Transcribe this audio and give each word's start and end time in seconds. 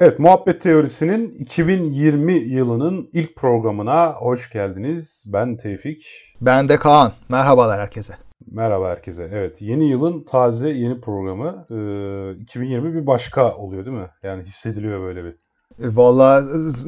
Evet, 0.00 0.18
Muhabbet 0.18 0.60
Teorisi'nin 0.60 1.30
2020 1.30 2.32
yılının 2.32 3.10
ilk 3.12 3.36
programına 3.36 4.12
hoş 4.12 4.50
geldiniz. 4.50 5.24
Ben 5.26 5.56
Tevfik. 5.56 6.06
Ben 6.40 6.68
de 6.68 6.78
Kaan. 6.78 7.12
Merhabalar 7.28 7.80
herkese. 7.80 8.14
Merhaba 8.50 8.90
herkese. 8.90 9.30
Evet, 9.32 9.62
yeni 9.62 9.88
yılın 9.90 10.24
taze 10.24 10.68
yeni 10.68 11.00
programı. 11.00 11.66
Ee, 11.70 12.42
2020 12.42 12.94
bir 12.94 13.06
başka 13.06 13.54
oluyor 13.56 13.86
değil 13.86 13.96
mi? 13.96 14.08
Yani 14.22 14.42
hissediliyor 14.42 15.00
böyle 15.00 15.24
bir. 15.24 15.30
E, 15.30 15.96
Vallahi 15.96 16.44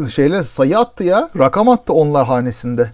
e, 0.06 0.08
şeyle 0.08 0.42
sayı 0.42 0.78
attı 0.78 1.04
ya. 1.04 1.28
Rakam 1.38 1.68
attı 1.68 1.92
onlar 1.92 2.26
hanesinde. 2.26 2.90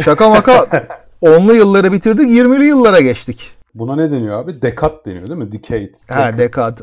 Şaka 0.00 0.28
maka 0.28 0.66
onlu 1.20 1.54
yılları 1.54 1.92
bitirdik 1.92 2.30
20'li 2.30 2.64
yıllara 2.66 3.00
geçtik. 3.00 3.59
Buna 3.74 3.96
ne 3.96 4.10
deniyor 4.10 4.38
abi? 4.38 4.62
Dekat 4.62 5.06
deniyor 5.06 5.26
değil 5.26 5.38
mi? 5.38 5.52
Decade. 5.52 5.92
Ha 6.08 6.32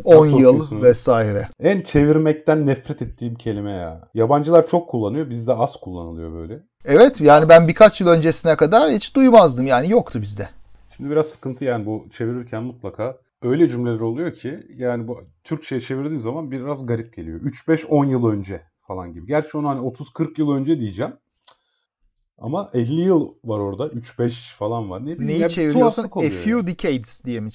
Nasıl 0.06 0.18
10 0.18 0.26
yıl 0.26 0.82
vesaire. 0.82 1.48
En 1.60 1.82
çevirmekten 1.82 2.66
nefret 2.66 3.02
ettiğim 3.02 3.36
kelime 3.36 3.72
ya. 3.72 4.02
Yabancılar 4.14 4.68
çok 4.68 4.90
kullanıyor, 4.90 5.30
bizde 5.30 5.54
az 5.54 5.76
kullanılıyor 5.76 6.34
böyle. 6.34 6.60
Evet 6.86 7.22
yani 7.22 7.50
ben 7.50 7.68
birkaç 7.68 8.02
yıl 8.02 8.08
öncesine 8.08 8.56
kadar 8.56 8.92
hiç 8.92 9.16
duymazdım 9.16 9.68
yani 9.68 9.90
yoktu 9.90 10.22
bizde. 10.22 10.50
Şimdi 10.98 11.10
biraz 11.10 11.28
sıkıntı 11.28 11.66
yani 11.66 11.86
bu 11.86 12.06
çevirirken 12.12 12.64
mutlaka 12.64 13.18
öyle 13.42 13.68
cümleler 13.68 14.00
oluyor 14.00 14.34
ki 14.34 14.60
yani 14.78 15.08
bu 15.08 15.22
Türkçe'ye 15.44 15.82
çevirdiğim 15.82 16.22
zaman 16.22 16.52
biraz 16.52 16.86
garip 16.86 17.16
geliyor. 17.16 17.42
3-5-10 17.42 18.10
yıl 18.10 18.26
önce 18.26 18.62
falan 18.88 19.14
gibi. 19.14 19.28
Gerçi 19.28 19.58
onu 19.58 19.70
hani 19.70 19.80
30-40 19.80 20.42
yıl 20.42 20.52
önce 20.52 20.80
diyeceğim. 20.80 21.14
Ama 22.38 22.70
50 22.74 23.02
yıl 23.02 23.34
var 23.44 23.60
orada. 23.60 23.88
3-5 23.88 24.56
falan 24.56 24.90
var. 24.90 25.02
Ne 25.02 25.06
bileyim 25.06 25.22
ya, 25.22 25.28
Neyi 25.28 25.44
bir 25.44 25.50
çeviriyorsun? 25.50 26.04
A 26.04 26.20
few 26.20 26.52
yani. 26.52 26.68
decades 26.68 27.26
diye 27.26 27.40
mi 27.40 27.50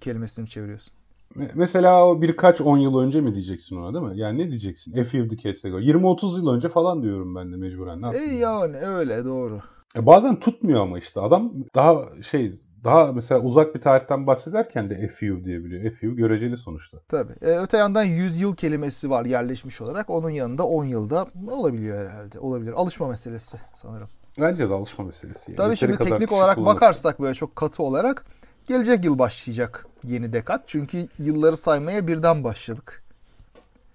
kelimesini 0.00 0.48
çeviriyorsun? 0.48 0.92
Me- 1.36 1.50
Mesela 1.54 2.06
o 2.08 2.22
birkaç 2.22 2.60
10 2.60 2.78
yıl 2.78 2.98
önce 2.98 3.20
mi 3.20 3.34
diyeceksin 3.34 3.76
ona 3.76 3.94
değil 3.94 4.04
mi? 4.14 4.20
Yani 4.20 4.38
ne 4.38 4.50
diyeceksin? 4.50 4.92
A 5.00 5.04
few 5.04 5.30
decades 5.30 5.64
ago. 5.64 5.80
20-30 5.80 6.36
yıl 6.38 6.48
önce 6.48 6.68
falan 6.68 7.02
diyorum 7.02 7.34
ben 7.34 7.52
de 7.52 7.56
mecburen. 7.56 8.02
Ne 8.02 8.16
E 8.18 8.34
yani 8.34 8.76
öyle 8.76 9.24
doğru. 9.24 9.60
E 9.96 10.06
bazen 10.06 10.40
tutmuyor 10.40 10.80
ama 10.80 10.98
işte 10.98 11.20
adam 11.20 11.52
daha 11.74 12.02
şey 12.22 12.54
daha 12.84 13.12
mesela 13.12 13.40
uzak 13.40 13.74
bir 13.74 13.80
tarihten 13.80 14.26
bahsederken 14.26 14.90
de 14.90 15.08
few 15.08 15.44
diyebiliyor. 15.44 15.82
Few 15.90 16.14
göreceli 16.16 16.56
sonuçta. 16.56 16.98
Tabii. 17.08 17.32
E, 17.42 17.58
öte 17.58 17.76
yandan 17.76 18.04
100 18.04 18.40
yıl 18.40 18.56
kelimesi 18.56 19.10
var 19.10 19.24
yerleşmiş 19.24 19.80
olarak. 19.80 20.10
Onun 20.10 20.30
yanında 20.30 20.66
10 20.66 20.84
yılda 20.84 21.26
olabiliyor 21.50 21.98
herhalde. 22.10 22.38
Olabilir. 22.38 22.72
Alışma 22.72 23.08
meselesi 23.08 23.58
sanırım. 23.76 24.08
Bence 24.38 24.70
de 24.70 24.74
alışma 24.74 25.04
meselesi. 25.04 25.50
Yani. 25.50 25.56
Tabii 25.56 25.70
Yeteri 25.70 25.96
şimdi 25.96 26.10
teknik 26.10 26.32
olarak 26.32 26.54
kullanır. 26.54 26.74
bakarsak 26.76 27.20
böyle 27.20 27.34
çok 27.34 27.56
katı 27.56 27.82
olarak 27.82 28.24
gelecek 28.68 29.04
yıl 29.04 29.18
başlayacak 29.18 29.86
yeni 30.04 30.32
dekat. 30.32 30.62
Çünkü 30.66 31.06
yılları 31.18 31.56
saymaya 31.56 32.06
birden 32.06 32.44
başladık. 32.44 33.02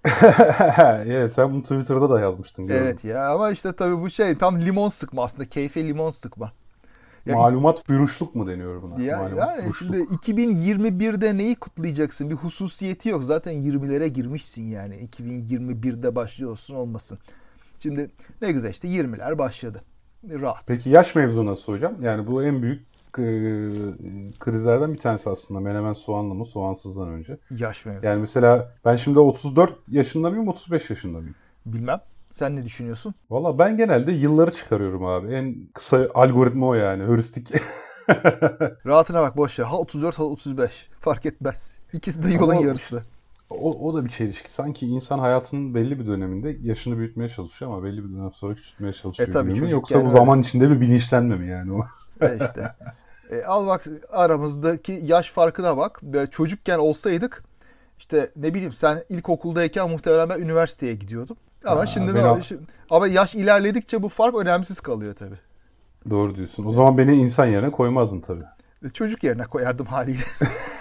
evet 1.06 1.32
sen 1.32 1.52
bunu 1.52 1.62
Twitter'da 1.62 2.10
da 2.10 2.20
yazmıştın. 2.20 2.66
gördüm. 2.66 2.82
Evet 2.84 3.04
ya 3.04 3.28
ama 3.30 3.50
işte 3.50 3.72
tabii 3.72 4.00
bu 4.00 4.10
şey 4.10 4.34
tam 4.34 4.60
limon 4.60 4.88
sıkma 4.88 5.24
aslında. 5.24 5.44
Keyfe 5.44 5.84
limon 5.84 6.10
sıkma. 6.10 6.52
Ya, 7.26 7.36
Malumat 7.36 7.88
bürüşlük 7.88 8.34
mu 8.34 8.46
deniyor 8.46 8.82
buna? 8.82 9.02
ya, 9.02 9.18
Malumat 9.18 9.58
ya 9.58 9.64
bürüşlük. 9.64 9.76
şimdi 9.76 9.96
2021'de 9.96 11.36
neyi 11.36 11.54
kutlayacaksın? 11.54 12.30
Bir 12.30 12.34
hususiyeti 12.34 13.08
yok. 13.08 13.22
Zaten 13.24 13.54
20'lere 13.54 14.06
girmişsin 14.06 14.62
yani. 14.62 15.08
2021'de 15.08 16.14
başlıyorsun 16.14 16.74
olmasın. 16.74 17.18
Şimdi 17.80 18.10
ne 18.42 18.52
güzel 18.52 18.70
işte 18.70 18.88
20'ler 18.88 19.38
başladı. 19.38 19.82
Rahat. 20.24 20.64
Peki 20.66 20.90
yaş 20.90 21.14
mevzu 21.14 21.46
nasıl 21.46 21.72
hocam? 21.72 22.02
Yani 22.02 22.26
bu 22.26 22.42
en 22.44 22.62
büyük 22.62 22.82
e, 23.18 23.22
krizlerden 24.38 24.92
bir 24.92 24.98
tanesi 24.98 25.30
aslında. 25.30 25.60
Menemen 25.60 25.92
soğanlı 25.92 26.34
mı 26.34 26.46
soğansızdan 26.46 27.08
önce. 27.08 27.36
Yaş 27.50 27.86
mevzu. 27.86 28.06
Yani 28.06 28.20
mesela 28.20 28.72
ben 28.84 28.96
şimdi 28.96 29.18
34 29.18 29.72
yaşında 29.88 30.30
mıyım 30.30 30.48
35 30.48 30.90
yaşında 30.90 31.18
mıyım? 31.18 31.34
Bilmem. 31.66 32.00
Sen 32.34 32.56
ne 32.56 32.64
düşünüyorsun? 32.64 33.14
Valla 33.30 33.58
ben 33.58 33.76
genelde 33.76 34.12
yılları 34.12 34.52
çıkarıyorum 34.52 35.04
abi. 35.06 35.32
En 35.32 35.56
kısa 35.74 36.08
algoritma 36.14 36.66
o 36.66 36.74
yani. 36.74 37.02
Heuristik. 37.04 37.50
Rahatına 38.86 39.22
bak 39.22 39.36
boş 39.36 39.58
ver. 39.58 39.64
Ha 39.64 39.76
34 39.78 40.18
ha 40.18 40.24
35. 40.24 40.88
Fark 41.00 41.26
etmez. 41.26 41.78
İkisi 41.92 42.22
de 42.24 42.30
yolun 42.34 42.52
Ama- 42.52 42.66
yarısı. 42.66 43.02
O, 43.50 43.88
o 43.88 43.94
da 43.94 44.04
bir 44.04 44.10
çelişki. 44.10 44.52
Sanki 44.52 44.86
insan 44.86 45.18
hayatının 45.18 45.74
belli 45.74 45.98
bir 45.98 46.06
döneminde 46.06 46.56
yaşını 46.62 46.98
büyütmeye 46.98 47.28
çalışıyor 47.28 47.72
ama 47.72 47.84
belli 47.84 48.04
bir 48.04 48.16
dönem 48.16 48.32
sonra 48.32 48.54
küçültmeye 48.54 48.92
çalışıyor. 48.92 49.28
E 49.28 49.32
tabii 49.32 49.60
mi? 49.60 49.70
Yoksa 49.70 49.94
bu 49.94 49.98
öyle. 49.98 50.10
zaman 50.10 50.40
içinde 50.40 50.70
bir 50.70 50.80
bilinçlenme 50.80 51.36
mi 51.36 51.48
yani 51.48 51.72
o? 51.72 51.86
E 52.20 52.38
işte. 52.42 52.74
E, 53.30 53.44
al 53.44 53.66
bak 53.66 53.86
aramızdaki 54.12 55.00
yaş 55.04 55.30
farkına 55.30 55.76
bak. 55.76 56.00
Böyle 56.02 56.30
çocukken 56.30 56.78
olsaydık 56.78 57.44
işte 58.00 58.30
ne 58.36 58.54
bileyim 58.54 58.72
sen 58.72 59.02
ilkokuldayken 59.08 59.90
muhtemelen 59.90 60.28
ben 60.28 60.38
üniversiteye 60.38 60.94
gidiyordum. 60.94 61.36
Ama 61.64 61.80
Ha, 61.80 61.86
şimdi 61.86 62.14
ne 62.14 62.22
var? 62.22 62.48
Ama 62.90 63.08
yaş 63.08 63.34
ilerledikçe 63.34 64.02
bu 64.02 64.08
fark 64.08 64.34
önemsiz 64.34 64.80
kalıyor 64.80 65.14
tabii. 65.14 65.38
Doğru 66.10 66.34
diyorsun. 66.34 66.64
O 66.64 66.72
zaman 66.72 66.98
beni 66.98 67.16
insan 67.16 67.46
yerine 67.46 67.70
koymazdın 67.70 68.20
tabii. 68.20 68.44
E, 68.84 68.90
Çocuk 68.90 69.24
yerine 69.24 69.42
koyardım 69.42 69.86
haliyle. 69.86 70.22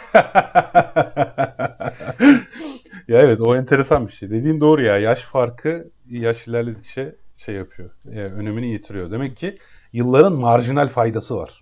ya 3.08 3.20
evet 3.22 3.42
o 3.42 3.56
enteresan 3.56 4.08
bir 4.08 4.12
şey. 4.12 4.30
Dediğin 4.30 4.62
doğru 4.62 4.82
ya. 4.82 4.98
Yaş 4.98 5.22
farkı 5.22 5.90
yaş 6.10 6.48
ilerledikçe 6.48 7.16
şey 7.38 7.56
yapıyor. 7.56 7.90
e, 8.12 8.20
önemini 8.20 8.68
yitiriyor. 8.68 9.12
Demek 9.12 9.38
ki 9.38 9.58
yılların 9.94 10.34
marjinal 10.34 10.88
faydası 10.88 11.38
var. 11.38 11.62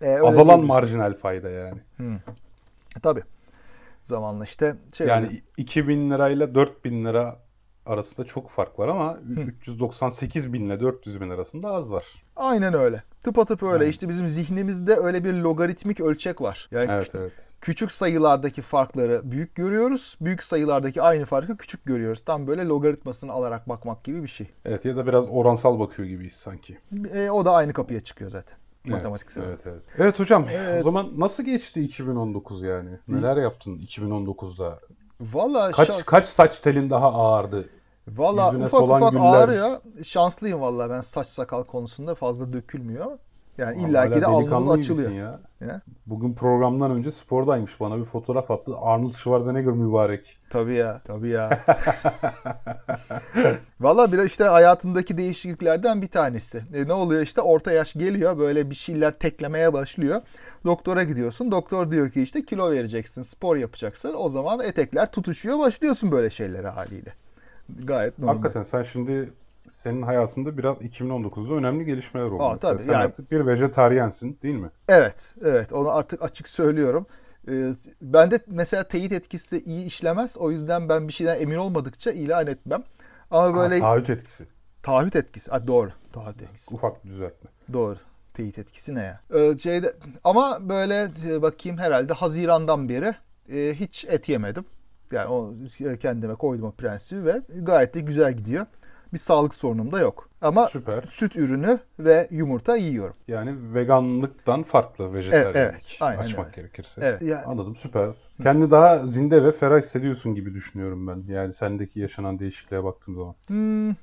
E, 0.00 0.06
öyle 0.06 0.22
Azalan 0.22 0.64
marjinal 0.64 1.14
fayda 1.14 1.50
yani. 1.50 1.80
Tabii. 3.02 3.22
Zamanla 4.02 4.44
işte 4.44 4.74
şey 4.96 5.06
Yani 5.06 5.26
oluyor. 5.26 5.40
2000 5.56 6.10
lirayla 6.10 6.54
4000 6.54 7.04
lira 7.04 7.38
arasında 7.86 8.26
çok 8.26 8.50
fark 8.50 8.78
var 8.78 8.88
ama 8.88 9.18
398 9.36 10.52
bin 10.52 10.64
ile 10.66 10.80
400 10.80 11.20
bin 11.20 11.30
arasında 11.30 11.68
az 11.68 11.92
var. 11.92 12.04
Aynen 12.36 12.74
öyle. 12.74 13.02
Tıpatıp 13.22 13.62
öyle. 13.62 13.84
Evet. 13.84 13.94
İşte 13.94 14.08
bizim 14.08 14.26
zihnimizde 14.26 14.96
öyle 14.96 15.24
bir 15.24 15.32
logaritmik 15.32 16.00
ölçek 16.00 16.40
var. 16.40 16.68
Yani 16.70 16.86
Evet 16.88 17.10
evet. 17.14 17.32
küçük 17.60 17.92
sayılardaki 17.92 18.62
farkları 18.62 19.20
büyük 19.24 19.54
görüyoruz. 19.54 20.16
Büyük 20.20 20.42
sayılardaki 20.42 21.02
aynı 21.02 21.24
farkı 21.24 21.56
küçük 21.56 21.84
görüyoruz. 21.84 22.24
Tam 22.24 22.46
böyle 22.46 22.64
logaritmasını 22.66 23.32
alarak 23.32 23.68
bakmak 23.68 24.04
gibi 24.04 24.22
bir 24.22 24.28
şey. 24.28 24.46
Evet 24.64 24.84
ya 24.84 24.96
da 24.96 25.06
biraz 25.06 25.24
oransal 25.28 25.78
bakıyor 25.80 26.08
gibiyiz 26.08 26.34
sanki. 26.34 26.78
E, 27.14 27.30
o 27.30 27.44
da 27.44 27.52
aynı 27.52 27.72
kapıya 27.72 28.00
çıkıyor 28.00 28.30
zaten. 28.30 28.58
Evet, 28.84 28.94
Matematiksel. 28.94 29.42
Evet, 29.42 29.60
evet. 29.66 29.82
Evet 29.98 30.18
hocam 30.18 30.46
Evet. 30.50 30.80
o 30.80 30.84
zaman 30.84 31.10
nasıl 31.16 31.42
geçti 31.42 31.82
2019 31.82 32.62
yani? 32.62 32.90
Neler 33.08 33.36
yaptın 33.36 33.78
2019'da? 33.78 34.78
Valla 35.20 35.70
Kaç 35.70 35.88
şans- 35.88 36.04
kaç 36.04 36.26
saç 36.26 36.60
telin 36.60 36.90
daha 36.90 37.12
ağırdı? 37.12 37.68
Valla 38.08 38.56
ufak 38.56 38.82
ufak 38.82 39.12
güller. 39.12 39.22
ağrıyor. 39.24 39.76
Şanslıyım 40.04 40.60
valla 40.60 40.90
ben 40.90 41.00
saç 41.00 41.26
sakal 41.26 41.62
konusunda 41.62 42.14
fazla 42.14 42.52
dökülmüyor. 42.52 43.18
Yani 43.58 43.82
illaki 43.82 44.20
de 44.20 44.26
alnımız 44.26 44.70
açılıyor. 44.70 45.10
Ya. 45.10 45.40
Ya. 45.60 45.80
Bugün 46.06 46.34
programdan 46.34 46.90
önce 46.90 47.10
spordaymış 47.10 47.80
bana 47.80 47.98
bir 47.98 48.04
fotoğraf 48.04 48.50
attı. 48.50 48.72
Arnold 48.80 49.12
Schwarzenegger 49.12 49.72
mübarek. 49.72 50.38
Tabii 50.50 50.74
ya, 50.74 51.00
tabii 51.04 51.28
ya. 51.28 51.64
Valla 53.80 54.12
biraz 54.12 54.26
işte 54.26 54.44
hayatımdaki 54.44 55.16
değişikliklerden 55.16 56.02
bir 56.02 56.08
tanesi. 56.08 56.62
E, 56.74 56.88
ne 56.88 56.92
oluyor 56.92 57.22
işte 57.22 57.40
orta 57.40 57.72
yaş 57.72 57.92
geliyor 57.92 58.38
böyle 58.38 58.70
bir 58.70 58.74
şeyler 58.74 59.12
teklemeye 59.12 59.72
başlıyor. 59.72 60.22
Doktora 60.64 61.04
gidiyorsun. 61.04 61.50
Doktor 61.50 61.90
diyor 61.90 62.10
ki 62.10 62.22
işte 62.22 62.44
kilo 62.44 62.70
vereceksin, 62.70 63.22
spor 63.22 63.56
yapacaksın. 63.56 64.14
O 64.18 64.28
zaman 64.28 64.60
etekler 64.60 65.12
tutuşuyor 65.12 65.58
başlıyorsun 65.58 66.12
böyle 66.12 66.30
şeylere 66.30 66.68
haliyle. 66.68 67.14
Gayet 67.84 68.18
normal. 68.18 68.32
Hakikaten 68.32 68.62
sen 68.62 68.82
şimdi 68.82 69.32
senin 69.80 70.02
hayatında 70.02 70.58
biraz 70.58 70.76
2019'da 70.76 71.54
önemli 71.54 71.84
gelişmeler 71.84 72.26
oldu. 72.26 72.42
Aa, 72.42 72.56
tabii, 72.56 72.82
sen 72.82 72.92
yani- 72.92 73.04
artık 73.04 73.30
bir 73.30 73.46
vejetaryensin 73.46 74.38
değil 74.42 74.54
mi? 74.54 74.70
Evet, 74.88 75.34
evet. 75.44 75.72
Onu 75.72 75.90
artık 75.90 76.22
açık 76.22 76.48
söylüyorum. 76.48 77.06
Ee, 77.48 77.72
bende 78.02 78.40
mesela 78.46 78.84
teyit 78.84 79.12
etkisi 79.12 79.62
iyi 79.64 79.84
işlemez. 79.86 80.36
O 80.38 80.50
yüzden 80.50 80.88
ben 80.88 81.08
bir 81.08 81.12
şeyden 81.12 81.40
emin 81.40 81.56
olmadıkça 81.56 82.10
ilan 82.10 82.46
etmem. 82.46 82.82
Ama 83.30 83.56
böyle 83.56 83.74
Ha, 83.74 83.80
taahhüt 83.80 84.10
etkisi. 84.10 84.46
taahhüt 84.82 85.16
etkisi. 85.16 85.50
Ha, 85.50 85.66
doğru. 85.66 85.90
Taahhüt 86.12 86.42
etkisi. 86.42 86.74
Ufak 86.74 87.04
düzeltme. 87.04 87.50
Doğru. 87.72 87.96
Teyit 88.34 88.58
etkisi 88.58 88.94
ne 88.94 89.02
ya? 89.02 89.20
Ee, 89.34 89.56
şeyde, 89.58 89.94
ama 90.24 90.68
böyle 90.68 91.08
e, 91.28 91.42
bakayım 91.42 91.78
herhalde 91.78 92.12
Haziran'dan 92.12 92.88
beri 92.88 93.14
e, 93.52 93.74
hiç 93.74 94.04
et 94.04 94.28
yemedim. 94.28 94.64
Yani 95.12 95.28
o 95.28 95.54
kendime 96.00 96.34
koydum 96.34 96.66
o 96.66 96.72
prensibi 96.72 97.24
ve 97.24 97.40
gayet 97.62 97.94
de 97.94 98.00
güzel 98.00 98.32
gidiyor. 98.32 98.66
Bir 99.12 99.18
sağlık 99.18 99.54
sorunum 99.54 99.92
da 99.92 100.00
yok. 100.00 100.28
Ama 100.42 100.68
Süper. 100.68 101.02
süt 101.02 101.36
ürünü 101.36 101.78
ve 101.98 102.28
yumurta 102.30 102.76
yiyorum. 102.76 103.16
Yani 103.28 103.74
veganlıktan 103.74 104.62
farklı 104.62 105.14
vejetaryenlik. 105.14 105.56
evet, 105.56 105.96
aynen 106.00 106.22
Açmak 106.22 106.46
öyle. 106.46 106.56
gerekirse. 106.56 107.00
Evet, 107.04 107.22
yani- 107.22 107.44
Anladım 107.44 107.76
süper. 107.76 108.10
Kendi 108.42 108.70
daha 108.70 109.06
zinde 109.06 109.44
ve 109.44 109.52
ferah 109.52 109.78
hissediyorsun 109.78 110.34
gibi 110.34 110.54
düşünüyorum 110.54 111.06
ben. 111.06 111.24
Yani 111.32 111.52
sendeki 111.54 112.00
yaşanan 112.00 112.38
değişikliğe 112.38 112.84
baktığım 112.84 113.14
zaman. 113.14 113.34
Hmm, 113.46 113.94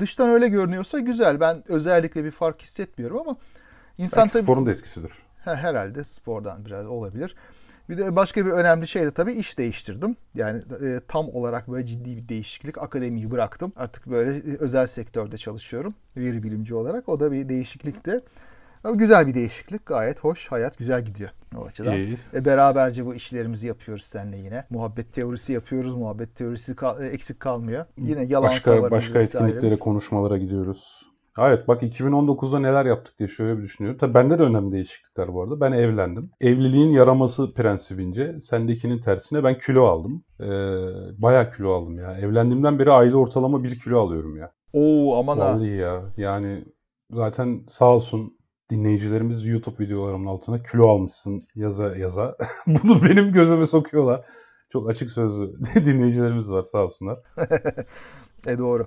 dıştan 0.00 0.28
öyle 0.30 0.48
görünüyorsa 0.48 0.98
güzel. 0.98 1.40
Ben 1.40 1.62
özellikle 1.68 2.24
bir 2.24 2.30
fark 2.30 2.62
hissetmiyorum 2.62 3.18
ama 3.18 3.36
insan 3.98 4.22
Belki 4.22 4.32
tabii 4.32 4.42
sporun 4.42 4.66
da 4.66 4.72
etkisidir. 4.72 5.12
Ha, 5.44 5.56
herhalde 5.56 6.04
spordan 6.04 6.64
biraz 6.64 6.86
olabilir. 6.86 7.34
Bir 7.88 7.98
de 7.98 8.16
başka 8.16 8.46
bir 8.46 8.50
önemli 8.50 8.88
şey 8.88 9.02
de 9.02 9.10
tabii 9.10 9.32
iş 9.32 9.58
değiştirdim. 9.58 10.16
Yani 10.34 10.62
e, 10.82 11.00
tam 11.08 11.28
olarak 11.28 11.68
böyle 11.68 11.86
ciddi 11.86 12.16
bir 12.16 12.28
değişiklik. 12.28 12.78
Akademiyi 12.78 13.30
bıraktım. 13.30 13.72
Artık 13.76 14.06
böyle 14.06 14.30
e, 14.30 14.56
özel 14.58 14.86
sektörde 14.86 15.36
çalışıyorum. 15.36 15.94
Veri 16.16 16.42
bilimci 16.42 16.74
olarak. 16.74 17.08
O 17.08 17.20
da 17.20 17.32
bir 17.32 17.48
değişiklikti. 17.48 18.20
Ama 18.84 18.94
güzel 18.94 19.26
bir 19.26 19.34
değişiklik. 19.34 19.86
Gayet 19.86 20.20
hoş. 20.24 20.48
Hayat 20.52 20.78
güzel 20.78 21.04
gidiyor 21.04 21.30
o 21.56 21.64
açıdan. 21.64 21.96
İyi. 21.96 22.18
E, 22.34 22.44
beraberce 22.44 23.06
bu 23.06 23.14
işlerimizi 23.14 23.66
yapıyoruz 23.66 24.04
seninle 24.04 24.36
yine. 24.36 24.64
Muhabbet 24.70 25.12
teorisi 25.12 25.52
yapıyoruz. 25.52 25.94
Muhabbet 25.94 26.36
teorisi 26.36 26.76
kal- 26.76 27.02
e, 27.02 27.08
eksik 27.08 27.40
kalmıyor. 27.40 27.84
Yine 27.98 28.24
yalan 28.24 28.50
Başka 28.50 28.60
savarımız 28.70 28.90
başka 28.92 29.20
etkinliklere, 29.20 29.78
konuşmalara 29.78 30.36
gidiyoruz. 30.36 31.02
Evet 31.38 31.68
bak 31.68 31.82
2019'da 31.82 32.58
neler 32.58 32.86
yaptık 32.86 33.18
diye 33.18 33.28
şöyle 33.28 33.58
bir 33.58 33.62
düşünüyorum. 33.62 33.98
Tabii 33.98 34.14
bende 34.14 34.38
de 34.38 34.42
önemli 34.42 34.72
değişiklikler 34.72 35.34
bu 35.34 35.42
arada. 35.42 35.60
Ben 35.60 35.72
evlendim. 35.72 36.30
Evliliğin 36.40 36.90
yaraması 36.90 37.54
prensibince 37.54 38.40
sendekinin 38.40 39.00
tersine 39.00 39.44
ben 39.44 39.58
kilo 39.58 39.84
aldım. 39.84 40.24
Ee, 40.40 40.46
bayağı 41.18 41.52
kilo 41.52 41.72
aldım 41.72 41.96
ya. 41.98 42.12
Evlendiğimden 42.18 42.78
beri 42.78 42.92
ayda 42.92 43.16
ortalama 43.16 43.64
1 43.64 43.78
kilo 43.80 44.00
alıyorum 44.00 44.36
ya. 44.36 44.52
Oo 44.72 45.16
aman 45.18 45.38
ha. 45.38 45.54
Vallahi 45.54 45.70
ya. 45.76 46.02
Yani 46.16 46.64
zaten 47.10 47.64
sağ 47.68 47.94
olsun 47.94 48.36
dinleyicilerimiz 48.70 49.46
YouTube 49.46 49.84
videolarımın 49.84 50.26
altına 50.26 50.62
kilo 50.62 50.88
almışsın 50.88 51.42
yaza 51.54 51.96
yaza. 51.96 52.36
Bunu 52.66 53.04
benim 53.04 53.32
gözüme 53.32 53.66
sokuyorlar. 53.66 54.24
Çok 54.72 54.90
açık 54.90 55.10
sözlü 55.10 55.52
dinleyicilerimiz 55.74 56.50
var 56.50 56.62
sağ 56.62 56.84
olsunlar. 56.84 57.18
E 58.46 58.58
doğru. 58.58 58.86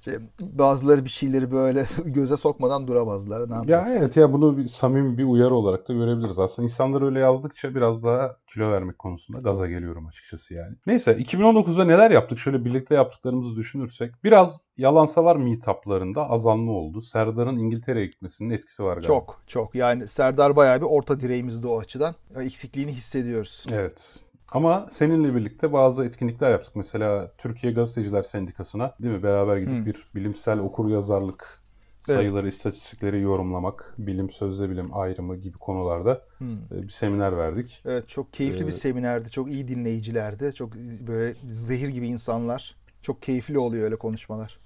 Şey, 0.00 0.14
bazıları 0.40 1.04
bir 1.04 1.10
şeyleri 1.10 1.52
böyle 1.52 1.86
göze 2.04 2.36
sokmadan 2.36 2.86
duramazlar. 2.86 3.50
Ne 3.50 3.72
Ya 3.72 3.86
evet 3.98 4.16
ya 4.16 4.32
bunu 4.32 4.56
bir 4.58 4.66
samimi 4.66 5.18
bir 5.18 5.24
uyarı 5.24 5.54
olarak 5.54 5.88
da 5.88 5.92
görebiliriz. 5.92 6.38
Aslında 6.38 6.64
insanlar 6.64 7.02
öyle 7.02 7.20
yazdıkça 7.20 7.74
biraz 7.74 8.04
daha 8.04 8.36
kilo 8.46 8.70
vermek 8.70 8.98
konusunda 8.98 9.38
gaza 9.38 9.66
geliyorum 9.66 10.06
açıkçası 10.06 10.54
yani. 10.54 10.76
Neyse 10.86 11.12
2019'da 11.12 11.84
neler 11.84 12.10
yaptık? 12.10 12.38
Şöyle 12.38 12.64
birlikte 12.64 12.94
yaptıklarımızı 12.94 13.56
düşünürsek. 13.56 14.24
Biraz 14.24 14.60
yalansa 14.76 15.24
var 15.24 15.36
meetuplarında 15.36 16.30
azalma 16.30 16.72
oldu. 16.72 17.02
Serdar'ın 17.02 17.58
İngiltere'ye 17.58 18.06
gitmesinin 18.06 18.50
etkisi 18.50 18.84
var 18.84 18.94
galiba. 18.94 19.06
Çok 19.06 19.42
çok. 19.46 19.74
Yani 19.74 20.08
Serdar 20.08 20.56
bayağı 20.56 20.80
bir 20.80 20.86
orta 20.86 21.20
direğimizde 21.20 21.66
o 21.66 21.80
açıdan. 21.80 22.14
Eksikliğini 22.40 22.92
hissediyoruz. 22.92 23.66
Evet. 23.70 24.23
Ama 24.54 24.88
seninle 24.92 25.34
birlikte 25.34 25.72
bazı 25.72 26.04
etkinlikler 26.04 26.50
yaptık. 26.50 26.76
Mesela 26.76 27.32
Türkiye 27.38 27.72
Gazeteciler 27.72 28.22
Sendikası'na 28.22 28.94
değil 29.02 29.14
mi? 29.14 29.22
Beraber 29.22 29.56
gidip 29.56 29.80
Hı. 29.80 29.86
bir 29.86 30.10
bilimsel 30.14 30.58
okur 30.58 30.88
yazarlık 30.90 31.62
sayıları, 32.00 32.48
istatistikleri 32.48 33.20
yorumlamak, 33.20 33.94
bilim, 33.98 34.30
sözde 34.30 34.70
bilim 34.70 34.96
ayrımı 34.96 35.36
gibi 35.36 35.58
konularda 35.58 36.22
Hmm. 36.38 36.58
e, 36.72 36.82
bir 36.82 36.88
seminer 36.90 37.36
verdik. 37.36 37.84
Evet 37.84 38.08
çok 38.08 38.32
keyifli 38.32 38.66
bir 38.66 38.72
Ee, 38.72 38.72
seminerdi. 38.72 39.30
Çok 39.30 39.50
iyi 39.50 39.68
dinleyicilerdi. 39.68 40.54
Çok 40.54 40.74
böyle 40.76 41.36
zehir 41.48 41.88
gibi 41.88 42.08
insanlar. 42.08 42.76
Çok 43.02 43.22
keyifli 43.22 43.58
oluyor 43.58 43.84
öyle 43.84 43.96
konuşmalar. 43.96 44.60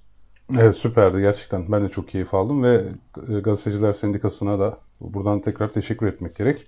Evet 0.58 0.76
süperdi 0.76 1.20
gerçekten. 1.20 1.72
Ben 1.72 1.84
de 1.84 1.88
çok 1.88 2.08
keyif 2.08 2.34
aldım 2.34 2.62
ve 2.62 2.82
e, 3.28 3.40
Gazeteciler 3.40 3.92
Sendikası'na 3.92 4.58
da 4.58 4.80
buradan 5.00 5.40
tekrar 5.40 5.72
teşekkür 5.72 6.06
etmek 6.06 6.36
gerek. 6.36 6.66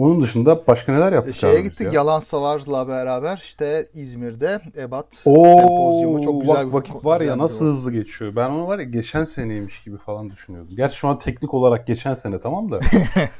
Onun 0.00 0.22
dışında 0.22 0.66
başka 0.66 0.92
neler 0.92 1.12
yaptık 1.12 1.36
Şeye 1.36 1.60
gittik 1.60 1.86
ya? 1.86 1.92
Yalan 1.92 2.20
Savar'la 2.20 2.88
beraber 2.88 3.36
işte 3.36 3.88
İzmir'de 3.94 4.60
EBAT 4.76 5.22
Oo, 5.24 5.44
sempozyumu 5.44 6.22
çok 6.22 6.40
güzel 6.40 6.56
bak, 6.56 6.66
bir 6.66 6.72
vakit 6.72 7.04
var 7.04 7.20
ya 7.20 7.38
nasıl 7.38 7.66
hızlı 7.66 7.92
geçiyor. 7.92 8.36
Ben 8.36 8.50
onu 8.50 8.66
var 8.66 8.78
ya 8.78 8.84
geçen 8.84 9.24
seneymiş 9.24 9.82
gibi 9.82 9.98
falan 9.98 10.30
düşünüyordum. 10.30 10.76
Gerçi 10.76 10.96
şu 10.96 11.08
an 11.08 11.18
teknik 11.18 11.54
olarak 11.54 11.86
geçen 11.86 12.14
sene 12.14 12.40
tamam 12.40 12.70
da. 12.70 12.80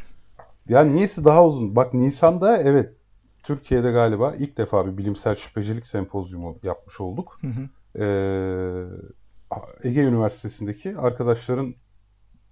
yani 0.68 0.96
niyesi 0.96 1.24
daha 1.24 1.46
uzun. 1.46 1.76
Bak 1.76 1.94
Nisan'da 1.94 2.58
evet 2.58 2.94
Türkiye'de 3.42 3.90
galiba 3.90 4.34
ilk 4.38 4.58
defa 4.58 4.86
bir 4.86 4.98
bilimsel 4.98 5.34
şüphecilik 5.34 5.86
sempozyumu 5.86 6.58
yapmış 6.62 7.00
olduk. 7.00 7.38
Hı 7.40 7.46
hı. 7.46 7.68
Ee, 8.02 9.88
Ege 9.88 10.00
Üniversitesi'ndeki 10.00 10.96
arkadaşların 10.98 11.74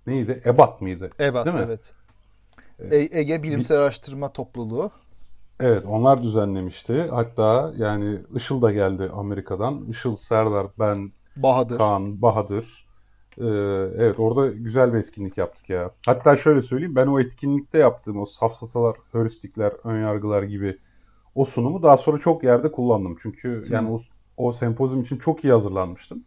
neydi? 0.07 0.43
EBAT 0.45 0.81
mıydı? 0.81 1.11
EBAT 1.21 1.47
evet. 1.47 1.98
E- 2.91 3.19
Ege 3.19 3.43
Bilimsel 3.43 3.79
Araştırma 3.79 4.33
Topluluğu. 4.33 4.91
Evet, 5.61 5.85
onlar 5.87 6.23
düzenlemişti. 6.23 7.03
Hatta 7.11 7.73
yani 7.77 8.19
Işıl 8.35 8.63
da 8.63 8.73
geldi 8.73 9.11
Amerika'dan. 9.15 9.85
Işıl, 9.89 10.17
Serdar, 10.17 10.67
ben, 10.79 11.13
Bahadır. 11.37 11.79
Kaan, 11.79 12.23
Bahadır. 12.23 12.89
Ee, 13.39 13.45
evet, 13.97 14.21
orada 14.21 14.49
güzel 14.49 14.93
bir 14.93 14.99
etkinlik 14.99 15.39
yaptık 15.39 15.71
ya. 15.71 15.91
Hatta 16.07 16.37
şöyle 16.37 16.63
söyleyeyim, 16.63 16.97
ben 16.97 17.07
o 17.07 17.21
etkinlikte 17.21 17.79
yaptığım 17.79 18.21
o 18.21 18.27
safsatalar, 18.27 18.97
heuristikler, 19.13 19.73
önyargılar 19.85 20.43
gibi 20.43 20.79
o 21.35 21.45
sunumu 21.45 21.83
daha 21.83 21.97
sonra 21.97 22.19
çok 22.19 22.45
yerde 22.45 22.73
kullandım. 22.73 23.17
Çünkü 23.23 23.67
yani 23.71 23.91
o, 23.91 24.01
o 24.37 24.53
sempozyum 24.53 25.03
için 25.03 25.19
çok 25.19 25.45
iyi 25.45 25.53
hazırlanmıştım. 25.53 26.25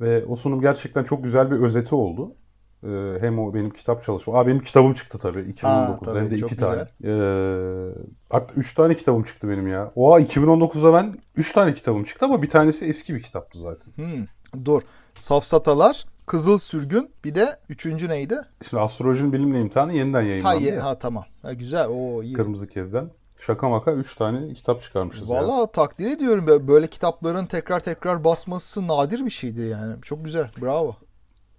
Ve 0.00 0.24
o 0.26 0.36
sunum 0.36 0.60
gerçekten 0.60 1.04
çok 1.04 1.24
güzel 1.24 1.50
bir 1.50 1.56
özeti 1.56 1.94
oldu. 1.94 2.36
Ee, 2.84 3.20
hem 3.20 3.38
o 3.38 3.54
benim 3.54 3.70
kitap 3.70 4.04
çalışmam. 4.04 4.36
Aa 4.36 4.46
benim 4.46 4.60
kitabım 4.60 4.94
çıktı 4.94 5.18
tabii 5.18 5.38
2019'da 5.38 5.98
tabii, 6.04 6.18
hem 6.18 6.30
de 6.30 6.34
iki 6.34 6.46
güzel. 6.56 6.68
tane. 6.68 6.80
Ee, 7.04 7.92
hatta 8.30 8.52
3 8.56 8.74
tane 8.74 8.94
kitabım 8.94 9.22
çıktı 9.22 9.48
benim 9.48 9.68
ya. 9.68 9.92
Oha 9.96 10.20
2019'da 10.20 10.92
ben 10.92 11.14
3 11.36 11.52
tane 11.52 11.74
kitabım 11.74 12.04
çıktı 12.04 12.24
ama 12.26 12.42
bir 12.42 12.50
tanesi 12.50 12.84
eski 12.86 13.14
bir 13.14 13.22
kitaptı 13.22 13.58
zaten. 13.58 13.92
Hmm. 13.96 14.24
Dur. 14.64 14.82
Safsatalar, 15.18 16.04
Kızıl 16.26 16.58
Sürgün, 16.58 17.10
bir 17.24 17.34
de 17.34 17.46
üçüncü 17.68 18.08
neydi? 18.08 18.36
Şimdi 18.68 18.82
Astrolojinin 18.82 19.32
Bilimle 19.32 19.60
İmtihanı 19.60 19.94
yeniden 19.94 20.20
Ha, 20.22 20.28
yayınlandı 20.28 20.62
ye- 20.62 20.74
ya. 20.74 20.84
ha 20.84 20.98
tamam. 20.98 21.24
Ha, 21.42 21.52
güzel. 21.52 21.86
Oo 21.88 22.22
iyi. 22.22 22.32
Kırmızı 22.34 22.66
Kez'den. 22.68 23.10
Şaka 23.38 23.68
maka 23.68 23.92
3 23.92 24.14
tane 24.14 24.54
kitap 24.54 24.82
çıkarmışız 24.82 25.30
ya. 25.30 25.36
Vallahi 25.36 25.72
takdir 25.72 26.06
ediyorum. 26.16 26.46
Bö- 26.46 26.68
Böyle 26.68 26.86
kitapların 26.86 27.46
tekrar 27.46 27.80
tekrar 27.80 28.24
basması 28.24 28.88
nadir 28.88 29.24
bir 29.24 29.30
şeydir 29.30 29.68
yani. 29.68 29.94
Çok 30.02 30.24
güzel. 30.24 30.50
Bravo. 30.62 30.96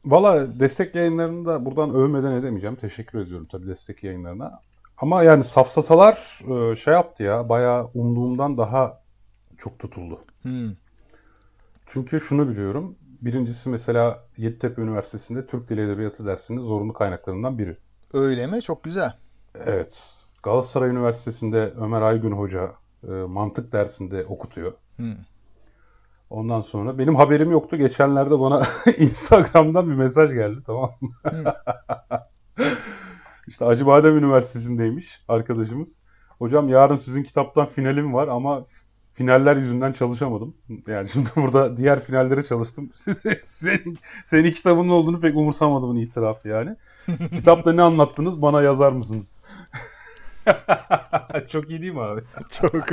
Valla 0.05 0.59
destek 0.59 0.95
yayınlarını 0.95 1.45
da 1.45 1.65
buradan 1.65 1.93
övmeden 1.93 2.31
edemeyeceğim. 2.31 2.75
Teşekkür 2.75 3.19
ediyorum 3.19 3.47
tabii 3.51 3.67
destek 3.67 4.03
yayınlarına. 4.03 4.59
Ama 4.97 5.23
yani 5.23 5.43
safsatalar 5.43 6.39
e, 6.41 6.75
şey 6.75 6.93
yaptı 6.93 7.23
ya 7.23 7.49
bayağı 7.49 7.89
umduğumdan 7.93 8.57
daha 8.57 9.01
çok 9.57 9.79
tutuldu. 9.79 10.19
Hmm. 10.41 10.71
Çünkü 11.85 12.19
şunu 12.19 12.49
biliyorum. 12.49 12.95
Birincisi 13.21 13.69
mesela 13.69 14.23
Yeditepe 14.37 14.81
Üniversitesi'nde 14.81 15.45
Türk 15.45 15.69
Dili 15.69 15.81
Edebiyatı 15.81 16.25
dersinin 16.25 16.61
zorunlu 16.61 16.93
kaynaklarından 16.93 17.57
biri. 17.57 17.77
Öyle 18.13 18.47
mi? 18.47 18.61
Çok 18.61 18.83
güzel. 18.83 19.13
Evet. 19.65 20.03
Galatasaray 20.43 20.89
Üniversitesi'nde 20.89 21.73
Ömer 21.77 22.01
Aygün 22.01 22.31
Hoca 22.31 22.71
e, 23.07 23.11
mantık 23.11 23.71
dersinde 23.71 24.25
okutuyor. 24.25 24.73
Hmm. 24.95 25.15
Ondan 26.29 26.61
sonra 26.61 26.97
benim 26.97 27.15
haberim 27.15 27.51
yoktu. 27.51 27.77
Geçenlerde 27.77 28.39
bana 28.39 28.63
Instagram'dan 28.97 29.89
bir 29.89 29.95
mesaj 29.95 30.31
geldi 30.33 30.59
tamam 30.65 30.91
mı? 31.01 31.09
işte 33.47 33.65
Acıbadem 33.65 34.17
Üniversitesi'ndeymiş 34.17 35.21
arkadaşımız. 35.27 35.89
Hocam 36.39 36.69
yarın 36.69 36.95
sizin 36.95 37.23
kitaptan 37.23 37.65
finalim 37.65 38.13
var 38.13 38.27
ama 38.27 38.65
finaller 39.13 39.55
yüzünden 39.55 39.91
çalışamadım. 39.91 40.55
Yani 40.87 41.09
şimdi 41.09 41.29
burada 41.35 41.77
diğer 41.77 41.99
finallere 41.99 42.43
çalıştım. 42.43 42.91
senin, 43.43 43.97
senin 44.25 44.51
kitabının 44.51 44.89
olduğunu 44.89 45.19
pek 45.19 45.35
umursamadığımın 45.35 45.95
itirafı 45.95 46.47
yani. 46.47 46.75
Kitapta 47.35 47.73
ne 47.73 47.81
anlattınız 47.81 48.41
bana 48.41 48.61
yazar 48.61 48.91
mısınız? 48.91 49.35
Çok 51.49 51.69
iyi 51.69 51.81
değil 51.81 51.93
mi 51.93 52.01
abi? 52.01 52.21
Çok. 52.51 52.85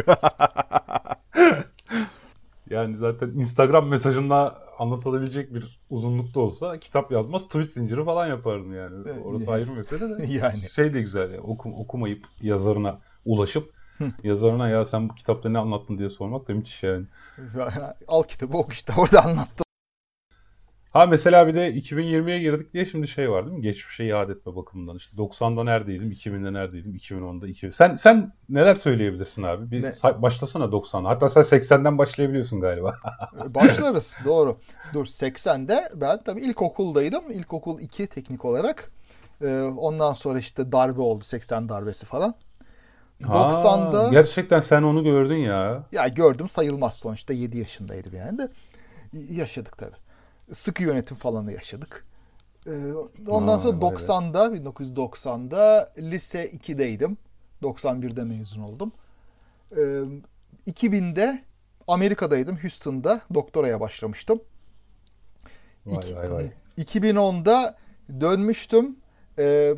Yani 2.73 2.97
zaten 2.97 3.29
Instagram 3.29 3.89
mesajında 3.89 4.59
anlatılabilecek 4.79 5.55
bir 5.55 5.81
uzunlukta 5.91 6.41
olsa 6.41 6.81
kitap 6.81 7.13
yazmaz 7.13 7.47
tweet 7.47 7.69
zinciri 7.69 8.05
falan 8.05 8.27
yapardım 8.27 8.75
yani. 8.75 8.95
Evet, 9.07 9.23
Orası 9.25 9.51
ayrı 9.51 9.73
mesele 9.73 10.19
de. 10.19 10.27
yani. 10.33 10.71
Şey 10.71 10.95
de 10.95 11.01
güzel 11.01 11.31
ya 11.35 11.41
oku- 11.41 11.75
okumayıp 11.77 12.27
yazarına 12.41 12.99
ulaşıp 13.25 13.73
yazarına 14.25 14.69
ya 14.69 14.85
sen 14.85 15.09
bu 15.09 15.15
kitapta 15.15 15.49
ne 15.49 15.59
anlattın 15.59 15.99
diye 15.99 16.09
sormak 16.09 16.49
da 16.49 16.55
müthiş 16.55 16.83
yani. 16.83 17.07
Al 18.09 18.23
kitabı 18.23 18.57
oku 18.57 18.73
işte 18.73 18.93
orada 18.97 19.25
anlattım. 19.25 19.62
Ha 20.93 21.07
mesela 21.07 21.47
bir 21.47 21.55
de 21.55 21.75
2020'ye 21.75 22.39
girdik 22.39 22.73
diye 22.75 22.87
şimdi 22.87 23.09
şey 23.09 23.31
var 23.31 23.47
değil 23.47 23.57
mi? 23.57 23.63
Geçmişe 23.63 24.05
iade 24.05 24.33
etme 24.33 24.57
bakımından. 24.57 24.97
İşte 24.97 25.17
90'da 25.17 25.65
neredeydim, 25.65 26.13
2000'de 26.13 26.53
neredeydim, 26.53 26.95
2010'da, 26.95 27.49
2000. 27.49 27.71
Sen 27.71 27.97
sen 27.97 28.33
neler 28.49 28.75
söyleyebilirsin 28.75 29.43
abi? 29.43 29.71
Bir 29.71 29.83
Ne? 29.83 29.93
başlasana 30.23 30.65
90'a. 30.65 31.09
Hatta 31.09 31.29
sen 31.29 31.43
80'den 31.43 31.99
başlayabiliyorsun 31.99 32.61
galiba. 32.61 32.97
Başlarız 33.47 34.19
doğru. 34.25 34.59
Dur 34.93 35.07
80'de 35.07 35.89
ben 35.95 36.23
tabii 36.25 36.41
ilkokuldaydım. 36.41 37.31
İlkokul 37.31 37.81
2 37.81 38.07
teknik 38.07 38.45
olarak. 38.45 38.93
Ee, 39.43 39.63
ondan 39.63 40.13
sonra 40.13 40.39
işte 40.39 40.73
darbe 40.73 41.01
oldu 41.01 41.25
80 41.25 41.69
darbesi 41.69 42.07
falan. 42.07 42.35
Ha, 43.23 43.33
90'da 43.33 44.09
gerçekten 44.11 44.61
sen 44.61 44.83
onu 44.83 45.05
gördün 45.05 45.37
ya. 45.37 45.83
ya 45.93 46.09
gördüm 46.09 46.49
sayılmaz 46.49 46.95
sonuçta 46.95 47.33
7 47.33 47.59
yaşındaydım 47.59 48.17
yani 48.17 48.39
de 48.39 48.49
yaşadık 49.13 49.79
tabii. 49.79 50.02
Sıkı 50.53 50.83
yönetim 50.83 51.17
falanı 51.17 51.53
yaşadık. 51.53 52.07
Ee, 52.67 52.71
ondan 53.29 53.53
Ha, 53.55 53.59
sonra 53.59 53.73
vay 53.73 53.81
be. 53.81 53.85
90'da 53.97 54.47
1990'da 54.47 55.93
lise 55.99 56.51
2'deydim. 56.51 57.17
91'de 57.63 58.25
mezun 58.25 58.61
oldum. 58.63 58.93
Ee, 59.77 60.03
2000'de 60.67 61.43
Amerika'daydım. 61.89 62.57
Houston'da 62.57 63.21
doktoraya 63.35 63.81
başlamıştım. 63.81 64.41
Vay 65.87 65.97
İki- 65.97 66.17
vay 66.17 66.33
vay. 66.33 66.51
2010'da 66.79 67.77
dönmüştüm. 68.21 68.97
Ee, 69.39 69.75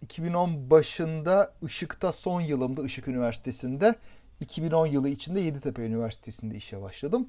2010 0.00 0.70
başında 0.70 1.52
Işık'ta 1.62 2.12
son 2.12 2.40
yılımda 2.40 2.82
Işık 2.82 3.08
Üniversitesi'nde. 3.08 3.94
2010 4.40 4.86
yılı 4.86 5.08
içinde 5.08 5.40
Yeditepe 5.40 5.82
Üniversitesi'nde 5.82 6.54
işe 6.54 6.82
başladım. 6.82 7.28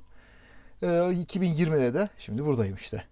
Ee, 0.81 0.87
2020'de 0.87 1.93
de 1.93 2.09
şimdi 2.17 2.45
buradayım 2.45 2.75
işte. 2.75 3.03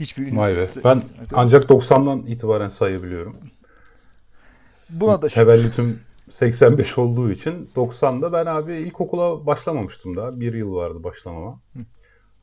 Hiçbir 0.00 0.36
Vay 0.36 0.50
be. 0.50 0.54
üniversite- 0.54 0.84
Ben 0.84 1.02
ancak 1.32 1.68
90'dan 1.68 2.26
itibaren 2.26 2.68
sayabiliyorum. 2.68 3.36
Buna 5.00 5.22
da. 5.22 5.28
Tevellütüm 5.28 6.00
85 6.30 6.98
olduğu 6.98 7.30
için 7.30 7.70
90'da 7.76 8.32
ben 8.32 8.46
abi 8.46 8.76
ilkokula 8.76 9.46
başlamamıştım 9.46 10.16
daha. 10.16 10.40
Bir 10.40 10.54
yıl 10.54 10.74
vardı 10.74 11.04
başlamama. 11.04 11.60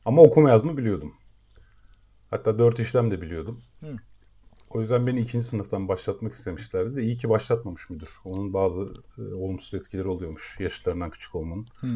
Ama 0.04 0.22
okuma 0.22 0.50
yazma 0.50 0.76
biliyordum. 0.76 1.12
Hatta 2.30 2.58
4 2.58 2.80
işlem 2.80 3.10
de 3.10 3.22
biliyordum. 3.22 3.62
Hı. 3.80 3.96
O 4.70 4.80
yüzden 4.80 5.06
beni 5.06 5.20
ikinci 5.20 5.46
sınıftan 5.46 5.88
başlatmak 5.88 6.32
istemişlerdi 6.32 6.96
ve 6.96 7.02
iyi 7.02 7.16
ki 7.16 7.28
başlatmamış 7.28 7.90
müdür. 7.90 8.10
Onun 8.24 8.52
bazı 8.52 8.82
e, 9.18 9.22
olumsuz 9.34 9.74
etkileri 9.80 10.08
oluyormuş 10.08 10.56
yaşlarından 10.60 11.10
küçük 11.10 11.34
olmanın. 11.34 11.66
Hı. 11.80 11.86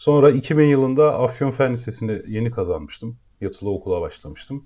Sonra 0.00 0.30
2000 0.30 0.64
yılında 0.64 1.18
Afyon 1.18 1.50
Fen 1.50 1.72
Lisesi'ni 1.72 2.22
yeni 2.26 2.50
kazanmıştım. 2.50 3.16
Yatılı 3.40 3.70
okula 3.70 4.00
başlamıştım. 4.00 4.64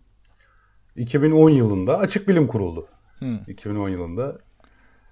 2010 0.97 1.51
yılında 1.51 1.99
Açık 1.99 2.29
Bilim 2.29 2.47
kuruldu. 2.47 2.87
Hı. 3.19 3.39
2010 3.49 3.89
yılında 3.89 4.39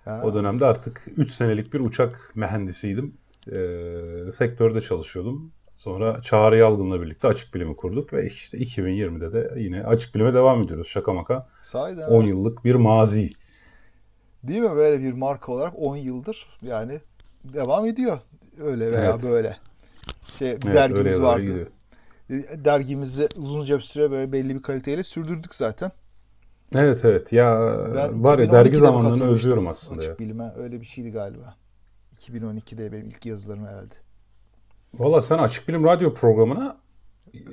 Ha. 0.04 0.20
o 0.24 0.34
dönemde 0.34 0.66
artık 0.66 1.02
3 1.16 1.32
senelik 1.32 1.74
bir 1.74 1.80
uçak 1.80 2.32
mühendisiydim. 2.34 3.14
Ee, 3.52 4.32
sektörde 4.32 4.80
çalışıyordum. 4.80 5.52
Sonra 5.76 6.22
Çağrı 6.22 6.56
Yalgın'la 6.56 7.02
birlikte 7.02 7.28
Açık 7.28 7.54
Bilim'i 7.54 7.76
kurduk 7.76 8.12
ve 8.12 8.26
işte 8.26 8.58
2020'de 8.58 9.32
de 9.32 9.60
yine 9.60 9.84
Açık 9.84 10.14
Bilim'e 10.14 10.34
devam 10.34 10.62
ediyoruz. 10.62 10.88
Şaka 10.88 11.12
maka 11.12 11.48
Sahiden 11.62 12.08
10 12.08 12.22
ha. 12.22 12.28
yıllık 12.28 12.64
bir 12.64 12.74
mazi. 12.74 13.30
Değil 14.42 14.60
mi? 14.60 14.76
Böyle 14.76 15.02
bir 15.02 15.12
marka 15.12 15.52
olarak 15.52 15.74
10 15.76 15.96
yıldır 15.96 16.46
yani 16.62 17.00
devam 17.44 17.86
ediyor. 17.86 18.18
Öyle 18.60 18.92
veya 18.92 19.10
Evet. 19.10 19.22
böyle. 19.22 19.56
Şey, 20.38 20.50
Evet, 20.50 20.62
dergimiz 20.64 21.22
vardı. 21.22 21.42
gidiyor. 21.44 21.66
E, 22.30 22.64
Dergimizi 22.64 23.28
uzunca 23.36 23.76
bir 23.76 23.82
süre 23.82 24.10
böyle 24.10 24.32
belli 24.32 24.54
bir 24.54 24.62
kaliteyle 24.62 25.04
sürdürdük 25.04 25.54
zaten. 25.54 25.92
Evet 26.74 27.04
evet 27.04 27.32
ya 27.32 27.60
Ben 27.94 28.24
var 28.24 28.38
ya 28.38 28.44
2012'de 28.44 28.52
dergi 28.52 28.78
zamanlarını 28.78 29.30
özlüyorum 29.30 29.66
aslında 29.68 30.02
ya. 30.02 30.08
Açık 30.08 30.20
bilime 30.20 30.52
öyle 30.56 30.80
bir 30.80 30.86
şeydi 30.86 31.10
galiba. 31.10 31.54
2012'de 32.18 32.92
benim 32.92 33.06
ilk 33.08 33.26
yazılarım 33.26 33.66
herhalde. 33.66 33.94
Valla 34.94 35.22
sen 35.22 35.38
Açık 35.38 35.68
Bilim 35.68 35.84
radyo 35.84 36.14
programına 36.14 36.76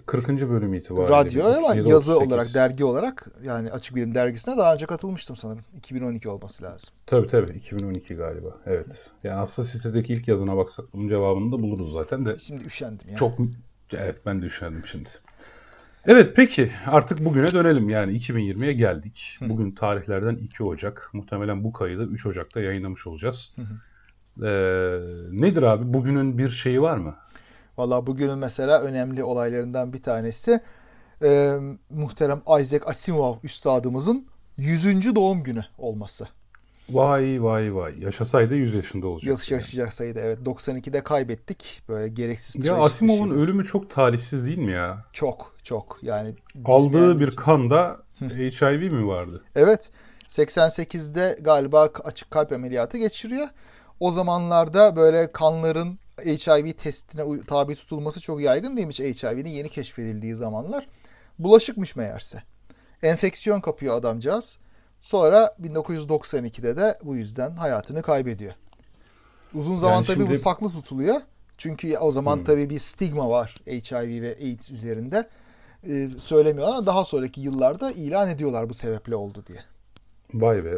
40. 0.06 0.28
bölüm 0.28 0.74
itibariyle. 0.74 1.16
Radyo 1.16 1.46
ama 1.46 1.68
37, 1.68 1.90
yazı 1.90 2.16
38. 2.16 2.34
olarak, 2.34 2.54
dergi 2.54 2.84
olarak 2.84 3.28
yani 3.44 3.72
Açık 3.72 3.96
Bilim 3.96 4.16
dergisine 4.16 4.58
daha 4.58 4.74
önce 4.74 4.86
katılmıştım 4.86 5.36
sanırım. 5.36 5.64
2012 5.78 6.30
olması 6.30 6.64
lazım. 6.64 6.90
Tabii 7.06 7.28
tabii 7.28 7.58
2012 7.58 8.16
galiba. 8.16 8.58
Evet. 8.66 9.10
Yani 9.24 9.40
aslında 9.40 9.68
sitedeki 9.68 10.14
ilk 10.14 10.28
yazına 10.28 10.58
baksak 10.58 10.86
bunun 10.94 11.08
cevabını 11.08 11.52
da 11.52 11.62
buluruz 11.62 11.92
zaten 11.92 12.26
de. 12.26 12.38
Şimdi 12.40 12.64
üşendim 12.64 13.10
ya. 13.10 13.18
Çok 13.18 13.40
evet 13.92 14.18
ben 14.26 14.42
de 14.42 14.46
üşendim 14.46 14.86
şimdi. 14.86 15.10
Evet 16.06 16.34
peki 16.36 16.72
artık 16.88 17.26
bugüne 17.26 17.52
dönelim. 17.52 17.90
Yani 17.90 18.18
2020'ye 18.18 18.74
geldik. 18.74 19.38
Hı. 19.40 19.50
Bugün 19.50 19.72
tarihlerden 19.72 20.36
2 20.36 20.64
Ocak. 20.64 21.10
Muhtemelen 21.14 21.64
bu 21.64 21.74
kaydı 21.74 22.04
3 22.04 22.26
Ocak'ta 22.26 22.62
yayınlamış 22.62 23.08
olacağız. 23.08 23.54
Hı 23.56 23.62
hı. 23.62 23.76
Ee, 24.44 25.00
nedir 25.32 25.64
abi? 25.64 25.94
Bugünün 25.94 26.38
bir 26.38 26.50
şeyi 26.50 26.82
var 26.82 26.98
mı? 26.98 27.16
Valla 27.80 28.08
bugünün 28.08 28.38
mesela 28.38 28.82
önemli 28.82 29.24
olaylarından 29.24 29.94
bir 29.94 30.04
tanesi 30.04 30.60
e, 31.24 31.58
muhterem 31.90 32.42
Isaac 32.62 32.82
Asimov 32.86 33.36
üstadımızın 33.44 34.28
100. 34.58 35.16
doğum 35.16 35.44
günü 35.44 35.64
olması. 35.78 36.28
Vay 36.90 37.44
vay 37.44 37.76
vay. 37.76 38.00
Yaşasaydı 38.00 38.56
100 38.56 38.74
yaşında 38.74 39.08
olacaktı. 39.08 39.30
Yaş 39.30 39.52
yaşayacak 39.52 39.94
sayıda 39.94 40.20
evet 40.20 40.40
92'de 40.46 41.04
kaybettik. 41.04 41.82
Böyle 41.90 42.08
gereksiz 42.08 42.66
Ya 42.66 42.76
Asimov'un 42.76 43.28
şeydi. 43.28 43.40
ölümü 43.40 43.66
çok 43.66 43.90
talihsiz 43.90 44.46
değil 44.46 44.58
mi 44.58 44.72
ya? 44.72 45.06
çok 45.14 45.56
çok 45.64 46.00
yani 46.02 46.36
Aldığı 46.66 46.94
bilmeyenler 46.94 47.20
bir 47.20 47.36
kanda 47.36 47.98
HIV 48.20 48.92
mi 48.92 49.08
vardı? 49.08 49.44
Evet 49.56 49.92
88'de 50.28 51.38
galiba 51.42 51.90
açık 52.04 52.32
kalp 52.32 52.52
ameliyatı 52.52 52.98
geçiriyor. 52.98 53.48
O 54.00 54.12
zamanlarda 54.12 54.96
böyle 54.96 55.32
kanların 55.32 56.00
HIV 56.26 56.72
testine 56.74 57.24
tabi 57.48 57.76
tutulması 57.76 58.22
çok 58.22 58.42
yaygın 58.42 58.78
değilmiş 58.78 59.00
HIV'nin 59.00 59.50
yeni 59.50 59.70
keşfedildiği 59.70 60.36
zamanlar. 60.36 60.88
Bulaşıkmış 61.40 61.96
meğerse. 61.96 62.44
Enfeksiyon 63.04 63.62
kapıyor 63.62 63.96
adamcağız. 63.96 64.58
Sonra 65.02 65.56
1992'de 65.62 66.78
de 66.78 67.00
bu 67.04 67.16
yüzden 67.16 67.52
hayatını 67.52 68.02
kaybediyor. 68.02 68.54
Uzun 69.54 69.76
zaman 69.76 69.96
Yani 69.96 70.06
tabii 70.06 70.20
bu 70.20 70.24
şimdi- 70.24 70.38
saklı 70.38 70.70
tutuluyor. 70.70 71.22
Çünkü 71.58 71.98
o 71.98 72.12
zaman 72.12 72.38
Hmm. 72.38 72.44
tabii 72.44 72.70
bir 72.70 72.80
stigma 72.80 73.30
var 73.30 73.56
HIV 73.68 74.22
ve 74.22 74.38
AIDS 74.42 74.72
üzerinde. 74.72 75.28
Ee, 75.88 76.08
söylemiyorlar 76.20 76.74
ama 76.76 76.86
daha 76.86 77.06
sonraki 77.06 77.42
yıllarda 77.42 77.92
ilan 77.92 78.30
ediyorlar 78.30 78.70
bu 78.70 78.74
sebeple 78.74 79.16
oldu 79.16 79.44
diye. 79.48 79.60
Vay 80.34 80.66
be. 80.66 80.72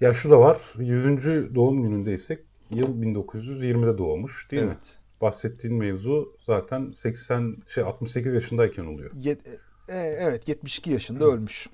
Ya 0.00 0.14
şu 0.14 0.30
da 0.30 0.40
var. 0.40 0.60
100. 0.78 1.54
doğum 1.54 1.82
günündeysek 1.82 2.38
yıl 2.76 3.02
1920'de 3.02 3.98
doğmuş 3.98 4.48
değil 4.50 4.62
mi? 4.62 4.68
evet. 4.68 4.98
Bahsettiğin 5.20 5.76
mevzu 5.76 6.36
zaten 6.46 6.90
80 6.92 7.56
şey 7.68 7.84
68 7.84 8.34
yaşındayken 8.34 8.84
oluyor. 8.84 9.10
Yet- 9.14 9.46
e, 9.88 9.96
evet 9.98 10.48
72 10.48 10.90
yaşında 10.90 11.24
ölmüş. 11.24 11.66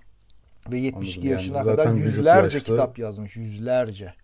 Ve 0.70 0.78
72 0.78 1.18
Anladım, 1.18 1.30
yaşına 1.32 1.64
kadar 1.64 1.94
yüzlerce 1.94 2.56
yaşlı. 2.56 2.64
kitap 2.64 2.98
yazmış. 2.98 3.36
Yüzlerce. 3.36 4.14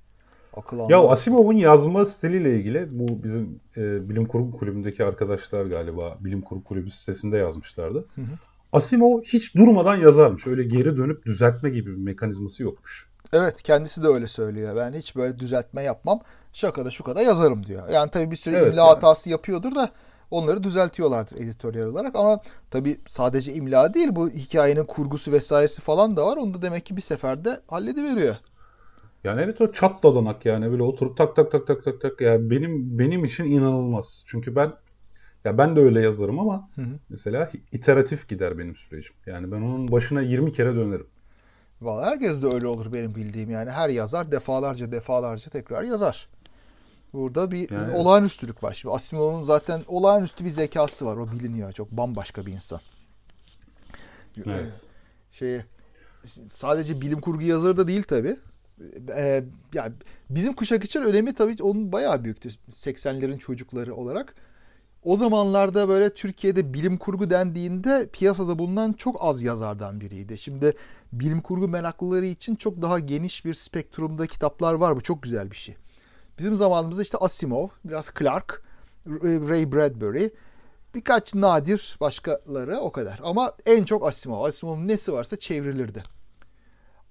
Akıl 0.52 0.78
Ya 0.88 0.98
almaz. 0.98 1.12
Asimov'un 1.18 1.56
yazma 1.56 2.06
stiliyle 2.06 2.56
ilgili 2.56 2.98
bu 2.98 3.22
bizim 3.22 3.60
e, 3.76 4.08
bilim 4.08 4.26
kurgu 4.28 4.52
kulübündeki 4.58 5.04
arkadaşlar 5.04 5.66
galiba 5.66 6.18
bilim 6.20 6.42
kurgu 6.42 6.64
kulübü 6.64 6.90
sitesinde 6.90 7.36
yazmışlardı. 7.36 8.08
Hı 8.14 8.20
hı. 8.22 8.38
Asimov 8.74 9.22
hiç 9.22 9.54
durmadan 9.54 9.96
yazarmış. 9.96 10.46
Öyle 10.46 10.64
geri 10.64 10.96
dönüp 10.96 11.26
düzeltme 11.26 11.70
gibi 11.70 11.90
bir 11.90 12.02
mekanizması 12.02 12.62
yokmuş. 12.62 13.08
Evet 13.32 13.62
kendisi 13.62 14.02
de 14.02 14.06
öyle 14.08 14.28
söylüyor. 14.28 14.76
Ben 14.76 14.92
hiç 14.92 15.16
böyle 15.16 15.38
düzeltme 15.38 15.82
yapmam. 15.82 16.20
Şakada 16.52 16.90
şu 16.90 17.04
kadar 17.04 17.20
yazarım 17.20 17.66
diyor. 17.66 17.88
Yani 17.88 18.10
tabii 18.10 18.30
bir 18.30 18.36
sürü 18.36 18.54
Evet, 18.54 18.66
imla 18.66 18.80
yani. 18.80 18.88
hatası 18.88 19.30
yapıyordur 19.30 19.74
da 19.74 19.90
onları 20.30 20.62
düzeltiyorlardır 20.64 21.36
editoryal 21.36 21.86
olarak. 21.86 22.16
Ama 22.16 22.40
tabii 22.70 23.00
sadece 23.06 23.52
imla 23.52 23.94
değil 23.94 24.08
bu 24.12 24.30
hikayenin 24.30 24.84
kurgusu 24.84 25.32
vesairesi 25.32 25.82
falan 25.82 26.16
da 26.16 26.26
var. 26.26 26.36
Onu 26.36 26.54
da 26.54 26.62
demek 26.62 26.86
ki 26.86 26.96
bir 26.96 27.02
seferde 27.02 27.60
hallediveriyor. 27.66 28.36
Yani 29.24 29.40
evet 29.40 29.60
o 29.60 29.72
çat 29.72 30.02
dadanak 30.02 30.46
yani 30.46 30.70
böyle 30.70 30.82
oturup 30.82 31.16
tak 31.16 31.36
tak 31.36 31.52
tak 31.52 31.66
tak 31.66 31.84
tak 31.84 32.00
tak 32.00 32.20
yani 32.20 32.50
benim 32.50 32.98
benim 32.98 33.24
için 33.24 33.44
inanılmaz. 33.44 34.24
Çünkü 34.26 34.56
ben 34.56 34.72
ya 35.44 35.58
ben 35.58 35.76
de 35.76 35.80
öyle 35.80 36.00
yazarım 36.00 36.38
ama 36.38 36.68
Hı 36.74 36.80
hı. 36.82 36.98
mesela 37.08 37.50
iteratif 37.72 38.28
gider 38.28 38.58
benim 38.58 38.76
sürecim. 38.76 39.12
Yani 39.26 39.52
ben 39.52 39.56
onun 39.56 39.92
başına 39.92 40.20
20 40.22 40.52
kere 40.52 40.74
dönerim. 40.74 41.06
Vallahi 41.80 42.06
herkes 42.10 42.42
de 42.42 42.46
öyle 42.46 42.66
olur 42.66 42.92
benim 42.92 43.14
bildiğim 43.14 43.50
yani. 43.50 43.70
Her 43.70 43.88
yazar 43.88 44.32
defalarca 44.32 44.92
defalarca 44.92 45.50
tekrar 45.50 45.82
yazar. 45.82 46.28
Burada 47.12 47.50
bir 47.50 47.70
Yani- 47.70 47.94
olağanüstülük 47.94 48.62
var. 48.62 48.72
Şimdi 48.74 48.94
Asimov'un 48.94 49.42
zaten 49.42 49.82
olağanüstü 49.86 50.44
bir 50.44 50.50
zekası 50.50 51.06
var. 51.06 51.16
O 51.16 51.32
biliniyor. 51.32 51.72
Çok 51.72 51.90
bambaşka 51.90 52.46
bir 52.46 52.52
insan. 52.52 52.80
Evet. 54.46 54.66
Şey, 55.32 55.60
sadece 56.50 57.00
bilim 57.00 57.20
kurgu 57.20 57.42
yazarı 57.42 57.76
da 57.76 57.88
değil 57.88 58.02
tabii. 58.02 58.36
Ee, 59.16 59.44
yani 59.74 59.92
bizim 60.30 60.52
kuşak 60.54 60.84
için 60.84 61.02
önemi 61.02 61.34
tabii 61.34 61.56
onun 61.62 61.92
bayağı 61.92 62.24
büyüktü. 62.24 62.48
80'lerin 62.70 63.38
çocukları 63.38 63.94
olarak. 63.94 64.34
O 65.04 65.16
zamanlarda 65.16 65.88
böyle 65.88 66.14
Türkiye'de 66.14 66.74
bilim 66.74 66.98
kurgu 66.98 67.30
dendiğinde 67.30 68.08
piyasada 68.12 68.58
bulunan 68.58 68.92
çok 68.92 69.16
az 69.20 69.42
yazardan 69.42 70.00
biriydi. 70.00 70.38
Şimdi 70.38 70.72
bilim 71.12 71.40
kurgu 71.40 71.68
meraklıları 71.68 72.26
için 72.26 72.54
çok 72.54 72.82
daha 72.82 72.98
geniş 72.98 73.44
bir 73.44 73.54
spektrumda 73.54 74.26
kitaplar 74.26 74.74
var. 74.74 74.96
Bu 74.96 75.00
çok 75.00 75.22
güzel 75.22 75.50
bir 75.50 75.56
şey. 75.56 75.76
Bizim 76.38 76.56
zamanımızda 76.56 77.02
işte 77.02 77.18
Asimov, 77.18 77.68
biraz 77.84 78.10
Clark, 78.18 78.62
Ray 79.22 79.72
Bradbury, 79.72 80.30
birkaç 80.94 81.34
nadir 81.34 81.96
başkaları 82.00 82.78
o 82.78 82.92
kadar. 82.92 83.20
Ama 83.24 83.52
en 83.66 83.84
çok 83.84 84.06
Asimov. 84.06 84.44
Asimov'un 84.44 84.88
nesi 84.88 85.12
varsa 85.12 85.36
çevrilirdi. 85.36 86.04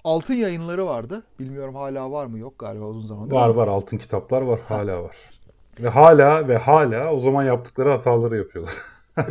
Altın 0.04 0.34
yayınları 0.34 0.86
vardı. 0.86 1.24
Bilmiyorum 1.40 1.76
hala 1.76 2.12
var 2.12 2.26
mı 2.26 2.40
yok 2.40 2.60
galiba 2.60 2.86
uzun 2.86 3.08
zamandır. 3.08 3.36
Var 3.36 3.50
var 3.50 3.68
altın 3.68 3.98
kitaplar 3.98 4.42
var 4.42 4.60
hala 4.68 5.04
var. 5.04 5.33
Ve 5.80 5.90
hala 5.90 6.48
ve 6.48 6.58
hala 6.58 7.14
o 7.14 7.20
zaman 7.20 7.44
yaptıkları 7.44 7.90
hataları 7.90 8.38
yapıyorlar. 8.38 8.74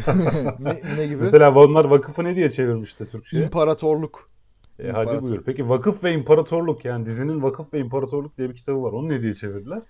ne, 0.58 0.80
ne 0.96 1.06
gibi? 1.06 1.16
Mesela 1.16 1.54
onlar 1.54 1.84
vakıfı 1.84 2.24
ne 2.24 2.36
diye 2.36 2.50
çevirmişti 2.50 3.06
Türkçe'ye? 3.06 3.44
İmparatorluk. 3.44 4.30
E, 4.78 4.90
hadi 4.90 5.22
buyur. 5.22 5.42
Peki 5.46 5.68
Vakıf 5.68 6.04
ve 6.04 6.12
İmparatorluk 6.12 6.84
yani 6.84 7.06
dizinin 7.06 7.42
Vakıf 7.42 7.72
ve 7.74 7.78
İmparatorluk 7.78 8.38
diye 8.38 8.50
bir 8.50 8.54
kitabı 8.54 8.82
var. 8.82 8.92
Onu 8.92 9.08
ne 9.08 9.22
diye 9.22 9.34
çevirdiler? 9.34 9.82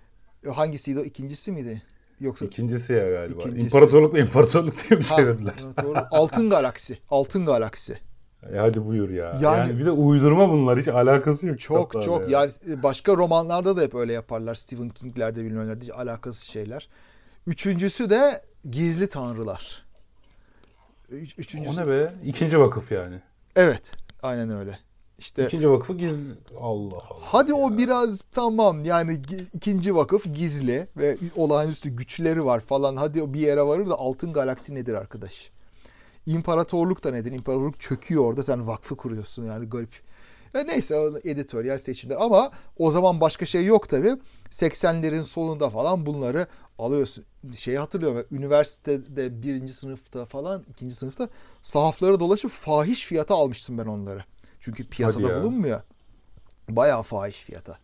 Hangisiydi 0.54 1.00
o? 1.00 1.02
İkincisi 1.02 1.52
miydi? 1.52 1.82
Yoksa 2.20 2.44
İkincisi 2.44 2.92
ya 2.92 3.10
galiba. 3.10 3.40
İkincisi. 3.40 3.64
İmparatorluk 3.66 4.14
ve 4.14 4.20
İmparatorluk 4.20 4.74
diye 4.88 4.98
mi 5.00 5.04
Ha, 5.04 5.16
çevirdiler? 5.16 5.54
doğru. 5.82 5.98
Altın 6.10 6.50
Galaksi. 6.50 6.98
Altın 7.10 7.46
Galaksi. 7.46 7.94
E, 8.50 8.56
hadi 8.56 8.86
buyur 8.86 9.10
ya. 9.10 9.24
Yani, 9.40 9.44
Yani- 9.44 9.78
bir 9.78 9.84
de 9.84 9.90
uydurma 9.90 10.48
bunlar. 10.50 10.78
Hiç 10.78 10.88
alakası 10.88 11.46
yok 11.46 11.60
Çok 11.60 12.02
çok 12.02 12.30
ya. 12.30 12.40
yani 12.40 12.82
başka 12.82 13.16
romanlarda 13.16 13.76
da 13.76 13.80
hep 13.80 13.94
öyle 13.94 14.12
yaparlar. 14.12 14.54
Stephen 14.54 14.88
King'lerde 14.88 15.44
bilmemlerde 15.44 15.84
hiç 15.84 15.90
alakasız 15.90 16.42
şeyler. 16.42 16.88
Üçüncüsü 17.46 18.10
de 18.10 18.42
Gizli 18.70 19.08
Tanrılar. 19.08 19.82
Üç, 21.10 21.38
üçüncüsü. 21.38 21.80
O 21.80 21.84
ne 21.84 21.88
be? 21.90 22.14
İkinci 22.24 22.60
vakıf 22.60 22.92
yani. 22.92 23.20
Evet. 23.56 23.92
Aynen 24.22 24.50
öyle. 24.50 24.78
İşte 25.18 25.46
İkinci 25.46 25.70
vakfı 25.70 25.94
giz... 25.94 26.40
Allah 26.60 26.96
Allah. 26.96 27.18
hadi 27.20 27.54
o 27.54 27.78
biraz 27.78 28.20
tamam 28.22 28.84
yani 28.84 29.20
ikinci 29.52 29.94
vakıf 29.94 30.34
gizli 30.34 30.88
ve 30.96 31.16
olağanüstü 31.36 31.88
güçleri 31.90 32.44
var 32.44 32.60
falan. 32.60 32.96
Hadi 32.96 33.22
o 33.22 33.32
bir 33.32 33.40
yere 33.40 33.62
varır 33.62 33.90
da 33.90 33.94
Altın 33.94 34.32
Galaksi 34.32 34.74
nedir 34.74 34.94
arkadaş? 34.94 35.50
İmparatorluk 36.26 37.04
da 37.04 37.10
nedir? 37.10 37.32
İmparatorluk 37.32 37.80
çöküyor 37.80 38.24
orada 38.24 38.42
sen 38.42 38.66
vakfı 38.66 38.96
kuruyorsun 38.96 39.46
yani 39.46 39.68
garip. 39.68 40.02
Ya 40.54 40.60
neyse 40.64 40.96
o 40.96 41.18
editoryal 41.24 41.78
seçimler 41.78 42.16
ama 42.20 42.50
o 42.78 42.90
zaman 42.90 43.20
başka 43.20 43.46
şey 43.46 43.64
yok 43.64 43.88
tabi. 43.88 44.08
80'lerin 44.50 45.22
sonunda 45.22 45.70
falan 45.70 46.06
bunları 46.06 46.46
alıyorsun. 46.78 47.24
Şeyi 47.56 47.78
hatırlıyorum 47.78 48.26
üniversitede 48.30 49.42
birinci 49.42 49.72
sınıfta 49.74 50.26
falan 50.26 50.64
ikinci 50.68 50.94
sınıfta 50.94 51.28
sahaflara 51.62 52.20
dolaşıp 52.20 52.50
fahiş 52.50 53.06
fiyata 53.06 53.34
almıştım 53.34 53.78
ben 53.78 53.86
onları. 53.86 54.24
Çünkü 54.60 54.88
piyasada 54.88 55.32
ya. 55.32 55.40
bulunmuyor. 55.40 55.80
Bayağı 56.68 57.02
fahiş 57.02 57.36
fiyata. 57.36 57.78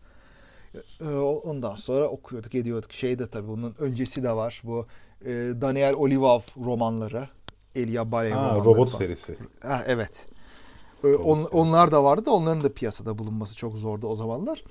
Ee, 1.01 1.05
Ondan 1.43 1.75
sonra 1.75 2.07
okuyorduk 2.07 2.55
ediyorduk. 2.55 2.93
Şey 2.93 3.19
de 3.19 3.27
tabii 3.27 3.47
bunun 3.47 3.75
öncesi 3.79 4.23
de 4.23 4.31
var. 4.31 4.61
Bu 4.63 4.87
e, 5.25 5.29
Daniel 5.61 5.93
Olivov 5.93 6.41
romanları. 6.65 7.27
Elia 7.75 8.11
Balev 8.11 8.31
Ha, 8.33 8.55
robot 8.55 8.89
falan. 8.89 8.99
serisi. 8.99 9.37
Ha, 9.61 9.83
evet. 9.87 10.25
Ee, 11.03 11.07
on- 11.07 11.37
serisi. 11.37 11.55
onlar 11.55 11.91
da 11.91 12.03
vardı 12.03 12.25
da 12.25 12.31
onların 12.31 12.63
da 12.63 12.73
piyasada 12.73 13.17
bulunması 13.17 13.55
çok 13.55 13.77
zordu 13.77 14.07
o 14.07 14.15
zamanlar. 14.15 14.63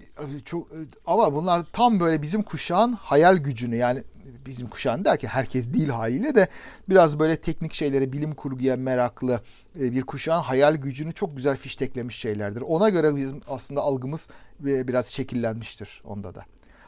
Ee, 0.00 0.40
Çok 0.44 0.72
e, 0.72 0.76
ama 1.06 1.34
bunlar 1.34 1.62
tam 1.72 2.00
böyle 2.00 2.22
bizim 2.22 2.42
kuşağın 2.42 2.92
hayal 2.92 3.36
gücünü 3.36 3.76
yani 3.76 4.02
bizim 4.46 4.68
kuşağın 4.68 5.04
derken 5.04 5.28
herkes 5.28 5.72
değil 5.72 5.88
haliyle 5.88 6.34
de 6.34 6.48
biraz 6.88 7.18
böyle 7.18 7.36
teknik 7.40 7.74
şeylere, 7.74 8.12
bilim 8.12 8.34
kurguya 8.34 8.76
meraklı 8.76 9.40
e, 9.80 9.92
bir 9.92 10.02
kuşağın 10.02 10.42
hayal 10.42 10.76
gücünü 10.76 11.12
çok 11.12 11.36
güzel 11.36 11.56
fişteklemiş 11.56 12.16
şeylerdir. 12.16 12.60
Ona 12.60 12.88
göre 12.88 13.16
bizim 13.16 13.40
aslında 13.48 13.80
algımız 13.80 14.30
e, 14.66 14.88
biraz 14.88 15.06
şekillenmiştir 15.06 16.02
onda 16.04 16.34
da. 16.34 16.44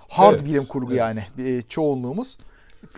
Hard 0.08 0.34
Evet, 0.34 0.44
bilim 0.44 0.64
kurgu 0.64 0.92
evet. 0.92 1.00
yani 1.00 1.24
çoğunluğumuz 1.68 2.38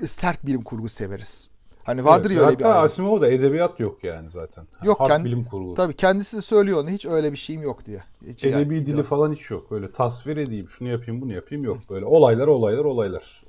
sert 0.06 0.46
bilim 0.46 0.62
kurgu 0.62 0.88
severiz. 0.88 1.50
Hani 1.84 2.04
vardır 2.04 2.30
Evet, 2.30 2.38
ya 2.38 2.46
öyle 2.46 2.58
bir 2.58 2.64
Hatta. 2.64 2.80
Asimov'da 2.80 3.28
edebiyat 3.28 3.80
yok 3.80 4.04
yani 4.04 4.30
zaten. 4.30 4.66
Yok, 4.82 5.00
Hard 5.00 5.08
kendi- 5.08 5.24
bilim 5.24 5.44
kurgu. 5.44 5.74
Tabii 5.74 5.94
kendisi 5.94 6.36
de 6.36 6.42
söylüyor 6.42 6.78
onu 6.82 6.88
hiç 6.90 7.06
öyle 7.06 7.32
bir 7.32 7.36
şeyim 7.36 7.62
yok 7.62 7.86
diye. 7.86 8.02
Hiç 8.26 8.44
yani- 8.44 8.62
Edebi 8.62 8.86
dili 8.86 9.02
falan 9.02 9.32
hiç 9.32 9.50
yok. 9.50 9.72
Öyle 9.72 9.92
tasvir 9.92 10.36
edeyim, 10.36 10.68
şunu 10.68 10.88
yapayım, 10.88 11.20
bunu 11.20 11.32
yapayım 11.32 11.64
yok. 11.64 11.78
Böyle 11.90 12.04
olaylar, 12.04 12.46
olaylar, 12.46 12.84
olaylar. 12.84 13.44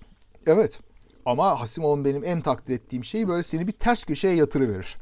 Evet. 0.47 0.79
Ama 1.25 1.59
Hasimov'un 1.59 2.05
benim 2.05 2.23
en 2.25 2.41
takdir 2.41 2.73
ettiğim 2.73 3.03
şey 3.03 3.27
böyle 3.27 3.43
seni 3.43 3.67
bir 3.67 3.71
ters 3.71 4.03
köşeye 4.03 4.35
yatırıverir. 4.35 4.97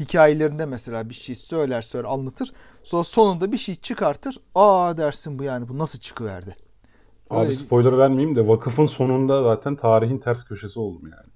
Hikayelerinde 0.00 0.66
mesela 0.66 1.08
bir 1.08 1.14
şey 1.14 1.34
söyler 1.34 1.82
söyler 1.82 2.08
anlatır. 2.08 2.52
Sonra 2.84 3.04
sonunda 3.04 3.52
bir 3.52 3.58
şey 3.58 3.76
çıkartır. 3.76 4.40
Aa 4.54 4.96
dersin 4.96 5.38
bu 5.38 5.42
yani 5.44 5.68
bu 5.68 5.78
nasıl 5.78 5.98
çıkıverdi. 5.98 6.56
Abi 7.30 7.40
Öyle 7.40 7.52
spoiler 7.52 7.98
vermeyeyim 7.98 8.36
de 8.36 8.48
vakıfın 8.48 8.86
sonunda 8.86 9.42
zaten 9.42 9.76
tarihin 9.76 10.18
ters 10.18 10.44
köşesi 10.44 10.80
oldum 10.80 11.02
yani. 11.02 11.30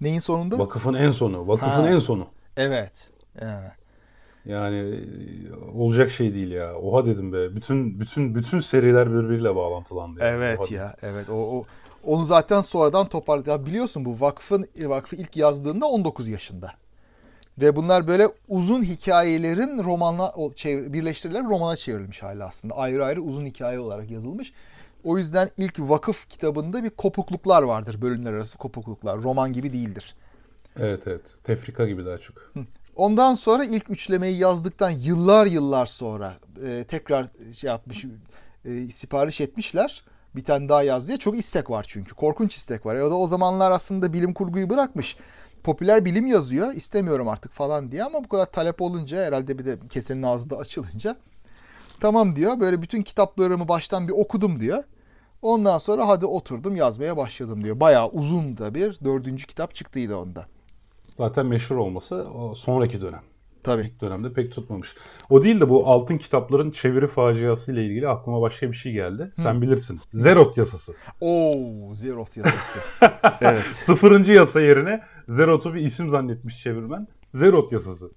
Neyin 0.00 0.20
sonunda? 0.20 0.58
Vakıfın 0.58 0.94
en 0.94 1.10
sonu, 1.10 1.48
vakıfın 1.48 1.70
Ha. 1.82 1.88
en 1.88 1.98
sonu. 1.98 2.26
Evet. 2.56 3.08
Evet. 3.38 3.72
Yani 4.46 4.76
e, 4.76 4.98
olacak 5.74 6.10
şey 6.10 6.34
değil 6.34 6.50
ya. 6.50 6.74
Oha 6.74 7.06
dedim 7.06 7.32
be. 7.32 7.56
Bütün 7.56 8.00
bütün 8.00 8.34
bütün 8.34 8.60
seriler 8.60 9.12
birbiriyle 9.12 9.56
bağlantılandı. 9.56 10.20
yani. 10.20 10.28
Oha 10.36 10.44
Evet 10.44 10.60
dedim. 10.64 10.76
ya. 10.76 10.94
Evet. 11.02 11.30
O, 11.30 11.34
o 11.34 11.64
onu 12.04 12.24
zaten 12.24 12.60
sonradan 12.60 13.08
toparladı. 13.08 13.50
Ya 13.50 13.66
biliyorsun 13.66 14.04
bu 14.04 14.20
vakfın 14.20 14.66
vakfı 14.82 15.16
ilk 15.16 15.36
yazdığında 15.36 15.86
19 15.86 16.28
yaşında. 16.28 16.72
Ve 17.58 17.76
bunlar 17.76 18.06
böyle 18.08 18.28
uzun 18.48 18.82
hikayelerin 18.82 19.84
romanla 19.84 20.34
birleştirilerek 20.66 21.48
romana 21.48 21.76
çevrilmiş 21.76 22.22
hali 22.22 22.44
aslında. 22.44 22.76
Ayrı 22.76 23.04
ayrı 23.04 23.22
uzun 23.22 23.46
hikaye 23.46 23.78
olarak 23.80 24.10
yazılmış. 24.10 24.52
O 25.04 25.18
yüzden 25.18 25.50
ilk 25.56 25.80
vakıf 25.80 26.28
kitabında 26.28 26.84
bir 26.84 26.90
kopukluklar 26.90 27.62
vardır. 27.62 28.02
Bölümler 28.02 28.32
arası 28.32 28.58
kopukluklar. 28.58 29.22
Roman 29.22 29.52
gibi 29.52 29.72
değildir. 29.72 30.14
Evet 30.78 31.02
evet. 31.06 31.22
Tefrika 31.44 31.86
gibi 31.86 32.06
daha 32.06 32.18
çok. 32.18 32.52
Ondan 32.96 33.34
sonra 33.34 33.64
ilk 33.64 33.90
üçlemeyi 33.90 34.38
yazdıktan 34.38 34.90
yıllar 34.90 35.46
yıllar 35.46 35.86
sonra 35.86 36.34
e, 36.66 36.84
tekrar 36.88 37.26
şey 37.54 37.68
yapmış, 37.68 38.04
e, 38.64 38.86
sipariş 38.86 39.40
etmişler. 39.40 40.04
Bir 40.36 40.44
tane 40.44 40.68
daha 40.68 40.82
yaz 40.82 41.08
diye. 41.08 41.18
Çok 41.18 41.38
istek 41.38 41.70
var 41.70 41.86
çünkü. 41.88 42.14
Korkunç 42.14 42.56
istek 42.56 42.86
var. 42.86 42.96
O 42.96 43.10
da 43.10 43.14
o 43.14 43.26
zamanlar 43.26 43.70
aslında 43.70 44.12
bilim 44.12 44.34
kurguyu 44.34 44.70
bırakmış. 44.70 45.16
Popüler 45.62 46.04
bilim 46.04 46.26
yazıyor. 46.26 46.74
istemiyorum 46.74 47.28
artık 47.28 47.52
falan 47.52 47.92
diye 47.92 48.04
ama 48.04 48.24
bu 48.24 48.28
kadar 48.28 48.46
talep 48.46 48.82
olunca 48.82 49.24
herhalde 49.24 49.58
bir 49.58 49.64
de 49.64 49.78
kesenin 49.90 50.22
ağzı 50.22 50.50
da 50.50 50.56
açılınca 50.56 51.16
tamam 52.00 52.36
diyor. 52.36 52.60
Böyle 52.60 52.82
bütün 52.82 53.02
kitaplarımı 53.02 53.68
baştan 53.68 54.08
bir 54.08 54.12
okudum 54.12 54.60
diyor. 54.60 54.82
Ondan 55.42 55.78
sonra 55.78 56.08
hadi 56.08 56.26
oturdum 56.26 56.76
yazmaya 56.76 57.16
başladım 57.16 57.64
diyor. 57.64 57.80
Bayağı 57.80 58.08
uzun 58.08 58.58
da 58.58 58.74
bir 58.74 58.98
dördüncü 59.04 59.46
kitap 59.46 59.74
çıktıydı 59.74 60.16
onda. 60.16 60.46
Zaten 61.12 61.46
meşhur 61.46 61.76
olması 61.76 62.16
o 62.34 62.54
sonraki 62.54 63.00
dönem. 63.00 63.22
Tabii. 63.62 63.82
İlk 63.82 64.00
dönemde 64.00 64.32
pek 64.32 64.52
tutmamış. 64.52 64.94
O 65.30 65.42
değil 65.42 65.60
de 65.60 65.68
bu 65.68 65.86
altın 65.86 66.18
kitapların 66.18 66.70
çeviri 66.70 67.06
faciası 67.06 67.72
ile 67.72 67.86
ilgili 67.86 68.08
aklıma 68.08 68.40
başka 68.40 68.70
bir 68.70 68.76
şey 68.76 68.92
geldi. 68.92 69.32
Sen 69.36 69.62
bilirsin. 69.62 70.00
Zerot 70.14 70.56
yasası. 70.56 70.94
Oo, 71.20 71.94
Zeroth 71.94 72.36
yasası. 72.36 72.78
evet. 73.40 73.66
Sıfırıncı 73.72 74.32
yasa 74.32 74.60
yerine 74.60 75.02
Zerot'u 75.28 75.74
bir 75.74 75.80
isim 75.80 76.10
zannetmiş 76.10 76.62
çevirmen. 76.62 77.08
Zerot 77.34 77.72
yasası. 77.72 78.10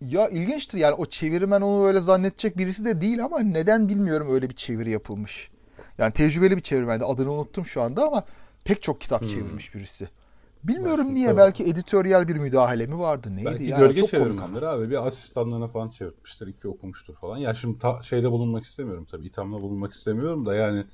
Ya 0.00 0.28
ilginçtir 0.28 0.78
yani 0.78 0.94
o 0.94 1.06
çevirmen 1.06 1.60
onu 1.60 1.86
öyle 1.86 2.00
zannedecek 2.00 2.58
birisi 2.58 2.84
de 2.84 3.00
değil 3.00 3.24
ama 3.24 3.38
neden 3.38 3.88
bilmiyorum 3.88 4.28
öyle 4.34 4.48
bir 4.50 4.54
çeviri 4.54 4.90
yapılmış. 4.90 5.50
Yani 5.98 6.12
tecrübeli 6.12 6.56
bir 6.56 6.62
çevirmendi. 6.62 7.04
Adını 7.04 7.32
unuttum 7.32 7.66
şu 7.66 7.82
anda 7.82 8.06
ama 8.06 8.24
pek 8.64 8.82
çok 8.82 9.00
kitap 9.00 9.28
çevirmiş 9.28 9.74
birisi. 9.74 10.08
Bilmiyorum 10.64 11.06
Belki, 11.06 11.14
niye. 11.14 11.26
tabii. 11.26 11.38
Belki 11.38 11.64
editoryal 11.64 12.28
bir 12.28 12.36
müdahale 12.36 12.86
mi 12.86 12.98
vardı? 12.98 13.36
Neydi 13.36 13.46
Belki 13.46 13.64
yani? 13.64 13.80
gölge 13.80 14.00
Çok 14.00 14.10
çevirmenleri 14.10 14.66
abi 14.66 14.90
bir 14.90 15.06
asistanlarına 15.06 15.68
falan 15.68 15.88
çevirmiştir. 15.88 16.46
iki 16.46 16.68
okumuştur 16.68 17.14
falan. 17.14 17.36
Ya 17.38 17.54
şimdi 17.54 17.78
ta- 17.78 18.02
şeyde 18.02 18.30
bulunmak 18.30 18.64
istemiyorum 18.64 19.06
tabii. 19.10 19.26
ithamda 19.26 19.62
bulunmak 19.62 19.92
istemiyorum 19.92 20.46
da 20.46 20.54
yani 20.54 20.84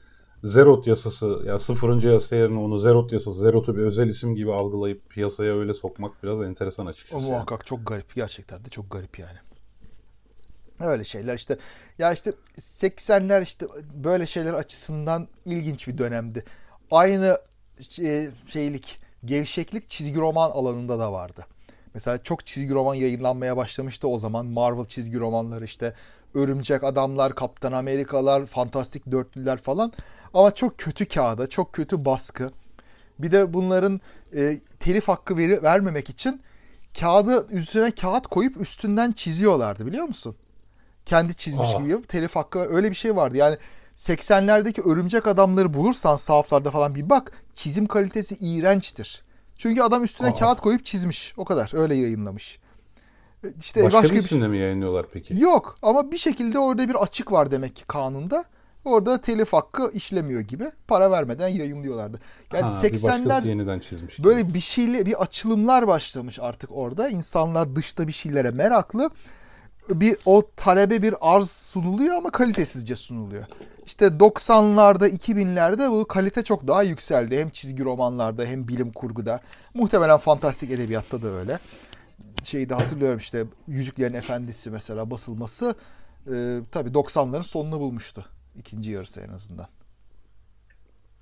Zerot 0.44 0.86
yasası 0.86 1.42
ya 1.46 1.58
sıfırıncı 1.58 2.08
yasa 2.08 2.36
yerine 2.36 2.58
onu 2.58 2.78
Zerot 2.78 3.12
yasası, 3.12 3.38
Zerot'u 3.38 3.76
bir 3.76 3.82
özel 3.82 4.08
isim 4.08 4.34
gibi 4.34 4.52
algılayıp 4.52 5.10
piyasaya 5.10 5.58
öyle 5.58 5.74
sokmak 5.74 6.22
biraz 6.22 6.42
enteresan 6.42 6.86
O 6.86 6.88
açıkçası. 6.88 7.22
yani. 7.22 7.30
muhakkak 7.32 7.66
çok 7.66 7.86
garip. 7.86 8.14
Gerçekten 8.14 8.64
de 8.64 8.68
çok 8.68 8.90
garip 8.90 9.18
yani. 9.18 9.38
Öyle 10.80 11.04
şeyler 11.04 11.34
işte. 11.34 11.56
Ya 11.98 12.12
işte 12.12 12.32
80'ler 12.58 13.42
işte 13.42 13.66
böyle 13.94 14.26
şeyler 14.26 14.54
açısından 14.54 15.28
ilginç 15.44 15.88
bir 15.88 15.98
dönemdi. 15.98 16.44
Aynı 16.90 17.38
şey- 17.90 18.28
şeylik, 18.48 19.00
gevşeklik 19.24 19.90
çizgi 19.90 20.20
roman 20.20 20.50
alanında 20.50 20.98
da 20.98 21.12
vardı. 21.12 21.46
Mesela 21.94 22.18
çok 22.18 22.46
çizgi 22.46 22.74
roman 22.74 22.94
yayınlanmaya 22.94 23.56
başlamıştı 23.56 24.08
o 24.08 24.18
zaman. 24.18 24.46
Marvel 24.46 24.86
çizgi 24.86 25.18
romanları 25.18 25.64
işte 25.64 25.94
Örümcek 26.36 26.84
Adamlar, 26.84 27.34
Kaptan 27.34 27.72
Amerikalar, 27.72 28.46
Fantastik 28.46 29.10
Dörtlüler 29.10 29.56
falan. 29.56 29.92
Ama 30.34 30.54
çok 30.54 30.78
kötü 30.78 31.06
kağıda, 31.06 31.46
çok 31.46 31.72
kötü 31.72 32.04
baskı. 32.04 32.50
Bir 33.18 33.32
de 33.32 33.52
bunların 33.52 34.00
e, 34.34 34.58
telif 34.80 35.08
hakkı 35.08 35.36
veri, 35.36 35.62
vermemek 35.62 36.10
için 36.10 36.42
kağıdı 37.00 37.46
üstüne 37.50 37.90
kağıt 37.90 38.26
koyup 38.26 38.60
üstünden 38.60 39.12
çiziyorlardı 39.12 39.86
biliyor 39.86 40.04
musun? 40.04 40.36
Kendi 41.06 41.34
çizmiş 41.34 41.74
Aa. 41.74 41.78
gibi 41.78 42.02
telif 42.02 42.36
hakkı 42.36 42.58
öyle 42.58 42.90
bir 42.90 42.96
şey 42.96 43.16
vardı. 43.16 43.36
Yani 43.36 43.58
80'lerdeki 43.96 44.92
örümcek 44.92 45.26
adamları 45.26 45.74
bulursan 45.74 46.16
sahaflarda 46.16 46.70
falan 46.70 46.94
bir 46.94 47.10
bak 47.10 47.32
çizim 47.54 47.86
kalitesi 47.86 48.36
iğrençtir. 48.40 49.24
Çünkü 49.56 49.82
adam 49.82 50.04
üstüne 50.04 50.28
Aa. 50.28 50.34
kağıt 50.34 50.60
koyup 50.60 50.84
çizmiş. 50.84 51.34
O 51.36 51.44
kadar. 51.44 51.70
Öyle 51.74 51.94
yayınlamış. 51.94 52.58
İşte 53.60 53.84
Başka, 53.84 53.98
başka, 53.98 54.14
bir 54.14 54.18
isimle 54.18 54.48
mi 54.48 54.58
yayınlıyorlar 54.58 55.06
peki? 55.12 55.40
yok 55.40 55.78
ama 55.82 56.10
bir 56.10 56.18
şekilde 56.18 56.58
orada 56.58 56.88
bir 56.88 56.94
açık 56.94 57.32
var 57.32 57.50
demek 57.50 57.76
ki 57.76 57.84
kanunda. 57.84 58.44
Orada 58.84 59.20
telif 59.20 59.52
hakkı 59.52 59.90
işlemiyor 59.94 60.40
gibi. 60.40 60.70
Para 60.88 61.10
vermeden 61.10 61.48
yayınlıyorlardı. 61.48 62.20
Yani 62.52 62.62
ha, 62.62 62.82
bir 62.82 62.92
başkası 62.92 63.06
80'ler 63.06 63.48
yeniden 63.48 63.78
çizmiş. 63.78 64.16
gibi. 64.16 64.26
Böyle 64.26 64.54
bir 64.54 64.60
şeyle 64.60 65.06
bir 65.06 65.22
açılımlar 65.22 65.86
başlamış 65.86 66.38
artık 66.38 66.70
orada. 66.72 67.08
İnsanlar 67.08 67.76
dışta 67.76 68.06
bir 68.08 68.12
şeylere 68.12 68.50
meraklı. 68.50 69.10
bir 69.90 70.16
o 70.24 70.42
talebe 70.56 71.02
bir 71.02 71.14
arz 71.20 71.50
sunuluyor 71.50 72.16
ama 72.16 72.30
kalitesizce 72.30 72.96
sunuluyor. 72.96 73.44
İşte 73.86 74.06
90'larda 74.06 75.08
2000'lerde 75.08 75.90
bu 75.90 76.04
kalite 76.04 76.42
çok 76.44 76.66
daha 76.68 76.82
yükseldi. 76.82 77.38
Hem 77.38 77.50
çizgi 77.50 77.84
romanlarda 77.84 78.44
hem 78.44 78.68
bilim 78.68 78.92
kurguda. 78.92 79.40
Muhtemelen 79.74 80.18
fantastik 80.18 80.70
edebiyatta 80.70 81.22
da 81.22 81.28
öyle. 81.28 81.58
Şeyi 82.46 82.68
de 82.68 82.74
hatırlıyorum 82.74 83.18
işte 83.18 83.44
Yüzüklerin 83.68 84.14
Efendisi 84.14 84.70
mesela 84.70 85.10
basılması 85.10 85.74
e, 86.32 86.60
tabii 86.72 86.90
90'ların 86.90 87.42
sonunu 87.42 87.80
bulmuştu. 87.80 88.24
ikinci 88.58 88.90
yarısı 88.90 89.20
en 89.20 89.28
azından. 89.28 89.66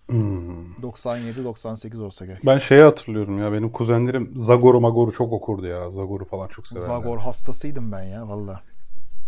Hmm. 0.09 0.73
97-98 0.83 2.03
olsa 2.03 2.27
gerek. 2.27 2.47
Ben 2.47 2.59
şeyi 2.59 2.83
hatırlıyorum 2.83 3.39
ya 3.39 3.53
benim 3.53 3.71
kuzenlerim 3.71 4.33
Zagor'u 4.37 4.81
Magor'u 4.81 5.13
çok 5.13 5.33
okurdu 5.33 5.67
ya. 5.67 5.91
Zagor'u 5.91 6.25
falan 6.25 6.49
çok 6.49 6.67
severler. 6.67 6.87
Zagor 6.87 7.19
hastasıydım 7.19 7.93
ben 7.93 8.03
ya 8.03 8.29
valla. 8.29 8.63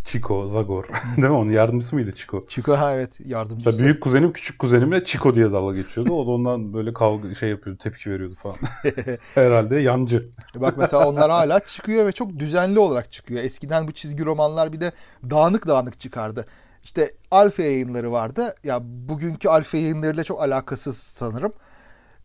Chico, 0.06 0.48
Zagor. 0.48 0.84
Değil 1.16 1.28
mi? 1.28 1.34
Onun 1.34 1.50
yardımcısı 1.50 1.96
mıydı 1.96 2.14
Chico? 2.14 2.44
Chico 2.48 2.76
ha 2.76 2.94
evet 2.94 3.20
yardımcısı. 3.24 3.68
Mesela 3.68 3.84
büyük 3.84 4.02
kuzenim 4.02 4.32
küçük 4.32 4.58
kuzenimle 4.58 5.04
Chico 5.04 5.34
diye 5.34 5.52
dalga 5.52 5.76
geçiyordu. 5.76 6.12
O 6.12 6.26
da 6.26 6.30
ondan 6.30 6.74
böyle 6.74 6.92
kavga 6.92 7.34
şey 7.34 7.50
yapıyordu, 7.50 7.78
tepki 7.82 8.10
veriyordu 8.10 8.34
falan. 8.42 8.56
Herhalde 9.34 9.76
yancı. 9.80 10.28
Bak 10.54 10.74
mesela 10.78 11.08
onlar 11.08 11.30
hala 11.30 11.60
çıkıyor 11.60 12.06
ve 12.06 12.12
çok 12.12 12.38
düzenli 12.38 12.78
olarak 12.78 13.12
çıkıyor. 13.12 13.44
Eskiden 13.44 13.88
bu 13.88 13.92
çizgi 13.92 14.24
romanlar 14.24 14.72
bir 14.72 14.80
de 14.80 14.92
dağınık 15.30 15.66
dağınık 15.68 16.00
çıkardı. 16.00 16.46
İşte 16.84 17.10
Alfa 17.30 17.62
yayınları 17.62 18.12
vardı. 18.12 18.54
Ya 18.64 18.80
bugünkü 18.82 19.48
Alfa 19.48 19.76
yayınlarıyla 19.76 20.24
çok 20.24 20.42
alakasız 20.42 20.96
sanırım. 20.96 21.52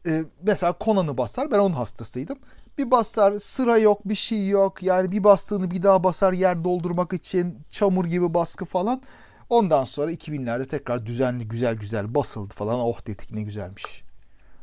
Ee, 0.07 0.23
mesela 0.43 0.75
Conan'ı 0.81 1.17
basar. 1.17 1.51
Ben 1.51 1.59
onun 1.59 1.73
hastasıydım. 1.73 2.37
Bir 2.77 2.91
basar 2.91 3.39
sıra 3.39 3.77
yok 3.77 4.09
bir 4.09 4.15
şey 4.15 4.47
yok. 4.47 4.83
Yani 4.83 5.11
bir 5.11 5.23
bastığını 5.23 5.71
bir 5.71 5.83
daha 5.83 6.03
basar 6.03 6.33
yer 6.33 6.63
doldurmak 6.63 7.13
için 7.13 7.57
çamur 7.71 8.05
gibi 8.05 8.33
baskı 8.33 8.65
falan. 8.65 9.01
Ondan 9.49 9.85
sonra 9.85 10.11
2000'lerde 10.11 10.67
tekrar 10.67 11.05
düzenli 11.05 11.47
güzel 11.47 11.75
güzel 11.75 12.15
basıldı 12.15 12.53
falan. 12.53 12.79
Oh 12.79 13.07
dedik 13.07 13.33
ne 13.33 13.41
güzelmiş. 13.41 14.03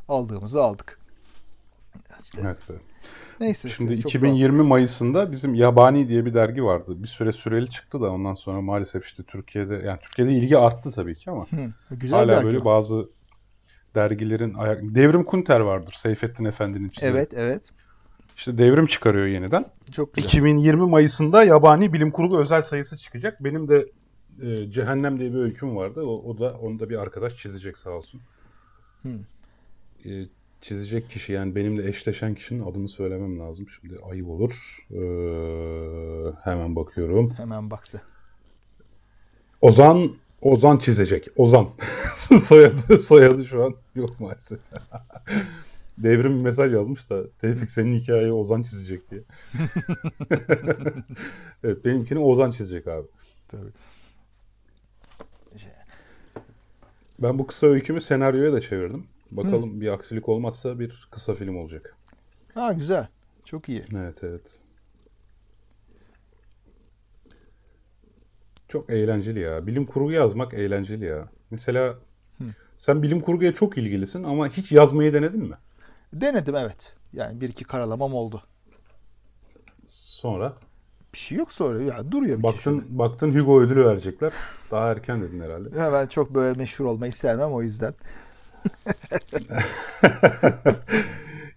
Aldığımızı 0.07 0.63
aldık. 0.63 0.99
İşte, 2.23 2.41
Evet. 2.43 2.57
neyse. 3.39 3.69
Şimdi 3.69 4.01
çok 4.01 4.15
2020 4.15 4.63
Mayıs'ında 4.63 5.31
bizim 5.31 5.55
Yabani 5.55 6.07
diye 6.07 6.25
bir 6.25 6.33
dergi 6.33 6.63
vardı. 6.63 7.03
Bir 7.03 7.07
süre 7.07 7.31
süreli 7.31 7.69
çıktı 7.69 8.01
da 8.01 8.11
ondan 8.11 8.33
sonra 8.33 8.61
maalesef 8.61 9.05
işte 9.05 9.23
Türkiye'de 9.23 9.75
yani 9.75 9.97
Türkiye'de 10.01 10.33
ilgi 10.33 10.57
arttı 10.57 10.91
tabii 10.91 11.15
ki 11.15 11.31
ama. 11.31 11.45
Hı, 11.49 11.71
güzel 11.91 12.19
hala 12.19 12.31
dergi 12.31 12.45
böyle 12.45 12.65
bazı 12.65 13.09
dergilerin 13.95 14.53
ayak... 14.53 14.79
Devrim 14.83 15.23
Kunter 15.23 15.59
vardır. 15.59 15.93
Seyfettin 15.93 16.45
Efendi'nin 16.45 16.89
çizimi. 16.89 17.11
Evet 17.11 17.33
evet. 17.35 17.61
İşte 18.39 18.57
Devrim 18.57 18.85
çıkarıyor 18.87 19.25
yeniden. 19.25 19.65
Çok 19.91 20.13
güzel. 20.13 20.27
2020 20.27 20.89
Mayıs'ında 20.89 21.43
Yabani 21.43 21.93
Bilim 21.93 22.11
Kurgu 22.11 22.39
özel 22.39 22.61
sayısı 22.61 22.97
çıkacak. 22.97 23.43
Benim 23.43 23.67
de 23.67 23.87
e, 24.41 24.71
Cehennem 24.71 25.19
diye 25.19 25.33
bir 25.33 25.37
öyküm 25.37 25.75
vardı. 25.75 26.01
O, 26.01 26.29
o 26.29 26.39
da 26.39 26.57
onu 26.61 26.79
da 26.79 26.89
bir 26.89 27.01
arkadaş 27.01 27.35
çizecek 27.35 27.77
sağ 27.77 27.89
olsun. 27.89 28.21
Hmm. 29.01 29.19
E, 30.05 30.25
çizecek 30.61 31.09
kişi 31.09 31.33
yani 31.33 31.55
benimle 31.55 31.87
eşleşen 31.89 32.35
kişinin 32.35 32.65
adını 32.65 32.89
söylemem 32.89 33.39
lazım. 33.39 33.67
Şimdi 33.69 33.99
ayıp 34.11 34.27
olur. 34.27 34.53
E, 34.91 35.01
hemen 36.43 36.75
bakıyorum. 36.75 37.33
Hemen 37.37 37.71
baksa. 37.71 38.01
Ozan 39.61 40.15
Ozan 40.41 40.77
çizecek. 40.77 41.27
Ozan. 41.35 41.69
soyadı 42.39 42.99
soyadı 42.99 43.45
şu 43.45 43.63
an 43.63 43.75
yok 43.95 44.19
maalesef. 44.19 44.59
Devrim 46.03 46.37
bir 46.37 46.43
mesaj 46.43 46.73
yazmış 46.73 47.09
da 47.09 47.29
Tevfik 47.31 47.69
senin 47.69 47.93
hikayeyi 47.93 48.31
Ozan 48.31 48.63
çizecek 48.63 49.11
diye. 49.11 49.21
evet 51.63 51.85
benimkini 51.85 52.19
Ozan 52.19 52.51
çizecek 52.51 52.87
abi. 52.87 53.07
Tabii. 53.47 53.71
Ben 57.19 57.39
bu 57.39 57.47
kısa 57.47 57.67
öykümü 57.67 58.01
senaryoya 58.01 58.53
da 58.53 58.61
çevirdim. 58.61 59.07
Bakalım 59.31 59.81
bir 59.81 59.87
aksilik 59.87 60.29
olmazsa 60.29 60.79
bir 60.79 61.07
kısa 61.11 61.33
film 61.33 61.57
olacak. 61.57 61.95
Ha 62.53 62.73
güzel. 62.73 63.07
Çok 63.45 63.69
iyi. 63.69 63.83
Evet 63.95 64.23
evet. 64.23 64.61
Çok 68.67 68.89
eğlenceli 68.89 69.39
ya. 69.39 69.67
Bilim 69.67 69.85
kurgu 69.85 70.11
yazmak 70.11 70.53
eğlenceli 70.53 71.05
ya. 71.05 71.29
Mesela 71.51 71.97
sen 72.77 73.03
bilim 73.03 73.21
kurguya 73.21 73.53
çok 73.53 73.77
ilgilisin 73.77 74.23
ama 74.23 74.49
hiç 74.49 74.71
yazmayı 74.71 75.13
denedin 75.13 75.43
mi? 75.43 75.55
Denedim 76.13 76.55
evet. 76.55 76.95
Yani 77.13 77.41
bir 77.41 77.49
iki 77.49 77.63
karalamam 77.63 78.13
oldu. 78.13 78.43
Sonra 79.87 80.53
Bir 81.13 81.17
şey 81.17 81.37
yok 81.37 81.51
sonra. 81.51 81.83
Ya 81.83 82.11
duruyor 82.11 82.37
bir 82.37 82.43
baktın 82.43 82.85
baktın 82.89 83.35
Hugo 83.35 83.61
ödülü 83.61 83.85
verecekler. 83.85 84.33
Daha 84.71 84.91
erken 84.91 85.21
dedin 85.21 85.39
herhalde. 85.41 85.63
köşede. 85.69 85.79
Ya 85.83 85.93
ben 85.93 86.07
çok 86.07 86.33
böyle 86.35 86.57
meşhur 86.57 86.85
olmayı 86.85 87.13
sevmem 87.13 87.53
o 87.53 87.61
yüzden. 87.61 87.93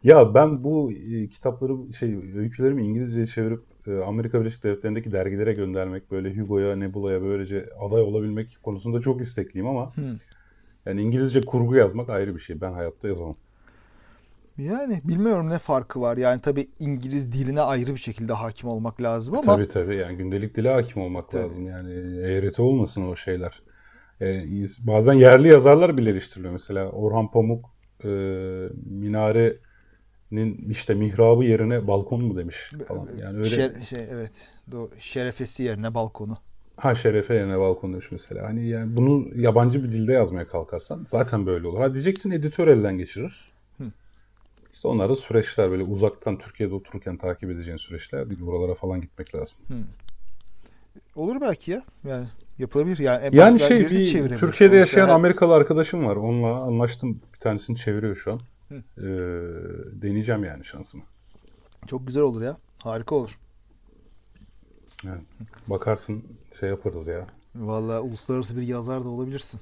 Ya 0.05 0.35
ben 0.35 0.65
bu 0.65 0.93
e, 0.93 1.29
kitapları 1.29 1.93
şey 1.93 2.15
öykülerimi 2.37 2.87
İngilizceye 2.87 3.27
çevirip 3.27 3.63
e, 3.87 4.03
Amerika 4.03 4.41
Birleşik 4.41 4.65
Devletleri'ndeki 4.65 5.13
dergilere 5.13 5.53
göndermek 5.53 6.11
böyle 6.11 6.37
Hugo'ya, 6.37 6.77
Nebula'ya 6.77 7.23
böylece 7.23 7.69
aday 7.81 8.03
olabilmek 8.03 8.59
konusunda 8.63 9.01
çok 9.01 9.21
istekliyim 9.21 9.67
ama 9.69 9.97
Hı. 9.97 10.01
yani 10.87 11.03
İngilizce 11.03 11.41
kurgu 11.41 11.75
yazmak 11.77 12.11
ayrı 12.11 12.35
bir 12.35 12.41
şey. 12.41 12.61
Ben 12.61 12.73
hayatta 12.73 13.09
yazamam. 13.09 13.35
Yani 14.65 15.01
bilmiyorum 15.05 15.51
ne 15.51 15.59
farkı 15.59 16.01
var. 16.01 16.17
Yani 16.17 16.41
tabii 16.41 16.69
İngiliz 16.79 17.33
diline 17.33 17.61
ayrı 17.61 17.91
bir 17.95 18.01
şekilde 18.01 18.33
hakim 18.33 18.69
olmak 18.69 19.03
lazım 19.03 19.35
ama 19.35 19.57
Tabii 19.57 19.69
tabii 19.69 19.97
yani 19.97 20.17
gündelik 20.17 20.55
dile 20.57 20.73
hakim 20.73 21.03
olmak 21.03 21.31
Tabii. 21.31 21.43
lazım. 21.43 21.67
Yani 21.67 21.93
eğreti 22.27 22.63
olmasın 22.63 23.09
o 23.09 23.17
şeyler. 23.17 23.63
E, 24.21 24.45
bazen 24.81 25.13
yerli 25.13 25.49
yazarlar 25.49 25.97
bile 25.97 26.11
eleştiriliyor. 26.11 26.53
Mesela 26.53 26.91
Orhan 26.91 27.31
Pamuk 27.31 27.65
e, 28.05 28.09
minarenin 28.87 30.71
işte 30.71 30.95
mihrabı 30.95 31.45
yerine 31.45 31.87
balkon 31.87 32.25
mu 32.25 32.37
demiş 32.37 32.73
falan. 32.89 33.09
Yani 33.21 33.39
öyle 33.39 33.49
şer- 33.49 33.85
şey 33.85 34.07
evet. 34.11 34.49
Do- 34.71 34.91
şerefesi 34.99 35.63
yerine 35.63 35.95
balkonu. 35.95 36.39
ha 36.77 36.95
şerefe 36.95 37.35
yerine 37.35 37.59
balkon 37.59 37.93
demiş 37.93 38.07
mesela. 38.11 38.47
Hani 38.49 38.69
yani 38.69 38.97
bunu 38.97 39.29
yabancı 39.37 39.85
bir 39.85 39.93
dilde 39.93 40.13
yazmaya 40.13 40.47
kalkarsan 40.47 41.05
zaten 41.09 41.47
böyle 41.47 41.67
olur. 41.69 41.79
Ha 41.81 41.95
diyeceksin 41.95 42.31
editör 42.31 42.69
elden 42.69 42.99
geçirir. 42.99 43.52
İşte 44.83 44.89
onlar 44.89 45.09
da 45.09 45.17
süreçler 45.17 45.71
böyle 45.71 45.83
uzaktan 45.83 46.39
Türkiye'de 46.39 46.75
otururken 46.75 47.17
takip 47.17 47.51
edeceğin 47.51 47.77
süreçler 47.77 48.31
değil. 48.31 48.41
Buralara 48.41 48.75
falan 48.75 49.01
gitmek 49.01 49.35
lazım. 49.35 49.59
Olur 51.17 51.41
belki 51.41 51.71
ya. 51.71 51.83
Yani 52.05 52.27
yapılabilir. 52.59 52.99
Yani, 52.99 53.37
Yani 53.37 53.61
şey 53.61 53.81
bir. 53.81 54.39
Türkiye'de 54.39 54.77
yaşayan 54.77 55.09
Amerikalı 55.09 55.55
arkadaşım 55.55 56.07
var. 56.07 56.17
Onunla 56.17 56.63
anlaştım. 56.63 57.21
Bir 57.35 57.39
tanesini 57.39 57.77
çeviriyor 57.77 58.17
şu 58.17 58.33
an. 58.33 58.41
Hı. 58.69 58.75
Ee, 58.75 59.03
deneyeceğim 60.03 60.45
yani 60.45 60.65
şansımı. 60.65 61.03
Çok 61.87 62.07
güzel 62.07 62.23
olur 62.23 62.43
ya. 62.43 62.57
Harika 62.83 63.15
olur. 63.15 63.39
Yani 65.05 65.21
bakarsın 65.67 66.25
şey 66.61 66.69
yaparız 66.69 67.07
ya. 67.07 67.27
Vallahi 67.55 68.01
uluslararası 68.01 68.57
bir 68.57 68.63
yazar 68.63 69.05
da 69.05 69.09
olabilirsin. 69.09 69.61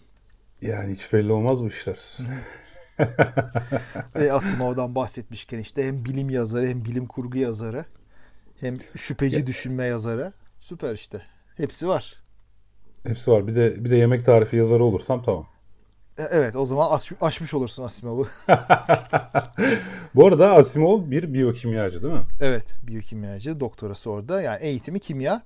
Yani 0.63 0.93
hiç 0.93 1.13
belli 1.13 1.33
olmaz 1.33 1.63
bu 1.63 1.67
işler. 1.67 1.99
E, 4.15 4.31
Asimov'dan 4.33 4.95
bahsetmişken 4.95 5.59
işte 5.59 5.87
hem 5.87 6.05
bilim 6.05 6.31
yazarı 6.31 6.67
hem 6.69 6.85
bilim 6.85 7.07
kurgu 7.07 7.39
yazarı 7.39 7.85
hem 8.61 8.79
şüpheci 8.97 9.47
düşünme 9.47 9.85
yazarı. 9.85 10.33
Süper 10.61 10.95
işte. 10.95 11.23
Hepsi 11.57 11.89
var. 11.89 12.23
Hepsi 13.07 13.31
var. 13.31 13.47
Bir 13.47 13.55
de 13.55 13.85
bir 13.85 13.91
de 13.91 13.97
yemek 13.97 14.25
tarifi 14.25 14.57
yazarı 14.57 14.85
olursam 14.85 15.23
tamam. 15.23 15.47
E, 16.19 16.23
Evet 16.31 16.57
o 16.57 16.67
zaman 16.67 16.91
aş- 16.91 17.13
aşmış 17.21 17.55
olursun 17.55 17.83
Asimov'u. 17.83 18.29
Bu 20.15 20.27
arada 20.27 20.55
Asimov 20.57 21.11
bir 21.11 21.33
biyokimyacı 21.35 22.03
değil 22.03 22.15
mi? 22.15 22.27
evet 22.41 22.75
biyokimyacı 22.83 23.61
doktorası 23.61 24.11
orada. 24.11 24.43
Yani 24.43 24.59
eğitimi 24.63 25.01
kimya 25.01 25.43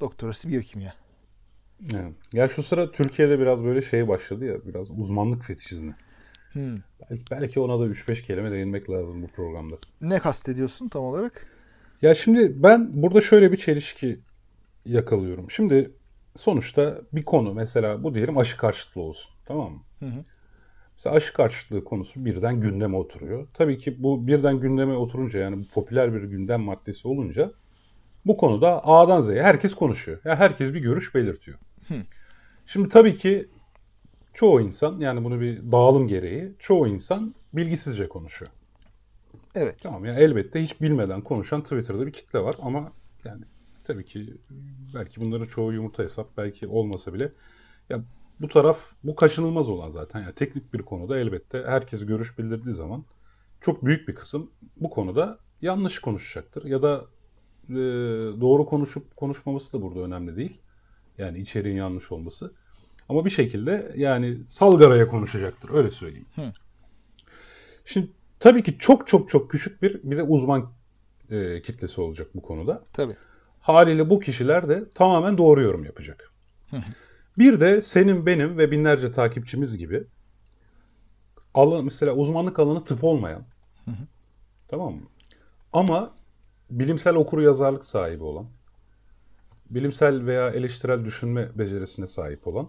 doktorası 0.00 0.48
biyokimya. 0.48 0.94
Yani. 1.92 2.14
Gel 2.32 2.48
şu 2.48 2.62
sıra 2.62 2.90
Türkiye'de 2.92 3.38
biraz 3.38 3.64
böyle 3.64 3.82
şey 3.82 4.08
başladı 4.08 4.44
ya. 4.44 4.64
Biraz 4.66 4.90
uzmanlık 4.90 5.44
fetişizmi. 5.44 5.96
Hmm. 6.52 6.76
Belki, 7.10 7.24
belki 7.30 7.60
ona 7.60 7.80
da 7.80 7.86
3-5 7.86 8.22
kelime 8.22 8.50
değinmek 8.50 8.90
lazım 8.90 9.22
bu 9.22 9.26
programda. 9.26 9.76
Ne 10.00 10.18
kastediyorsun 10.18 10.88
tam 10.88 11.04
olarak? 11.04 11.46
Ya 12.02 12.14
şimdi 12.14 12.62
ben 12.62 13.02
burada 13.02 13.20
şöyle 13.20 13.52
bir 13.52 13.56
çelişki 13.56 14.20
yakalıyorum. 14.86 15.50
Şimdi 15.50 15.90
sonuçta 16.36 17.00
bir 17.12 17.24
konu 17.24 17.54
mesela 17.54 18.02
bu 18.02 18.14
diyelim 18.14 18.38
aşı 18.38 18.56
karşıtlığı 18.56 19.00
olsun. 19.02 19.32
Tamam 19.46 19.72
mı? 19.72 19.80
Hı 19.98 20.06
hı. 20.06 20.24
Mesela 20.94 21.16
aşı 21.16 21.32
karşıtlığı 21.32 21.84
konusu 21.84 22.24
birden 22.24 22.60
gündeme 22.60 22.96
oturuyor. 22.96 23.48
Tabii 23.54 23.78
ki 23.78 24.02
bu 24.02 24.26
birden 24.26 24.60
gündeme 24.60 24.94
oturunca 24.94 25.40
yani 25.40 25.58
bu 25.58 25.68
popüler 25.68 26.14
bir 26.14 26.22
gündem 26.22 26.60
maddesi 26.60 27.08
olunca 27.08 27.52
bu 28.26 28.36
konuda 28.36 28.86
A'dan 28.86 29.22
Z'ye 29.22 29.42
herkes 29.42 29.74
konuşuyor. 29.74 30.18
Ya 30.24 30.36
herkes 30.36 30.74
bir 30.74 30.80
görüş 30.80 31.14
belirtiyor. 31.14 31.58
Hı. 31.88 31.94
Şimdi 32.66 32.88
tabii 32.88 33.14
ki 33.16 33.48
çoğu 34.34 34.60
insan 34.60 35.00
yani 35.00 35.24
bunu 35.24 35.40
bir 35.40 35.72
dağılım 35.72 36.08
gereği 36.08 36.54
çoğu 36.58 36.88
insan 36.88 37.34
bilgisizce 37.52 38.08
konuşuyor. 38.08 38.50
Evet. 39.54 39.76
Tamam 39.82 40.04
ya 40.04 40.14
elbette 40.14 40.62
hiç 40.62 40.80
bilmeden 40.80 41.20
konuşan 41.20 41.62
Twitter'da 41.62 42.06
bir 42.06 42.12
kitle 42.12 42.38
var 42.38 42.56
ama 42.62 42.92
yani 43.24 43.44
tabii 43.84 44.04
ki 44.04 44.36
belki 44.94 45.20
bunların 45.20 45.46
çoğu 45.46 45.72
yumurta 45.72 46.02
hesap 46.02 46.36
belki 46.36 46.66
olmasa 46.66 47.14
bile 47.14 47.32
ya 47.90 48.04
bu 48.40 48.48
taraf 48.48 48.90
bu 49.04 49.16
kaçınılmaz 49.16 49.68
olan 49.68 49.90
zaten. 49.90 50.20
Yani 50.20 50.34
teknik 50.34 50.74
bir 50.74 50.82
konuda 50.82 51.18
elbette 51.18 51.64
herkes 51.66 52.06
görüş 52.06 52.38
bildirdiği 52.38 52.74
zaman 52.74 53.04
çok 53.60 53.84
büyük 53.84 54.08
bir 54.08 54.14
kısım 54.14 54.50
bu 54.76 54.90
konuda 54.90 55.38
yanlış 55.62 55.98
konuşacaktır 55.98 56.64
ya 56.64 56.82
da 56.82 57.04
e, 57.68 57.74
doğru 58.40 58.66
konuşup 58.66 59.16
konuşmaması 59.16 59.72
da 59.72 59.82
burada 59.82 60.00
önemli 60.00 60.36
değil. 60.36 60.60
Yani 61.18 61.38
içeriğin 61.38 61.76
yanlış 61.76 62.12
olması. 62.12 62.54
Ama 63.08 63.24
bir 63.24 63.30
şekilde 63.30 63.92
yani 63.96 64.38
salgaraya 64.46 65.08
konuşacaktır 65.08 65.70
öyle 65.70 65.90
söyleyeyim. 65.90 66.26
Hı. 66.34 66.52
Şimdi 67.84 68.10
tabii 68.40 68.62
ki 68.62 68.78
çok 68.78 69.06
çok 69.06 69.28
çok 69.28 69.50
küçük 69.50 69.82
bir 69.82 70.00
bir 70.02 70.16
de 70.16 70.22
uzman 70.22 70.70
e, 71.30 71.62
kitlesi 71.62 72.00
olacak 72.00 72.28
bu 72.34 72.42
konuda. 72.42 72.84
Tabii. 72.92 73.16
Haliyle 73.60 74.10
bu 74.10 74.20
kişiler 74.20 74.68
de 74.68 74.90
tamamen 74.94 75.38
doğru 75.38 75.62
yorum 75.62 75.84
yapacak. 75.84 76.32
Bir 77.38 77.60
de 77.60 77.82
senin 77.82 78.26
benim 78.26 78.58
ve 78.58 78.70
binlerce 78.70 79.12
takipçimiz 79.12 79.78
gibi 79.78 80.04
alan, 81.54 81.84
mesela 81.84 82.12
uzmanlık 82.12 82.58
alanı 82.58 82.84
tıp 82.84 83.04
olmayan 83.04 83.42
tamam 84.68 84.94
mı? 84.94 85.02
Ama 85.72 86.14
bilimsel 86.70 87.14
okur 87.14 87.40
yazarlık 87.40 87.84
sahibi 87.84 88.24
olan 88.24 88.46
bilimsel 89.70 90.26
veya 90.26 90.50
eleştirel 90.50 91.04
düşünme 91.04 91.50
becerisine 91.54 92.06
sahip 92.06 92.46
olan 92.46 92.68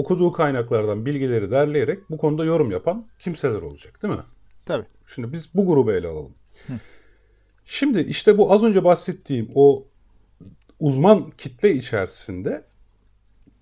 okuduğu 0.00 0.32
kaynaklardan 0.32 1.06
bilgileri 1.06 1.50
derleyerek 1.50 2.10
bu 2.10 2.18
konuda 2.18 2.44
yorum 2.44 2.70
yapan 2.70 3.06
kimseler 3.18 3.62
olacak 3.62 4.02
değil 4.02 4.14
mi? 4.14 4.22
Tabii. 4.66 4.86
Şimdi 5.06 5.32
biz 5.32 5.54
bu 5.54 5.66
grubu 5.66 5.92
ele 5.92 6.08
alalım. 6.08 6.34
Şimdi 7.64 8.00
işte 8.00 8.38
bu 8.38 8.52
az 8.52 8.62
önce 8.62 8.84
bahsettiğim 8.84 9.50
o 9.54 9.84
uzman 10.80 11.30
kitle 11.30 11.74
içerisinde 11.74 12.64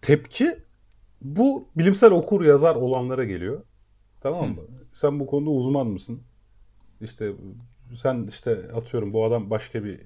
tepki 0.03 0.59
bu 1.23 1.69
bilimsel 1.77 2.11
okur 2.11 2.45
yazar 2.45 2.77
olanlara 2.77 3.25
geliyor. 3.25 3.63
Tamam 4.21 4.49
mı? 4.49 4.63
Sen 4.93 5.21
bu 5.21 5.27
konuda 5.27 5.51
uzman 5.51 5.87
mısın? 5.87 6.23
İşte 7.01 7.33
sen 8.03 8.27
işte 8.29 8.51
atıyorum 8.75 9.13
bu 9.13 9.25
adam 9.25 9.51
başka 9.51 9.85
bir 9.85 10.01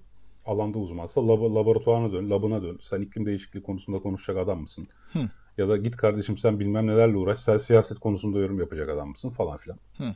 alanda 0.46 0.78
uzmansa 0.78 1.20
lab- 1.20 1.54
laboratuvarına 1.54 2.12
dön, 2.12 2.30
labına 2.30 2.62
dön. 2.62 2.78
Sen 2.82 3.00
iklim 3.00 3.26
değişikliği 3.26 3.62
konusunda 3.62 3.98
konuşacak 3.98 4.42
adam 4.42 4.60
mısın? 4.60 4.88
Hı. 5.12 5.28
Ya 5.58 5.68
da 5.68 5.76
git 5.76 5.96
kardeşim 5.96 6.38
sen 6.38 6.60
bilmem 6.60 6.86
nelerle 6.86 7.16
uğraş, 7.16 7.40
sen 7.40 7.56
siyaset 7.56 7.98
konusunda 7.98 8.38
yorum 8.38 8.58
yapacak 8.58 8.88
adam 8.88 9.08
mısın 9.08 9.30
falan 9.30 9.56
filan. 9.56 9.78
Hı. 9.96 10.14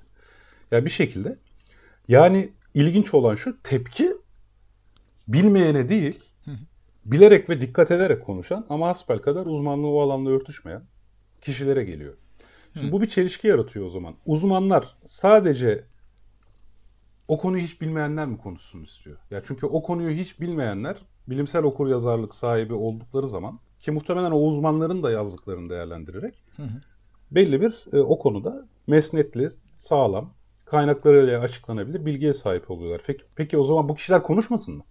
Ya 0.70 0.84
bir 0.84 0.90
şekilde 0.90 1.38
yani 2.08 2.52
ilginç 2.74 3.14
olan 3.14 3.34
şu 3.34 3.62
tepki 3.62 4.16
bilmeyene 5.28 5.88
değil, 5.88 6.20
bilerek 7.04 7.50
ve 7.50 7.60
dikkat 7.60 7.90
ederek 7.90 8.24
konuşan 8.24 8.66
ama 8.68 8.88
hasbelkader 8.88 9.46
uzmanlığı 9.46 9.88
o 9.88 10.00
alanda 10.00 10.30
örtüşmeyen 10.30 10.82
kişilere 11.40 11.84
geliyor. 11.84 12.14
Şimdi 12.74 12.92
bu 12.92 13.02
bir 13.02 13.08
çelişki 13.08 13.48
yaratıyor 13.48 13.86
o 13.86 13.90
zaman. 13.90 14.14
Uzmanlar 14.26 14.96
sadece 15.04 15.84
o 17.28 17.38
konuyu 17.38 17.62
hiç 17.62 17.80
bilmeyenler 17.80 18.26
mi 18.26 18.38
konuşsun 18.38 18.82
istiyor? 18.82 19.16
Ya 19.30 19.42
çünkü 19.46 19.66
o 19.66 19.82
konuyu 19.82 20.16
hiç 20.16 20.40
bilmeyenler 20.40 20.96
bilimsel 21.28 21.62
okur 21.62 21.88
yazarlık 21.88 22.34
sahibi 22.34 22.74
oldukları 22.74 23.28
zaman 23.28 23.60
ki 23.80 23.90
muhtemelen 23.90 24.30
o 24.30 24.38
uzmanların 24.38 25.02
da 25.02 25.10
yazdıklarını 25.10 25.70
değerlendirerek 25.70 26.34
belli 27.30 27.60
bir 27.60 27.84
e, 27.92 28.00
o 28.00 28.18
konuda 28.18 28.66
mesnetli, 28.86 29.48
sağlam, 29.76 30.30
kaynaklarıyla 30.64 31.40
açıklanabilir 31.40 32.06
bilgiye 32.06 32.34
sahip 32.34 32.70
oluyorlar. 32.70 33.02
Peki, 33.06 33.24
peki 33.36 33.58
o 33.58 33.64
zaman 33.64 33.88
bu 33.88 33.94
kişiler 33.94 34.22
konuşmasın 34.22 34.76
mı? 34.76 34.82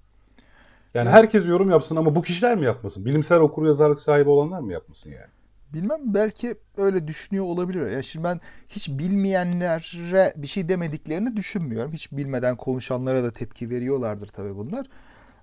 Yani 0.93 1.10
herkes 1.10 1.48
yorum 1.48 1.69
yapsın 1.69 1.95
ama 1.95 2.15
bu 2.15 2.21
kişiler 2.21 2.58
mi 2.58 2.65
yapmasın? 2.65 3.06
Bilimsel 3.06 3.39
okur 3.39 3.65
yazarlık 3.65 4.00
sahibi 4.00 4.30
olanlar 4.30 4.60
mı 4.60 4.74
yapmasın 4.74 5.10
yani? 5.10 5.32
Bilmem 5.74 6.00
belki 6.04 6.56
öyle 6.78 7.08
düşünüyor 7.08 7.45
olabilir. 7.45 7.91
Ya 7.91 8.04
şimdi 8.04 8.24
ben 8.24 8.39
hiç 8.69 8.89
bilmeyenlere 8.89 10.34
bir 10.41 10.48
şey 10.48 10.69
demediklerini 10.69 11.36
düşünmüyorum. 11.36 11.91
Hiç 11.93 12.12
bilmeden 12.12 12.56
konuşanlara 12.56 13.24
da 13.24 13.32
tepki 13.32 13.69
veriyorlardır 13.69 14.28
tabii 14.28 14.58
bunlar. 14.58 14.86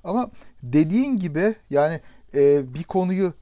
Ama 0.05 0.31
dediğin 0.63 1.17
gibi 1.17 1.55
yani 1.71 2.01
e, 2.35 2.75
bir 2.75 2.83
konuyu 2.83 3.33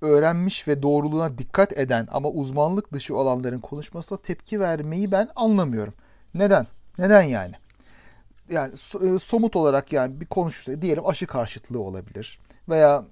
öğrenmiş 0.00 0.68
ve 0.68 0.82
doğruluğuna 0.82 1.38
dikkat 1.38 1.78
eden 1.78 2.08
ama 2.10 2.28
uzmanlık 2.28 2.92
dışı 2.92 3.16
olanların 3.16 3.58
konuşmasına 3.58 4.18
tepki 4.18 4.60
vermeyi 4.60 5.12
ben 5.12 5.28
anlamıyorum. 5.36 5.94
Neden? 6.34 6.66
Neden 6.98 7.22
yani? 7.22 7.54
Yani 8.50 8.72
e, 9.02 9.18
somut 9.18 9.56
olarak 9.56 9.92
yani 9.92 10.20
bir 10.20 10.26
konuşursa 10.26 10.82
diyelim 10.82 11.06
aşı 11.06 11.26
karşıtlığı 11.26 11.80
olabilir 11.80 12.38
veya 12.68 13.04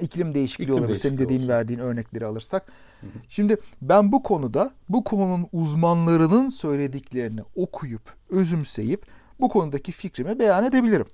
iklim 0.00 0.34
değişikliği 0.34 0.64
İklim 0.64 0.78
olabilir. 0.78 0.96
Senin 0.96 1.18
değişikliği 1.18 1.24
dediğin 1.24 1.40
olsun. 1.40 1.52
verdiğin 1.52 1.78
örnekleri 1.78 2.26
alırsak. 2.26 2.72
Şimdi 3.28 3.56
ben 3.82 4.12
bu 4.12 4.22
konuda 4.22 4.70
bu 4.88 5.04
konunun 5.04 5.48
uzmanlarının 5.52 6.48
söylediklerini 6.48 7.40
okuyup 7.56 8.14
özümseyip 8.30 9.06
bu 9.40 9.48
konudaki 9.48 9.92
fikrimi 9.92 10.38
beyan 10.38 10.64
edebilirim. 10.64 11.06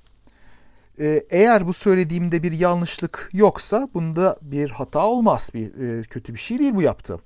Ee, 1.01 1.27
eğer 1.31 1.67
bu 1.67 1.73
söylediğimde 1.73 2.43
bir 2.43 2.53
yanlışlık 2.53 3.31
yoksa 3.33 3.89
bunda 3.95 4.39
bir 4.43 4.71
hata 4.71 5.07
olmaz. 5.07 5.51
Bir 5.55 5.99
e, 5.99 6.03
kötü 6.03 6.35
bir 6.35 6.39
şey 6.39 6.59
değil 6.59 6.75
bu 6.75 6.83
yaptığım. 6.83 7.21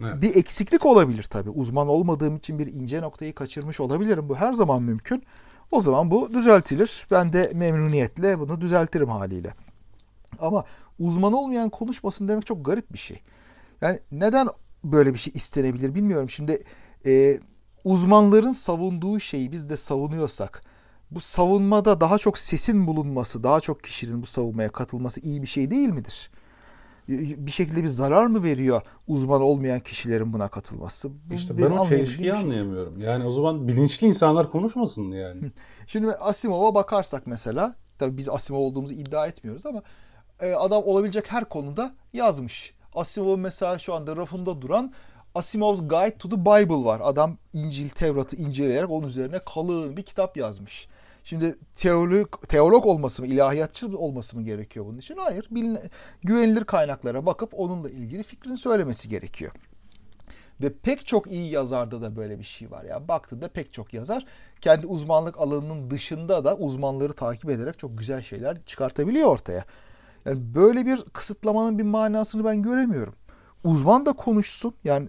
Evet. 0.00 0.22
Bir 0.22 0.36
eksiklik 0.36 0.86
olabilir 0.86 1.22
tabii. 1.22 1.50
Uzman 1.50 1.88
olmadığım 1.88 2.36
için 2.36 2.58
bir 2.58 2.66
ince 2.66 3.02
noktayı 3.02 3.34
kaçırmış 3.34 3.80
olabilirim. 3.80 4.28
Bu 4.28 4.36
her 4.36 4.52
zaman 4.52 4.82
mümkün. 4.82 5.22
O 5.70 5.80
zaman 5.80 6.10
bu 6.10 6.34
düzeltilir. 6.34 7.06
Ben 7.10 7.32
de 7.32 7.52
memnuniyetle 7.54 8.38
bunu 8.38 8.60
düzeltirim 8.60 9.08
haliyle. 9.08 9.54
Ama 10.38 10.64
uzman 10.98 11.32
olmayan 11.32 11.70
konuşmasın 11.70 12.28
demek 12.28 12.46
çok 12.46 12.64
garip 12.64 12.92
bir 12.92 12.98
şey. 12.98 13.20
Yani 13.80 14.00
neden 14.12 14.48
böyle 14.84 15.14
bir 15.14 15.18
şey 15.18 15.32
istenebilir 15.36 15.94
bilmiyorum. 15.94 16.30
Şimdi 16.30 16.62
e, 17.06 17.40
uzmanların 17.84 18.52
savunduğu 18.52 19.20
şeyi 19.20 19.52
biz 19.52 19.68
de 19.68 19.76
savunuyorsak 19.76 20.62
bu 21.10 21.20
savunmada 21.20 22.00
daha 22.00 22.18
çok 22.18 22.38
sesin 22.38 22.86
bulunması, 22.86 23.42
daha 23.42 23.60
çok 23.60 23.84
kişinin 23.84 24.22
bu 24.22 24.26
savunmaya 24.26 24.68
katılması 24.68 25.20
iyi 25.20 25.42
bir 25.42 25.46
şey 25.46 25.70
değil 25.70 25.88
midir? 25.88 26.30
Bir 27.08 27.50
şekilde 27.50 27.82
bir 27.82 27.88
zarar 27.88 28.26
mı 28.26 28.42
veriyor 28.42 28.82
uzman 29.06 29.42
olmayan 29.42 29.80
kişilerin 29.80 30.32
buna 30.32 30.48
katılması? 30.48 31.10
Bu 31.10 31.34
İşte 31.34 31.58
ben 31.58 31.70
o 31.70 31.88
çelişkiyi 31.88 32.22
şey. 32.22 32.32
anlayamıyorum. 32.32 33.00
Yani 33.00 33.24
o 33.24 33.32
zaman 33.32 33.68
bilinçli 33.68 34.06
insanlar 34.06 34.50
konuşmasın 34.50 35.12
yani. 35.12 35.52
Şimdi 35.86 36.12
Asimov'a 36.12 36.74
bakarsak 36.74 37.26
mesela, 37.26 37.74
tabii 37.98 38.16
biz 38.16 38.28
Asimov 38.28 38.60
olduğumuzu 38.60 38.92
iddia 38.92 39.26
etmiyoruz 39.26 39.66
ama 39.66 39.82
e, 40.40 40.52
adam 40.52 40.82
olabilecek 40.84 41.32
her 41.32 41.44
konuda 41.44 41.94
yazmış. 42.12 42.74
Asimov 42.94 43.38
mesela 43.38 43.78
şu 43.78 43.94
anda 43.94 44.16
rafımda 44.16 44.62
duran 44.62 44.92
Asimov's 45.34 45.80
Guide 45.80 46.18
to 46.18 46.28
the 46.28 46.40
Bible 46.40 46.84
var. 46.84 47.00
Adam 47.04 47.38
İncil, 47.52 47.88
Tevrat'ı 47.88 48.36
inceleyerek 48.36 48.90
onun 48.90 49.08
üzerine 49.08 49.38
kalın 49.54 49.96
bir 49.96 50.02
kitap 50.02 50.36
yazmış. 50.36 50.88
Şimdi 51.28 51.58
teolog, 51.74 52.48
teolog 52.48 52.86
olması 52.86 53.22
mı, 53.22 53.28
ilahiyatçı 53.28 53.98
olması 53.98 54.36
mı 54.36 54.42
gerekiyor 54.42 54.86
bunun 54.86 54.98
için? 54.98 55.16
Hayır. 55.16 55.46
Bilin, 55.50 55.78
güvenilir 56.22 56.64
kaynaklara 56.64 57.26
bakıp 57.26 57.50
onunla 57.52 57.90
ilgili 57.90 58.22
fikrini 58.22 58.56
söylemesi 58.56 59.08
gerekiyor. 59.08 59.52
Ve 60.60 60.72
pek 60.72 61.06
çok 61.06 61.26
iyi 61.26 61.50
yazarda 61.50 62.02
da 62.02 62.16
böyle 62.16 62.38
bir 62.38 62.44
şey 62.44 62.70
var. 62.70 62.84
Yani 62.84 63.08
baktığında 63.08 63.48
pek 63.48 63.72
çok 63.72 63.94
yazar 63.94 64.26
kendi 64.60 64.86
uzmanlık 64.86 65.40
alanının 65.40 65.90
dışında 65.90 66.44
da 66.44 66.56
uzmanları 66.56 67.12
takip 67.12 67.50
ederek 67.50 67.78
çok 67.78 67.98
güzel 67.98 68.22
şeyler 68.22 68.64
çıkartabiliyor 68.66 69.28
ortaya. 69.28 69.64
Yani 70.24 70.54
böyle 70.54 70.86
bir 70.86 71.02
kısıtlamanın 71.02 71.78
bir 71.78 71.84
manasını 71.84 72.44
ben 72.44 72.62
göremiyorum. 72.62 73.14
Uzman 73.64 74.06
da 74.06 74.12
konuşsun. 74.12 74.74
Yani 74.84 75.08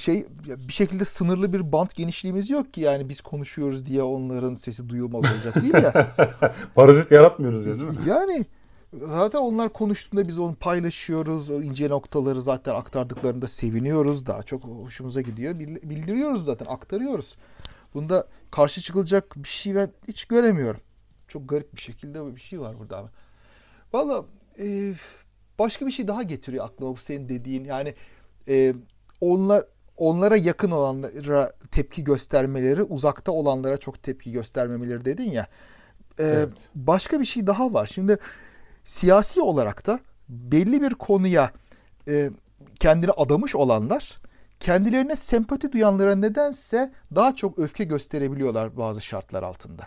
şey 0.00 0.26
bir 0.68 0.72
şekilde 0.72 1.04
sınırlı 1.04 1.52
bir 1.52 1.72
bant 1.72 1.94
genişliğimiz 1.94 2.50
yok 2.50 2.74
ki 2.74 2.80
yani 2.80 3.08
biz 3.08 3.20
konuşuyoruz 3.20 3.86
diye 3.86 4.02
onların 4.02 4.54
sesi 4.54 4.88
duyulmaz 4.88 5.24
olacak 5.34 5.62
değil 5.62 5.74
ya. 5.74 6.16
Parazit 6.74 7.10
yaratmıyoruz 7.10 7.66
ya 7.66 7.78
değil 7.78 7.90
mi? 7.90 8.08
Yani 8.08 8.46
zaten 8.92 9.38
onlar 9.38 9.72
konuştuğunda 9.72 10.28
biz 10.28 10.38
onu 10.38 10.54
paylaşıyoruz. 10.54 11.50
O 11.50 11.62
ince 11.62 11.88
noktaları 11.88 12.42
zaten 12.42 12.74
aktardıklarında 12.74 13.46
seviniyoruz. 13.46 14.26
Daha 14.26 14.42
çok 14.42 14.64
hoşumuza 14.64 15.20
gidiyor. 15.20 15.58
Bil- 15.58 15.90
Bildiriyoruz 15.90 16.44
zaten, 16.44 16.66
aktarıyoruz. 16.66 17.36
Bunda 17.94 18.26
karşı 18.50 18.80
çıkılacak 18.80 19.36
bir 19.36 19.48
şey 19.48 19.74
ben 19.74 19.90
hiç 20.08 20.24
göremiyorum. 20.24 20.80
Çok 21.28 21.48
garip 21.48 21.76
bir 21.76 21.80
şekilde 21.80 22.36
bir 22.36 22.40
şey 22.40 22.60
var 22.60 22.78
burada 22.78 22.98
ama. 22.98 23.10
Valla 23.92 24.24
e, 24.58 24.94
başka 25.58 25.86
bir 25.86 25.92
şey 25.92 26.08
daha 26.08 26.22
getiriyor 26.22 26.64
aklıma 26.64 26.92
bu 26.92 26.96
senin 26.96 27.28
dediğin. 27.28 27.64
Yani 27.64 27.94
e, 28.48 28.74
onlar 29.20 29.64
onlara 29.96 30.36
yakın 30.36 30.70
olanlara 30.70 31.52
tepki 31.70 32.04
göstermeleri, 32.04 32.82
uzakta 32.82 33.32
olanlara 33.32 33.76
çok 33.76 34.02
tepki 34.02 34.32
göstermemeleri 34.32 35.04
dedin 35.04 35.30
ya. 35.30 35.42
E, 36.18 36.24
Evet. 36.24 36.48
Başka 36.74 37.20
bir 37.20 37.24
şey 37.24 37.46
daha 37.46 37.72
var. 37.72 37.90
Şimdi 37.94 38.18
siyasi 38.84 39.40
olarak 39.40 39.86
da 39.86 40.00
belli 40.28 40.82
bir 40.82 40.94
konuya 40.94 41.52
e, 42.08 42.30
kendini 42.80 43.10
adamış 43.10 43.54
olanlar 43.54 44.20
kendilerine 44.60 45.16
sempati 45.16 45.72
duyanlara 45.72 46.14
nedense 46.14 46.92
daha 47.14 47.36
çok 47.36 47.58
öfke 47.58 47.84
gösterebiliyorlar 47.84 48.76
bazı 48.76 49.00
şartlar 49.00 49.42
altında. 49.42 49.82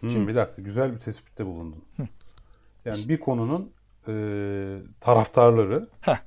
Hmm, 0.00 0.28
bir 0.28 0.34
dakika 0.34 0.62
güzel 0.62 0.92
bir 0.92 0.98
tespitte 0.98 1.46
bulundun. 1.46 1.84
Yani 2.84 3.08
bir 3.08 3.20
konunun 3.20 3.72
e, 4.08 4.12
taraftarları 5.00 5.88
Heh. 6.00 6.18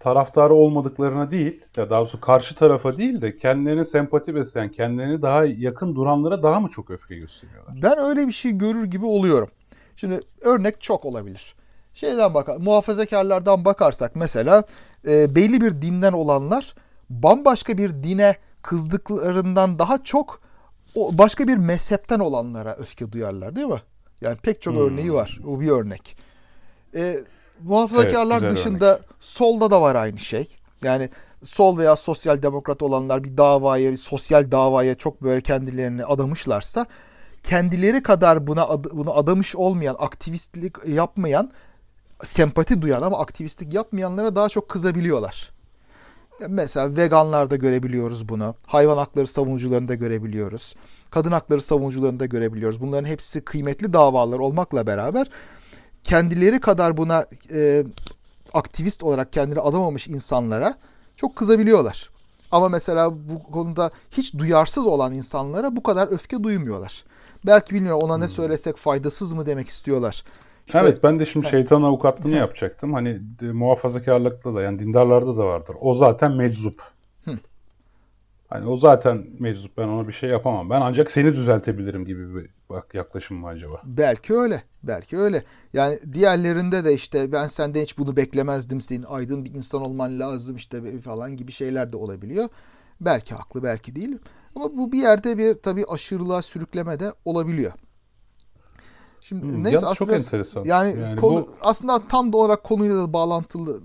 Taraftarı 0.00 0.54
olmadıklarına 0.54 1.30
değil, 1.30 1.60
ya 1.76 1.90
daha 1.90 2.00
doğrusu 2.00 2.20
karşı 2.20 2.54
tarafa 2.54 2.98
değil 2.98 3.20
de 3.20 3.36
kendilerine 3.36 3.84
sempati 3.84 4.34
besleyen, 4.34 4.68
kendilerini 4.68 5.22
daha 5.22 5.44
yakın 5.44 5.94
duranlara 5.94 6.42
daha 6.42 6.60
mı 6.60 6.68
çok 6.68 6.90
öfke 6.90 7.16
gösteriyorlar? 7.16 7.74
Ben 7.82 7.98
öyle 7.98 8.26
bir 8.26 8.32
şey 8.32 8.52
görür 8.52 8.84
gibi 8.84 9.06
oluyorum. 9.06 9.48
Şimdi 9.96 10.20
örnek 10.40 10.80
çok 10.80 11.04
olabilir. 11.04 11.54
Şeyden 11.94 12.34
bakar, 12.34 12.56
muhafazakarlardan 12.56 13.64
bakarsak 13.64 14.16
mesela 14.16 14.64
e, 15.08 15.34
belli 15.34 15.60
bir 15.60 15.82
dinden 15.82 16.12
olanlar 16.12 16.74
bambaşka 17.10 17.78
bir 17.78 17.90
dine 17.90 18.36
kızdıklarından 18.62 19.78
daha 19.78 20.04
çok 20.04 20.40
o 20.94 21.18
başka 21.18 21.48
bir 21.48 21.56
mezhepten 21.56 22.18
olanlara 22.18 22.74
öfke 22.74 23.12
duyarlar 23.12 23.56
değil 23.56 23.66
mi? 23.66 23.82
Yani 24.20 24.36
pek 24.42 24.62
çok 24.62 24.74
Hmm. 24.74 24.82
örneği 24.82 25.12
var. 25.14 25.38
O 25.46 25.60
bir 25.60 25.68
örnek. 25.70 26.16
E, 26.94 27.16
muhafazakarlar 27.64 28.42
Evet, 28.42 28.52
dışında 28.56 29.00
solda 29.20 29.70
da 29.70 29.82
var 29.82 29.94
aynı 29.94 30.18
şey. 30.18 30.48
Yani 30.82 31.08
sol 31.44 31.78
veya 31.78 31.96
sosyal 31.96 32.42
demokrat 32.42 32.82
olanlar 32.82 33.24
bir 33.24 33.36
davaya, 33.36 33.92
bir 33.92 33.96
sosyal 33.96 34.50
davaya 34.50 34.94
çok 34.94 35.22
böyle 35.22 35.40
kendilerini 35.40 36.04
adamışlarsa 36.04 36.86
kendileri 37.42 38.02
kadar 38.02 38.46
buna 38.46 38.62
ad- 38.62 38.90
bunu 38.92 39.16
adamış 39.16 39.56
olmayan, 39.56 39.96
aktivistlik 39.98 40.74
yapmayan, 40.88 41.50
sempati 42.24 42.82
duyan 42.82 43.02
ama 43.02 43.18
aktivistlik 43.18 43.74
yapmayanlara 43.74 44.36
daha 44.36 44.48
çok 44.48 44.68
kızabiliyorlar. 44.68 45.50
Mesela 46.48 46.96
veganlarda 46.96 47.56
görebiliyoruz 47.56 48.28
bunu. 48.28 48.54
Hayvan 48.66 48.96
hakları 48.96 49.26
savunucularında 49.26 49.94
görebiliyoruz. 49.94 50.74
Kadın 51.10 51.32
hakları 51.32 51.60
savunucularında 51.60 52.26
görebiliyoruz. 52.26 52.80
Bunların 52.80 53.08
hepsi 53.08 53.40
kıymetli 53.40 53.92
davalar 53.92 54.38
olmakla 54.38 54.86
beraber 54.86 55.26
kendileri 56.04 56.60
kadar 56.60 56.96
buna 56.96 57.24
e, 57.52 57.84
aktivist 58.54 59.02
olarak 59.02 59.32
kendini 59.32 59.60
adamamış 59.60 60.06
insanlara 60.08 60.74
çok 61.16 61.36
kızabiliyorlar. 61.36 62.10
Ama 62.50 62.68
mesela 62.68 63.10
bu 63.28 63.42
konuda 63.52 63.90
hiç 64.10 64.34
duyarsız 64.38 64.86
olan 64.86 65.12
insanlara 65.12 65.76
bu 65.76 65.82
kadar 65.82 66.08
öfke 66.12 66.42
duymuyorlar. 66.42 67.04
Belki 67.46 67.74
bilmiyorum 67.74 68.00
ona 68.02 68.18
ne 68.18 68.28
söylesek 68.28 68.76
faydasız 68.76 69.32
mı 69.32 69.46
demek 69.46 69.68
istiyorlar. 69.68 70.24
İşte- 70.66 70.78
evet 70.78 71.02
ben 71.02 71.18
de 71.20 71.26
şimdi 71.26 71.46
şeytan 71.48 71.82
avukatlığını 71.82 72.32
yapacaktım. 72.36 72.94
Hani 72.94 73.20
de, 73.40 73.52
muhafazakarlıkta 73.52 74.54
da 74.54 74.62
yani 74.62 74.78
dindarlarda 74.78 75.36
da 75.36 75.44
vardır. 75.44 75.76
O 75.80 75.94
zaten 75.94 76.32
meczup. 76.32 76.82
Hani 78.50 78.66
o 78.68 78.76
zaten 78.76 79.26
meczup 79.38 79.76
ben 79.78 79.88
ona 79.88 80.08
bir 80.08 80.12
şey 80.12 80.30
yapamam. 80.30 80.70
Ben 80.70 80.80
ancak 80.80 81.10
seni 81.10 81.34
düzeltebilirim 81.34 82.04
gibi 82.04 82.34
bir 82.34 82.50
bak 82.70 82.94
yaklaşım 82.94 83.36
mı 83.38 83.46
acaba? 83.46 83.82
Belki 83.82 84.34
öyle. 84.34 84.62
Belki 84.82 85.18
öyle. 85.18 85.44
Yani 85.72 85.98
diğerlerinde 86.12 86.84
de 86.84 86.94
işte 86.94 87.32
ben 87.32 87.46
senden 87.48 87.82
hiç 87.82 87.98
bunu 87.98 88.16
beklemezdim. 88.16 88.80
Senin 88.80 89.02
aydın 89.02 89.44
bir 89.44 89.52
insan 89.54 89.82
olman 89.82 90.20
lazım 90.20 90.56
işte 90.56 91.00
falan 91.00 91.36
gibi 91.36 91.52
şeyler 91.52 91.92
de 91.92 91.96
olabiliyor. 91.96 92.48
Belki 93.00 93.34
haklı 93.34 93.62
belki 93.62 93.96
değil. 93.96 94.18
Ama 94.56 94.76
bu 94.76 94.92
bir 94.92 94.98
yerde 94.98 95.38
bir 95.38 95.54
tabii 95.54 95.84
aşırılığa 95.86 96.42
sürükleme 96.42 97.00
de 97.00 97.12
olabiliyor. 97.24 97.72
Şimdi 99.20 99.44
Hmm, 99.46 99.64
neyse 99.64 99.86
çok 99.92 100.12
aslında 100.12 100.12
enteresan. 100.12 100.64
yani, 100.64 100.96
Yani 100.96 101.16
konu 101.16 101.46
bu- 101.46 101.56
aslında 101.60 102.08
tam 102.08 102.32
da 102.32 102.36
olarak 102.36 102.64
konuyla 102.64 102.96
da 102.96 103.12
bağlantılı 103.12 103.80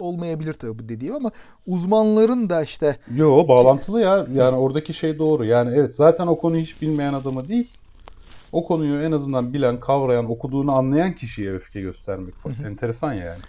olmayabilir 0.00 0.54
tabii 0.54 0.78
bu 0.78 0.88
dediğim 0.88 1.14
ama 1.14 1.30
uzmanların 1.66 2.50
da 2.50 2.62
işte 2.62 2.96
Yo 3.14 3.48
bağlantılı 3.48 4.00
ya. 4.00 4.26
Yani 4.34 4.56
oradaki 4.56 4.94
şey 4.94 5.18
doğru. 5.18 5.44
Yani 5.44 5.74
evet 5.74 5.94
zaten 5.94 6.26
o 6.26 6.38
konuyu 6.38 6.62
hiç 6.62 6.82
bilmeyen 6.82 7.14
adamı 7.14 7.48
değil. 7.48 7.70
O 8.52 8.66
konuyu 8.66 9.02
en 9.02 9.12
azından 9.12 9.52
bilen, 9.52 9.80
kavrayan, 9.80 10.30
okuduğunu 10.30 10.72
anlayan 10.72 11.12
kişiye 11.12 11.52
öfke 11.52 11.80
göstermek. 11.80 12.34
Enteresan 12.66 13.12
yani. 13.12 13.40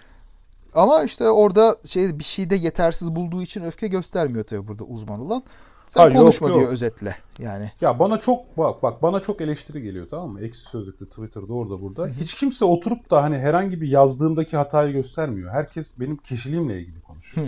Ama 0.74 1.02
işte 1.02 1.28
orada 1.28 1.76
şey 1.86 2.18
bir 2.18 2.24
şeyde 2.24 2.56
yetersiz 2.56 3.16
bulduğu 3.16 3.42
için 3.42 3.62
öfke 3.62 3.86
göstermiyor 3.86 4.44
tabii 4.44 4.68
burada 4.68 4.84
uzman 4.84 5.20
olan. 5.20 5.42
Sen 5.88 6.00
Ha, 6.00 6.06
yok, 6.08 6.16
konuşma 6.16 6.48
yok. 6.48 6.56
diyor 6.58 6.70
özetle. 6.70 7.16
Yani 7.38 7.70
Ya 7.80 7.98
bana 7.98 8.20
çok 8.20 8.58
bak 8.58 8.82
bak 8.82 9.02
bana 9.02 9.20
çok 9.20 9.40
eleştiri 9.40 9.82
geliyor 9.82 10.06
tamam 10.10 10.30
mı? 10.30 10.40
Ekşi 10.40 10.60
Sözlük'te, 10.60 11.04
Twitter'da, 11.04 11.52
orada 11.52 11.82
burada. 11.82 12.08
Hiç 12.08 12.34
kimse 12.34 12.64
oturup 12.64 13.10
da 13.10 13.22
hani 13.22 13.38
herhangi 13.38 13.80
bir 13.80 13.88
yazdığımdaki 13.88 14.56
hatayı 14.56 14.92
göstermiyor. 14.92 15.50
Herkes 15.50 16.00
benim 16.00 16.16
kişiliğimle 16.16 16.80
ilgili 16.80 17.00
konuşuyor. 17.00 17.46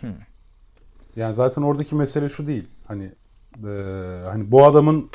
Hı, 0.00 0.06
Yani 1.16 1.34
zaten 1.34 1.62
oradaki 1.62 1.94
mesele 1.94 2.28
şu 2.28 2.46
değil. 2.46 2.66
Hani 2.86 3.12
eee, 3.64 4.20
hani 4.30 4.50
bu 4.50 4.66
adamın 4.66 5.10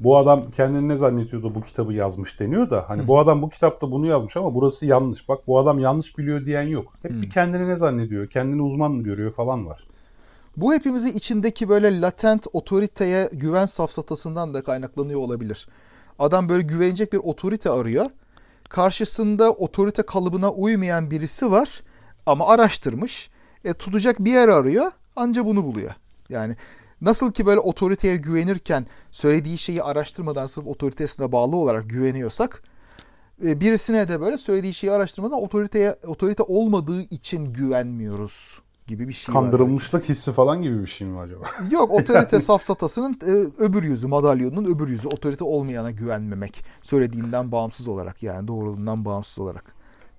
bu 0.00 0.16
adam 0.18 0.50
kendini 0.50 0.88
ne 0.88 0.96
zannediyordu 0.96 1.54
bu 1.54 1.62
kitabı 1.62 1.92
yazmış 1.92 2.40
deniyor 2.40 2.70
da 2.70 2.84
hani 2.88 3.06
bu 3.08 3.18
adam 3.18 3.42
bu 3.42 3.50
kitapta 3.50 3.90
bunu 3.90 4.06
yazmış 4.06 4.36
ama 4.36 4.54
burası 4.54 4.86
yanlış. 4.86 5.28
Bak 5.28 5.46
bu 5.46 5.58
adam 5.58 5.78
yanlış 5.78 6.18
biliyor 6.18 6.46
diyen 6.46 6.62
yok. 6.62 6.92
Hep 7.02 7.10
bir 7.10 7.30
kendini 7.30 7.68
ne 7.68 7.76
zannediyor, 7.76 8.26
kendini 8.30 8.62
uzman 8.62 8.92
mı 8.92 9.02
görüyor 9.02 9.32
falan 9.32 9.66
var. 9.66 9.86
Bu 10.60 10.74
hepimizin 10.74 11.12
içindeki 11.12 11.68
böyle 11.68 12.00
latent 12.00 12.46
otoriteye 12.52 13.30
güven 13.32 13.66
safsatasından 13.66 14.54
da 14.54 14.64
kaynaklanıyor 14.64 15.20
olabilir. 15.20 15.68
Adam 16.18 16.48
böyle 16.48 16.62
güvenecek 16.62 17.12
bir 17.12 17.18
otorite 17.18 17.70
arıyor. 17.70 18.10
Karşısında 18.68 19.52
otorite 19.52 20.02
kalıbına 20.02 20.52
uymayan 20.52 21.10
birisi 21.10 21.50
var 21.50 21.82
ama 22.26 22.48
araştırmış. 22.48 23.30
E, 23.64 23.72
tutacak 23.72 24.18
bir 24.18 24.32
yer 24.32 24.48
arıyor 24.48 24.92
anca 25.16 25.44
bunu 25.44 25.64
buluyor. 25.64 25.94
Yani 26.28 26.56
nasıl 27.00 27.32
ki 27.32 27.46
böyle 27.46 27.60
otoriteye 27.60 28.16
güvenirken 28.16 28.86
söylediği 29.10 29.58
şeyi 29.58 29.82
araştırmadan 29.82 30.46
sırf 30.46 30.66
otoritesine 30.66 31.32
bağlı 31.32 31.56
olarak 31.56 31.90
güveniyorsak 31.90 32.62
e, 33.44 33.60
birisine 33.60 34.08
de 34.08 34.20
böyle 34.20 34.38
söylediği 34.38 34.74
şeyi 34.74 34.92
araştırmadan 34.92 35.42
otoriteye 35.42 35.96
otorite 36.06 36.42
olmadığı 36.42 37.02
için 37.02 37.52
güvenmiyoruz 37.52 38.67
gibi 38.88 39.08
bir 39.08 39.12
şey 39.12 39.34
var. 39.34 39.42
belki. 39.42 39.50
Kandırılmışlık 39.50 40.08
hissi 40.08 40.32
falan 40.32 40.62
gibi 40.62 40.80
bir 40.80 40.86
şey 40.86 41.06
mi 41.06 41.18
acaba? 41.18 41.44
Yok 41.70 41.90
otorite 41.90 42.40
safsatasının 42.40 43.16
e, 43.26 43.32
öbür 43.64 43.82
yüzü, 43.82 44.06
madalyonun 44.06 44.64
öbür 44.64 44.88
yüzü. 44.88 45.08
Otorite 45.08 45.44
olmayana 45.44 45.90
güvenmemek. 45.90 46.64
Söylediğinden 46.82 47.52
bağımsız 47.52 47.88
olarak 47.88 48.22
yani 48.22 48.48
doğruluğundan 48.48 49.04
bağımsız 49.04 49.38
olarak 49.38 49.64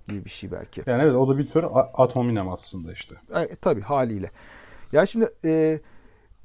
gibi 0.08 0.24
bir 0.24 0.30
şey 0.30 0.52
belki. 0.52 0.82
Yani 0.86 1.02
evet 1.02 1.14
o 1.14 1.28
da 1.28 1.38
bir 1.38 1.46
tür 1.46 1.64
atominem 1.94 2.48
aslında 2.48 2.92
işte. 2.92 3.14
E, 3.34 3.54
tabii 3.56 3.80
haliyle. 3.80 4.30
Ya 4.92 5.06
şimdi 5.06 5.28
e, 5.44 5.80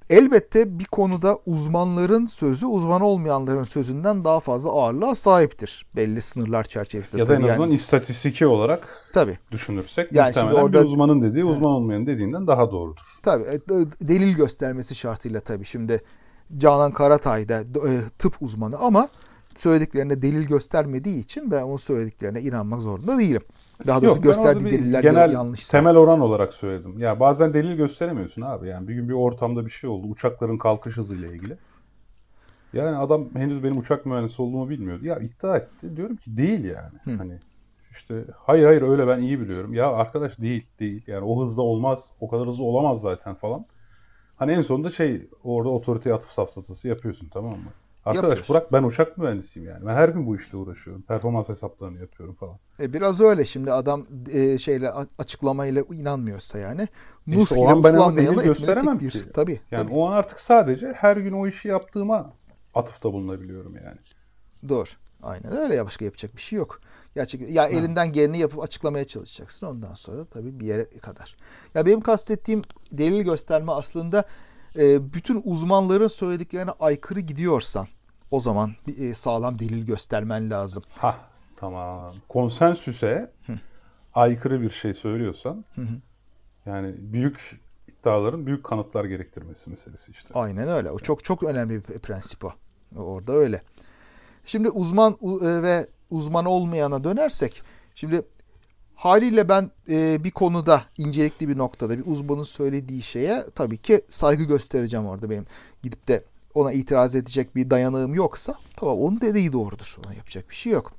elbette 0.10 0.80
bir 0.80 0.86
konuda 0.86 1.38
uzmanların 1.46 2.26
sözü 2.26 2.66
uzman 2.66 3.02
olmayanların 3.02 3.64
sözünden 3.64 4.24
daha 4.26 4.40
fazla 4.40 4.70
ağırlığa 4.72 5.16
sahiptir. 5.16 5.86
Belli 5.96 6.22
sınırlar 6.22 6.64
çerçevesinde. 6.64 7.22
Ya 7.22 7.28
da 7.28 7.36
en 7.36 7.42
azından 7.42 7.60
yani. 7.62 7.74
istatistiki 7.74 8.48
olarak 8.48 8.88
Tabii. 9.14 9.38
düşünürsek 9.52 10.12
Yani 10.14 10.34
şimdi 10.34 10.54
orada- 10.54 10.80
bir 10.84 10.86
uzmanın 10.88 11.22
dediği 11.22 11.44
uzman 11.44 11.72
olmayanın 11.72 12.06
dediğinden 12.06 12.48
daha 12.48 12.72
doğrudur. 12.72 13.02
Tabii 13.24 13.44
e, 13.44 13.54
de- 13.70 14.08
delil 14.08 14.36
göstermesi 14.36 14.96
şartıyla 14.96 15.40
tabii. 15.40 15.66
Şimdi 15.66 16.02
Canan 16.58 16.92
Karatay 16.92 17.50
da 17.50 17.60
e, 17.62 17.92
tıp 18.20 18.42
uzmanı 18.42 18.78
ama 18.78 19.10
söylediklerine 19.56 20.22
delil 20.22 20.48
göstermediği 20.48 21.20
için 21.20 21.52
ben 21.52 21.62
onun 21.64 21.76
söylediklerine 21.76 22.42
inanmak 22.42 22.82
zorunda 22.82 23.18
değilim. 23.18 23.42
Daha 23.88 24.02
doğrusu 24.02 24.16
Yok 24.16 24.24
gösterdiği 24.24 24.72
deliller 24.72 25.02
genel 25.02 25.32
yanlışsa. 25.32 25.78
temel 25.78 25.96
oran 25.98 26.20
olarak 26.20 26.54
söyledim. 26.54 27.00
Ya 27.00 27.20
bazen 27.20 27.54
delil 27.54 27.76
gösteremiyorsun 27.76 28.42
abi. 28.42 28.68
Yani 28.68 28.88
bir 28.88 28.94
gün 28.94 29.10
bir 29.10 29.14
ortamda 29.14 29.66
bir 29.66 29.72
şey 29.72 29.90
oldu. 29.90 30.08
Uçakların 30.08 30.58
kalkış 30.58 30.98
hızıyla 30.98 31.28
ilgili. 31.28 31.58
Yani 32.74 32.98
adam 32.98 33.36
henüz 33.36 33.64
benim 33.64 33.78
uçak 33.78 34.06
mühendisi 34.06 34.42
olduğumu 34.42 34.70
bilmiyordu. 34.70 35.06
Ya 35.06 35.20
iddia 35.20 35.58
etti. 35.58 35.98
Diyorum 35.98 36.16
ki 36.16 36.38
değil 36.38 36.64
yani. 36.64 37.18
Hani 37.18 37.40
işte 37.92 38.26
hayır 38.38 38.66
hayır 38.66 38.82
öyle 38.82 39.08
ben 39.08 39.22
iyi 39.22 39.40
biliyorum. 39.40 39.74
Ya 39.74 39.92
arkadaş 39.92 40.38
değil 40.40 40.66
değil. 40.80 41.04
Yani 41.08 41.26
o 41.26 41.46
hızda 41.46 41.62
olmaz. 41.62 42.12
O 42.20 42.28
kadar 42.28 42.48
hızlı 42.48 42.64
olamaz 42.64 43.02
zaten 43.02 43.36
falan. 43.36 43.66
Hani 44.36 44.52
en 44.52 44.62
sonunda 44.62 44.92
şey 44.92 45.28
orada 45.44 45.70
otoriteye 45.70 46.16
atıf 46.16 46.30
safsatası 46.32 46.88
yapıyorsun 46.88 47.30
tamam 47.34 47.52
mı? 47.52 47.72
Arkadaş 48.06 48.50
bırak 48.50 48.74
ben 48.74 48.84
uçak 48.84 49.18
mühendisiyim 49.18 49.70
yani. 49.70 49.86
Ben 49.86 49.96
her 49.96 50.10
gün 50.10 50.28
bu 50.28 50.36
işte 50.36 50.58
uğraşıyorum. 50.58 51.02
Performans 51.02 51.50
hesaplarını 51.50 52.00
yapıyorum 52.00 52.36
falan. 52.36 52.58
E, 52.80 52.94
biraz 52.94 53.22
öyle 53.22 53.46
şimdi 53.46 53.72
adam 53.72 54.06
e, 54.32 54.58
şeyle 54.58 54.92
açıklamayla 55.18 55.84
inanmıyorsa 55.92 56.60
yani. 56.60 56.88
İşte 57.28 57.42
Nusk 57.42 57.52
o 57.52 57.56
ile 57.56 57.72
an 57.72 57.84
ben 57.84 57.90
ıslanmayanı 57.90 58.38
delil 58.38 58.48
gösteremem 58.48 59.00
bir. 59.00 59.12
ki. 59.12 59.32
Tabii. 59.34 59.60
Yani 59.72 59.84
tabii. 59.84 59.94
o 59.94 60.08
an 60.08 60.12
artık 60.12 60.40
sadece 60.40 60.94
her 60.94 61.18
gün 61.18 61.32
o 61.32 61.48
işi 61.48 61.68
yaptığıma 61.68 62.34
atıfta 62.74 63.14
bulunabiliyorum 63.14 63.76
yani. 63.76 63.98
Doğru. 64.70 64.90
Aynen 65.24 65.58
öyle 65.58 65.76
ya 65.76 65.86
başka 65.86 66.06
yapacak 66.06 66.36
bir 66.36 66.42
şey 66.42 66.58
yok. 66.58 66.82
Gerçek 67.16 67.50
ya 67.50 67.68
elinden 67.68 68.12
geleni 68.12 68.38
yapıp 68.38 68.64
açıklamaya 68.64 69.08
çalışacaksın. 69.08 69.68
Ondan 69.68 69.94
sonra 69.94 70.26
tabii 70.26 70.60
bir 70.60 70.66
yere 70.66 70.86
kadar. 70.86 71.36
Ya 71.74 71.86
benim 71.86 72.02
kastettiğim 72.02 72.62
delil 72.92 73.22
gösterme 73.22 73.72
aslında 73.72 74.26
e, 74.78 75.14
bütün 75.14 75.42
uzmanların 75.46 76.08
söylediklerine 76.08 76.72
aykırı 76.72 77.20
gidiyorsan 77.20 77.88
o 78.32 78.40
zaman 78.40 78.72
bir 78.88 78.98
e, 78.98 79.14
sağlam 79.14 79.60
delil 79.60 79.86
göstermen 79.86 80.50
lazım. 80.50 80.84
Ha 80.90 81.18
tamam. 81.56 82.14
Konsensüse 82.30 83.32
aykırı 84.14 84.62
bir 84.62 84.70
şey 84.70 84.94
söylüyorsan 84.94 85.66
yani 86.66 86.96
büyük 86.98 87.60
iddiaların 87.88 88.46
büyük 88.46 88.64
kanıtlar 88.64 89.06
gerektirmesi 89.06 89.70
meselesi 89.70 90.12
işte. 90.12 90.34
Aynen 90.34 90.68
öyle. 90.68 90.92
O 90.92 91.00
çok 91.00 91.24
çok 91.24 91.44
önemli 91.44 91.88
bir 91.88 92.00
prensip 92.00 92.46
o. 92.46 92.54
Orada 92.96 93.34
öyle. 93.34 93.62
Şimdi 94.46 94.70
uzman 94.70 95.12
e, 95.12 95.64
ve 95.64 95.88
uzman 96.10 96.46
olmayana 96.46 97.04
dönersek 97.04 97.62
şimdi 97.96 98.22
haliyle 98.96 99.50
ben 99.50 99.72
e, 99.90 100.24
bir 100.24 100.32
konuda 100.32 100.84
incelikli 100.98 101.50
bir 101.50 101.58
noktada 101.58 101.98
bir 101.98 102.04
uzmanın 102.06 102.44
söylediği 102.44 103.02
şeye 103.02 103.44
tabii 103.56 103.78
ki 103.78 104.02
saygı 104.10 104.44
göstereceğim 104.44 105.06
orada 105.06 105.30
benim 105.30 105.46
gidip 105.84 106.08
de 106.08 106.24
ona 106.56 106.72
itiraz 106.72 107.16
edecek 107.16 107.56
bir 107.56 107.70
dayanığım 107.70 108.14
yoksa 108.14 108.56
tamam 108.76 109.00
onun 109.00 109.22
dediği 109.22 109.54
doğrudur. 109.54 109.98
Ona 110.06 110.14
yapacak 110.14 110.50
bir 110.50 110.56
şey 110.56 110.72
yok. 110.72 110.94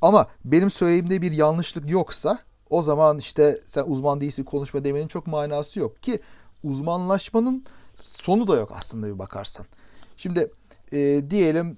Ama 0.00 0.26
benim 0.44 0.70
söylediğimde 0.70 1.22
bir 1.22 1.32
yanlışlık 1.32 1.90
yoksa 1.90 2.38
o 2.70 2.82
zaman 2.82 3.18
işte 3.18 3.60
sen 3.66 3.84
uzman 3.86 4.20
değilsin 4.20 4.44
konuşma 4.44 4.84
demenin 4.84 5.08
çok 5.08 5.26
manası 5.26 5.78
yok 5.80 6.02
ki 6.02 6.20
uzmanlaşmanın 6.62 7.64
sonu 8.00 8.48
da 8.48 8.56
yok 8.56 8.72
aslında 8.74 9.06
bir 9.06 9.18
bakarsan. 9.18 9.66
Şimdi 10.16 10.52
e, 10.92 11.22
diyelim 11.30 11.76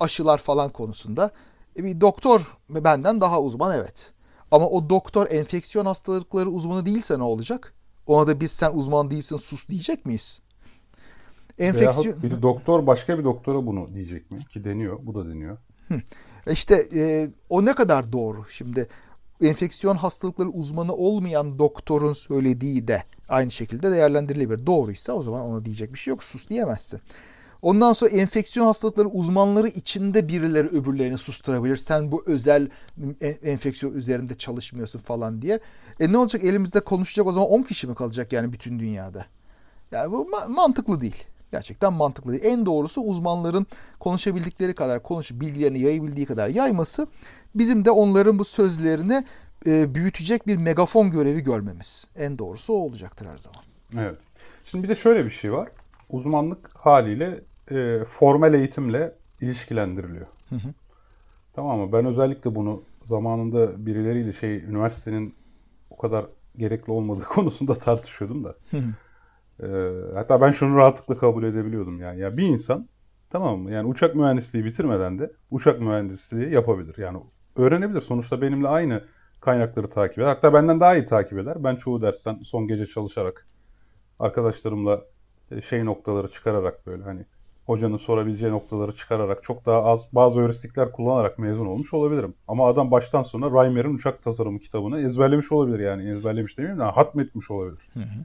aşılar 0.00 0.38
falan 0.38 0.70
konusunda 0.70 1.30
e, 1.78 1.84
bir 1.84 2.00
doktor 2.00 2.56
benden 2.68 3.20
daha 3.20 3.40
uzman 3.40 3.78
evet. 3.78 4.12
Ama 4.50 4.68
o 4.68 4.90
doktor 4.90 5.30
enfeksiyon 5.30 5.86
hastalıkları 5.86 6.50
uzmanı 6.50 6.86
değilse 6.86 7.18
ne 7.18 7.22
olacak? 7.22 7.74
Ona 8.06 8.26
da 8.26 8.40
biz 8.40 8.52
sen 8.52 8.72
uzman 8.72 9.10
değilsin 9.10 9.36
sus 9.36 9.68
diyecek 9.68 10.06
miyiz? 10.06 10.40
Enfeksiyon... 11.58 12.22
bir 12.22 12.42
doktor 12.42 12.86
başka 12.86 13.18
bir 13.18 13.24
doktora 13.24 13.66
bunu 13.66 13.94
diyecek 13.94 14.30
mi? 14.30 14.44
Ki 14.52 14.64
deniyor. 14.64 14.98
Bu 15.02 15.14
da 15.14 15.28
deniyor. 15.28 15.58
İşte 16.50 16.86
e, 16.94 17.30
o 17.48 17.64
ne 17.64 17.74
kadar 17.74 18.12
doğru. 18.12 18.44
Şimdi 18.48 18.88
enfeksiyon 19.42 19.96
hastalıkları 19.96 20.48
uzmanı 20.48 20.94
olmayan 20.94 21.58
doktorun 21.58 22.12
söylediği 22.12 22.88
de 22.88 23.02
aynı 23.28 23.50
şekilde 23.50 23.90
değerlendirilebilir. 23.90 24.66
Doğruysa 24.66 25.12
o 25.12 25.22
zaman 25.22 25.40
ona 25.42 25.64
diyecek 25.64 25.92
bir 25.92 25.98
şey 25.98 26.10
yok. 26.10 26.24
Sus 26.24 26.48
diyemezsin. 26.48 27.00
Ondan 27.62 27.92
sonra 27.92 28.10
enfeksiyon 28.10 28.66
hastalıkları 28.66 29.08
uzmanları 29.08 29.68
içinde 29.68 30.28
birileri 30.28 30.68
öbürlerini 30.68 31.18
susturabilir. 31.18 31.76
Sen 31.76 32.12
bu 32.12 32.22
özel 32.26 32.68
enfeksiyon 33.42 33.94
üzerinde 33.94 34.34
çalışmıyorsun 34.38 34.98
falan 34.98 35.42
diye. 35.42 35.60
E 36.00 36.12
ne 36.12 36.18
olacak 36.18 36.44
elimizde 36.44 36.80
konuşacak 36.80 37.26
o 37.26 37.32
zaman 37.32 37.48
10 37.48 37.62
kişi 37.62 37.86
mi 37.86 37.94
kalacak 37.94 38.32
yani 38.32 38.52
bütün 38.52 38.78
dünyada? 38.78 39.26
Yani 39.92 40.12
bu 40.12 40.30
mantıklı 40.48 41.00
değil. 41.00 41.24
Gerçekten 41.52 41.92
mantıklı 41.92 42.32
değil. 42.32 42.44
En 42.44 42.66
doğrusu 42.66 43.00
uzmanların 43.00 43.66
konuşabildikleri 44.00 44.74
kadar 44.74 45.02
konuşup 45.02 45.40
bilgilerini 45.40 45.78
yayabildiği 45.78 46.26
kadar 46.26 46.48
yayması. 46.48 47.06
Bizim 47.54 47.84
de 47.84 47.90
onların 47.90 48.38
bu 48.38 48.44
sözlerini 48.44 49.24
e, 49.66 49.94
büyütecek 49.94 50.46
bir 50.46 50.56
megafon 50.56 51.10
görevi 51.10 51.40
görmemiz. 51.40 52.06
En 52.16 52.38
doğrusu 52.38 52.72
o 52.72 52.76
olacaktır 52.76 53.26
her 53.26 53.38
zaman. 53.38 53.60
Evet. 53.98 54.18
Şimdi 54.64 54.84
bir 54.84 54.88
de 54.88 54.94
şöyle 54.94 55.24
bir 55.24 55.30
şey 55.30 55.52
var. 55.52 55.68
Uzmanlık 56.10 56.70
haliyle 56.76 57.40
e, 57.70 58.04
formal 58.04 58.54
eğitimle 58.54 59.14
ilişkilendiriliyor. 59.40 60.26
Hı 60.48 60.54
hı. 60.54 60.74
Tamam 61.52 61.78
mı? 61.78 61.92
Ben 61.92 62.06
özellikle 62.06 62.54
bunu 62.54 62.82
zamanında 63.04 63.86
birileriyle 63.86 64.32
şey 64.32 64.56
üniversitenin 64.56 65.34
o 65.90 65.96
kadar 65.96 66.26
gerekli 66.56 66.92
olmadığı 66.92 67.24
konusunda 67.28 67.74
tartışıyordum 67.74 68.44
da. 68.44 68.54
Hı 68.70 68.76
hı. 68.76 68.94
Ee, 69.62 69.66
hatta 70.14 70.40
ben 70.40 70.50
şunu 70.50 70.76
rahatlıkla 70.76 71.18
kabul 71.18 71.44
edebiliyordum 71.44 72.00
yani. 72.00 72.20
Ya 72.20 72.36
bir 72.36 72.46
insan 72.46 72.88
tamam 73.30 73.58
mı? 73.58 73.70
Yani 73.70 73.88
uçak 73.88 74.14
mühendisliği 74.14 74.64
bitirmeden 74.64 75.18
de 75.18 75.32
uçak 75.50 75.80
mühendisliği 75.80 76.52
yapabilir. 76.52 76.98
Yani 76.98 77.18
öğrenebilir. 77.56 78.00
Sonuçta 78.00 78.40
benimle 78.40 78.68
aynı 78.68 79.02
kaynakları 79.40 79.90
takip 79.90 80.18
eder. 80.18 80.28
Hatta 80.28 80.54
benden 80.54 80.80
daha 80.80 80.96
iyi 80.96 81.04
takip 81.04 81.38
eder. 81.38 81.64
Ben 81.64 81.76
çoğu 81.76 82.02
dersten 82.02 82.38
son 82.44 82.68
gece 82.68 82.86
çalışarak 82.86 83.46
arkadaşlarımla 84.18 85.04
e, 85.50 85.60
şey 85.60 85.84
noktaları 85.84 86.28
çıkararak 86.28 86.86
böyle 86.86 87.02
hani 87.02 87.24
hocanın 87.66 87.96
sorabileceği 87.96 88.52
noktaları 88.52 88.94
çıkararak 88.94 89.44
çok 89.44 89.66
daha 89.66 89.84
az 89.84 90.08
bazı 90.12 90.40
heuristikler 90.40 90.92
kullanarak 90.92 91.38
mezun 91.38 91.66
olmuş 91.66 91.94
olabilirim. 91.94 92.34
Ama 92.48 92.68
adam 92.68 92.90
baştan 92.90 93.22
sona 93.22 93.64
Reimer'in 93.64 93.94
uçak 93.94 94.22
tasarımı 94.22 94.58
kitabını 94.58 95.00
ezberlemiş 95.00 95.52
olabilir 95.52 95.78
yani. 95.78 96.10
Ezberlemiş 96.10 96.58
demeyeyim 96.58 96.80
de 96.80 96.84
hatmetmiş 96.84 97.50
olabilir. 97.50 97.88
Hı 97.94 98.00
hı. 98.00 98.24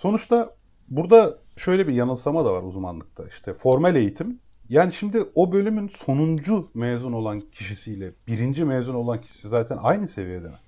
Sonuçta 0.00 0.54
burada 0.88 1.38
şöyle 1.56 1.88
bir 1.88 1.92
yanılsama 1.92 2.44
da 2.44 2.52
var 2.52 2.62
uzmanlıkta. 2.62 3.28
İşte 3.28 3.54
formal 3.54 3.96
eğitim. 3.96 4.38
Yani 4.68 4.92
şimdi 4.92 5.24
o 5.34 5.52
bölümün 5.52 5.88
sonuncu 5.88 6.70
mezun 6.74 7.12
olan 7.12 7.40
kişisiyle 7.40 8.12
birinci 8.26 8.64
mezun 8.64 8.94
olan 8.94 9.20
kişisi 9.20 9.48
zaten 9.48 9.78
aynı 9.82 10.08
seviyede 10.08 10.48
mi? 10.48 10.58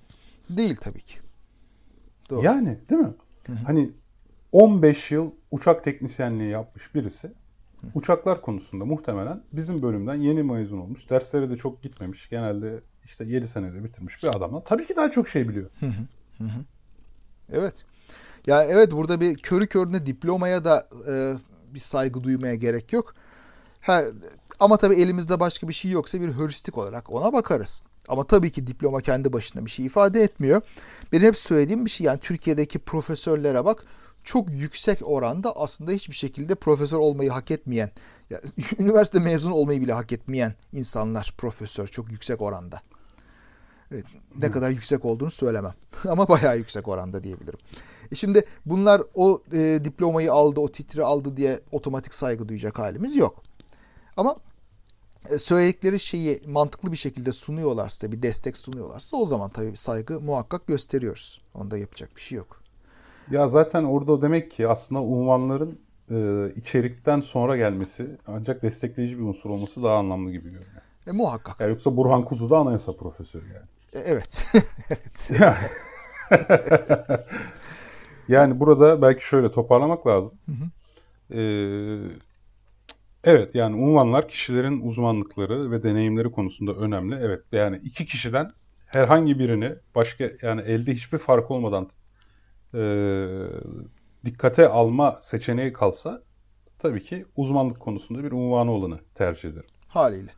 Değil 0.49 0.75
tabii 0.75 1.01
ki. 1.01 1.19
Doğru. 2.29 2.45
Yani 2.45 2.77
değil 2.89 3.01
mi? 3.01 3.13
Hı 3.47 3.53
hı. 3.53 3.57
Hani 3.65 3.91
15 4.51 5.11
yıl 5.11 5.31
uçak 5.51 5.83
teknisyenliği 5.83 6.49
yapmış 6.49 6.95
birisi 6.95 7.31
uçaklar 7.95 8.41
konusunda 8.41 8.85
muhtemelen 8.85 9.43
bizim 9.53 9.81
bölümden 9.81 10.15
yeni 10.15 10.43
mezun 10.43 10.77
olmuş. 10.77 11.09
Derslere 11.09 11.49
de 11.49 11.57
çok 11.57 11.83
gitmemiş. 11.83 12.29
Genelde 12.29 12.81
işte 13.05 13.25
7 13.25 13.47
senede 13.47 13.83
bitirmiş 13.83 14.23
bir 14.23 14.27
adamla. 14.27 14.63
Tabii 14.63 14.85
ki 14.85 14.95
daha 14.95 15.09
çok 15.09 15.27
şey 15.27 15.49
biliyor. 15.49 15.69
Hı 15.79 15.85
hı. 15.85 16.01
Hı 16.37 16.43
hı. 16.43 16.65
Evet. 17.51 17.85
Yani 18.47 18.71
evet 18.71 18.91
burada 18.91 19.21
bir 19.21 19.37
körü 19.37 19.67
körüne 19.67 20.05
diplomaya 20.05 20.63
da 20.63 20.89
e, 21.07 21.33
bir 21.73 21.79
saygı 21.79 22.23
duymaya 22.23 22.55
gerek 22.55 22.93
yok. 22.93 23.13
Ha, 23.81 24.03
ama 24.59 24.77
tabii 24.77 24.95
elimizde 24.95 25.39
başka 25.39 25.67
bir 25.67 25.73
şey 25.73 25.91
yoksa 25.91 26.21
bir 26.21 26.33
heuristik 26.33 26.77
olarak 26.77 27.11
ona 27.11 27.33
bakarız. 27.33 27.83
Ama 28.07 28.27
tabii 28.27 28.51
ki 28.51 28.67
diploma 28.67 29.01
kendi 29.01 29.33
başına 29.33 29.65
bir 29.65 29.69
şey 29.69 29.85
ifade 29.85 30.23
etmiyor. 30.23 30.61
Benim 31.11 31.27
hep 31.27 31.37
söylediğim 31.37 31.85
bir 31.85 31.89
şey 31.89 32.05
yani 32.05 32.19
Türkiye'deki 32.19 32.79
profesörlere 32.79 33.65
bak 33.65 33.85
çok 34.23 34.49
yüksek 34.49 34.99
oranda 35.03 35.55
aslında 35.55 35.91
hiçbir 35.91 36.15
şekilde 36.15 36.55
profesör 36.55 36.97
olmayı 36.97 37.29
hak 37.29 37.51
etmeyen, 37.51 37.91
yani 38.29 38.41
üniversite 38.79 39.19
mezunu 39.19 39.53
olmayı 39.53 39.81
bile 39.81 39.93
hak 39.93 40.11
etmeyen 40.11 40.53
insanlar 40.73 41.33
profesör 41.37 41.87
çok 41.87 42.11
yüksek 42.11 42.41
oranda. 42.41 42.81
Evet, 43.93 44.05
ne 44.39 44.51
kadar 44.51 44.69
yüksek 44.69 45.05
olduğunu 45.05 45.31
söylemem 45.31 45.73
ama 46.09 46.27
bayağı 46.29 46.57
yüksek 46.57 46.87
oranda 46.87 47.23
diyebilirim. 47.23 47.59
E 48.11 48.15
şimdi 48.15 48.45
bunlar 48.65 49.01
o 49.15 49.41
e, 49.53 49.79
diplomayı 49.83 50.33
aldı, 50.33 50.59
o 50.59 50.71
titri 50.71 51.03
aldı 51.03 51.37
diye 51.37 51.59
otomatik 51.71 52.13
saygı 52.13 52.49
duyacak 52.49 52.79
halimiz 52.79 53.15
yok. 53.15 53.43
Ama 54.17 54.35
e, 55.29 55.37
söyledikleri 55.37 55.99
şeyi 55.99 56.41
mantıklı 56.47 56.91
bir 56.91 56.97
şekilde 56.97 57.31
sunuyorlarsa, 57.31 58.11
bir 58.11 58.21
destek 58.21 58.57
sunuyorlarsa 58.57 59.17
o 59.17 59.25
zaman 59.25 59.49
tabii 59.49 59.77
saygı 59.77 60.21
muhakkak 60.21 60.67
gösteriyoruz. 60.67 61.41
Onda 61.53 61.77
yapacak 61.77 62.15
bir 62.15 62.21
şey 62.21 62.37
yok. 62.37 62.63
Ya 63.31 63.49
zaten 63.49 63.83
orada 63.83 64.21
demek 64.21 64.51
ki 64.51 64.67
aslında 64.67 65.01
unvanların 65.01 65.79
e, 66.11 66.49
içerikten 66.55 67.19
sonra 67.19 67.57
gelmesi 67.57 68.17
ancak 68.27 68.61
destekleyici 68.61 69.17
bir 69.17 69.23
unsur 69.23 69.49
olması 69.49 69.83
daha 69.83 69.97
anlamlı 69.97 70.31
gibi 70.31 70.49
görünüyor. 70.49 70.81
E, 71.07 71.11
muhakkak. 71.11 71.59
Ya 71.59 71.67
yoksa 71.67 71.97
Burhan 71.97 72.25
Kuzu 72.25 72.49
da 72.49 72.57
anayasa 72.57 72.95
profesörü 72.95 73.45
yani. 73.45 73.65
E, 73.93 73.99
evet. 73.99 74.53
evet. 74.89 75.31
Yani 78.27 78.59
burada 78.59 79.01
belki 79.01 79.25
şöyle 79.27 79.51
toparlamak 79.51 80.07
lazım. 80.07 80.33
Hı 80.45 80.51
hı. 80.51 80.69
Ee, 81.39 81.97
evet 83.23 83.55
yani 83.55 83.75
unvanlar 83.75 84.27
kişilerin 84.27 84.81
uzmanlıkları 84.81 85.71
ve 85.71 85.83
deneyimleri 85.83 86.31
konusunda 86.31 86.73
önemli. 86.73 87.15
Evet 87.15 87.41
yani 87.51 87.81
iki 87.83 88.05
kişiden 88.05 88.51
herhangi 88.85 89.39
birini 89.39 89.75
başka 89.95 90.29
yani 90.41 90.61
elde 90.61 90.93
hiçbir 90.93 91.17
fark 91.17 91.51
olmadan 91.51 91.89
e, 92.73 92.81
dikkate 94.25 94.67
alma 94.67 95.19
seçeneği 95.21 95.73
kalsa 95.73 96.21
tabii 96.79 97.03
ki 97.03 97.25
uzmanlık 97.35 97.79
konusunda 97.79 98.23
bir 98.23 98.31
unvanı 98.31 98.71
olanı 98.71 98.99
tercih 99.15 99.49
ederim. 99.49 99.69
Haliyle. 99.87 100.31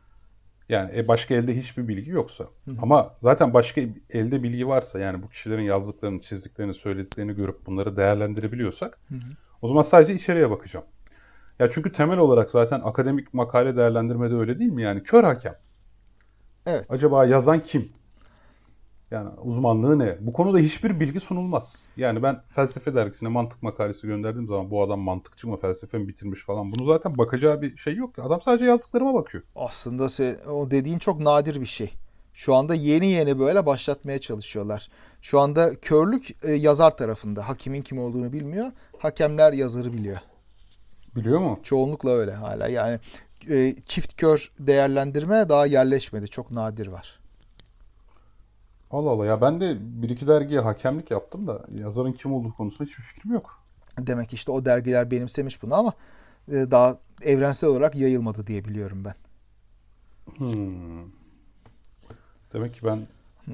Yani 0.68 0.98
e, 0.98 1.08
başka 1.08 1.34
elde 1.34 1.56
hiçbir 1.56 1.88
bilgi 1.88 2.10
yoksa. 2.10 2.44
Hı. 2.44 2.70
Ama 2.82 3.14
zaten 3.22 3.54
başka 3.54 3.80
elde 4.10 4.42
bilgi 4.42 4.68
varsa 4.68 4.98
yani 4.98 5.22
bu 5.22 5.28
kişilerin 5.28 5.62
yazdıklarını, 5.62 6.22
çizdiklerini, 6.22 6.74
söylediklerini 6.74 7.34
görüp 7.34 7.66
bunları 7.66 7.96
değerlendirebiliyorsak 7.96 8.98
hı 9.08 9.14
hı. 9.14 9.18
o 9.62 9.68
zaman 9.68 9.82
sadece 9.82 10.14
içeriye 10.14 10.50
bakacağım. 10.50 10.86
Ya 11.58 11.70
çünkü 11.70 11.92
temel 11.92 12.18
olarak 12.18 12.50
zaten 12.50 12.80
akademik 12.84 13.34
makale 13.34 13.76
değerlendirmede 13.76 14.34
öyle 14.34 14.58
değil 14.58 14.72
mi? 14.72 14.82
Yani 14.82 15.02
kör 15.02 15.24
hakem. 15.24 15.56
Evet. 16.66 16.86
Acaba 16.88 17.26
yazan 17.26 17.62
kim? 17.62 17.92
Yani 19.10 19.28
uzmanlığı 19.42 19.98
ne? 19.98 20.16
Bu 20.20 20.32
konuda 20.32 20.58
hiçbir 20.58 21.00
bilgi 21.00 21.20
sunulmaz. 21.20 21.76
Yani 21.96 22.22
ben 22.22 22.42
felsefe 22.54 22.94
dergisine 22.94 23.28
mantık 23.28 23.62
makalesi 23.62 24.06
gönderdiğim 24.06 24.46
zaman 24.46 24.70
bu 24.70 24.82
adam 24.82 25.00
mantıkçı 25.00 25.48
mı, 25.48 25.56
felsefe 25.56 25.98
mi 25.98 26.08
bitirmiş 26.08 26.44
falan. 26.44 26.72
Bunu 26.72 26.86
zaten 26.86 27.18
bakacağı 27.18 27.62
bir 27.62 27.76
şey 27.76 27.96
yok. 27.96 28.18
Adam 28.18 28.42
sadece 28.42 28.64
yazdıklarıma 28.64 29.14
bakıyor. 29.14 29.44
Aslında 29.56 30.04
o 30.52 30.70
dediğin 30.70 30.98
çok 30.98 31.20
nadir 31.20 31.60
bir 31.60 31.66
şey. 31.66 31.92
Şu 32.34 32.54
anda 32.54 32.74
yeni 32.74 33.08
yeni 33.10 33.38
böyle 33.38 33.66
başlatmaya 33.66 34.18
çalışıyorlar. 34.18 34.88
Şu 35.20 35.40
anda 35.40 35.74
körlük 35.74 36.44
e, 36.44 36.52
yazar 36.52 36.96
tarafında. 36.96 37.48
Hakimin 37.48 37.82
kim 37.82 37.98
olduğunu 37.98 38.32
bilmiyor. 38.32 38.66
Hakemler 38.98 39.52
yazarı 39.52 39.92
biliyor. 39.92 40.18
Biliyor 41.16 41.40
mu? 41.40 41.60
Çoğunlukla 41.62 42.10
öyle 42.10 42.32
hala. 42.32 42.68
Yani 42.68 42.98
e, 43.50 43.74
çift 43.86 44.16
kör 44.16 44.52
değerlendirme 44.58 45.48
daha 45.48 45.66
yerleşmedi. 45.66 46.28
Çok 46.28 46.50
nadir 46.50 46.86
var. 46.86 47.20
Allah 48.90 49.10
Allah 49.10 49.26
ya 49.26 49.40
ben 49.40 49.60
de 49.60 49.76
bir 49.80 50.10
iki 50.10 50.26
dergiye 50.26 50.60
hakemlik 50.60 51.10
yaptım 51.10 51.46
da 51.46 51.64
yazarın 51.74 52.12
kim 52.12 52.32
olduğu 52.32 52.52
konusunda 52.52 52.88
hiçbir 52.88 53.02
fikrim 53.02 53.32
yok. 53.32 53.62
Demek 53.98 54.32
işte 54.32 54.52
o 54.52 54.64
dergiler 54.64 55.10
benimsemiş 55.10 55.62
bunu 55.62 55.74
ama 55.74 55.92
e, 56.48 56.52
daha 56.52 56.98
evrensel 57.22 57.70
olarak 57.70 57.96
yayılmadı 57.96 58.46
diye 58.46 58.64
biliyorum 58.64 59.04
ben. 59.04 59.14
Hmm. 60.36 61.10
Demek 62.52 62.74
ki 62.74 62.80
ben 62.84 63.06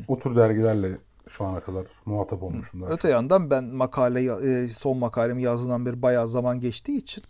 o 0.09 0.19
tür 0.19 0.37
dergilerle 0.37 0.99
şu 1.29 1.45
ana 1.45 1.61
kadar 1.61 1.87
muhatap 2.07 2.43
olmuşum. 2.43 2.83
Daha 2.83 2.91
Öte 2.91 3.09
yandan 3.09 3.51
ben 3.51 3.65
makale 3.65 4.25
e, 4.25 4.69
son 4.69 4.99
makalemi 4.99 5.43
yazdığından 5.43 5.87
beri 5.87 6.03
bayağı 6.03 6.29
zaman 6.29 6.61
geçtiği 6.61 6.99
için 6.99 7.25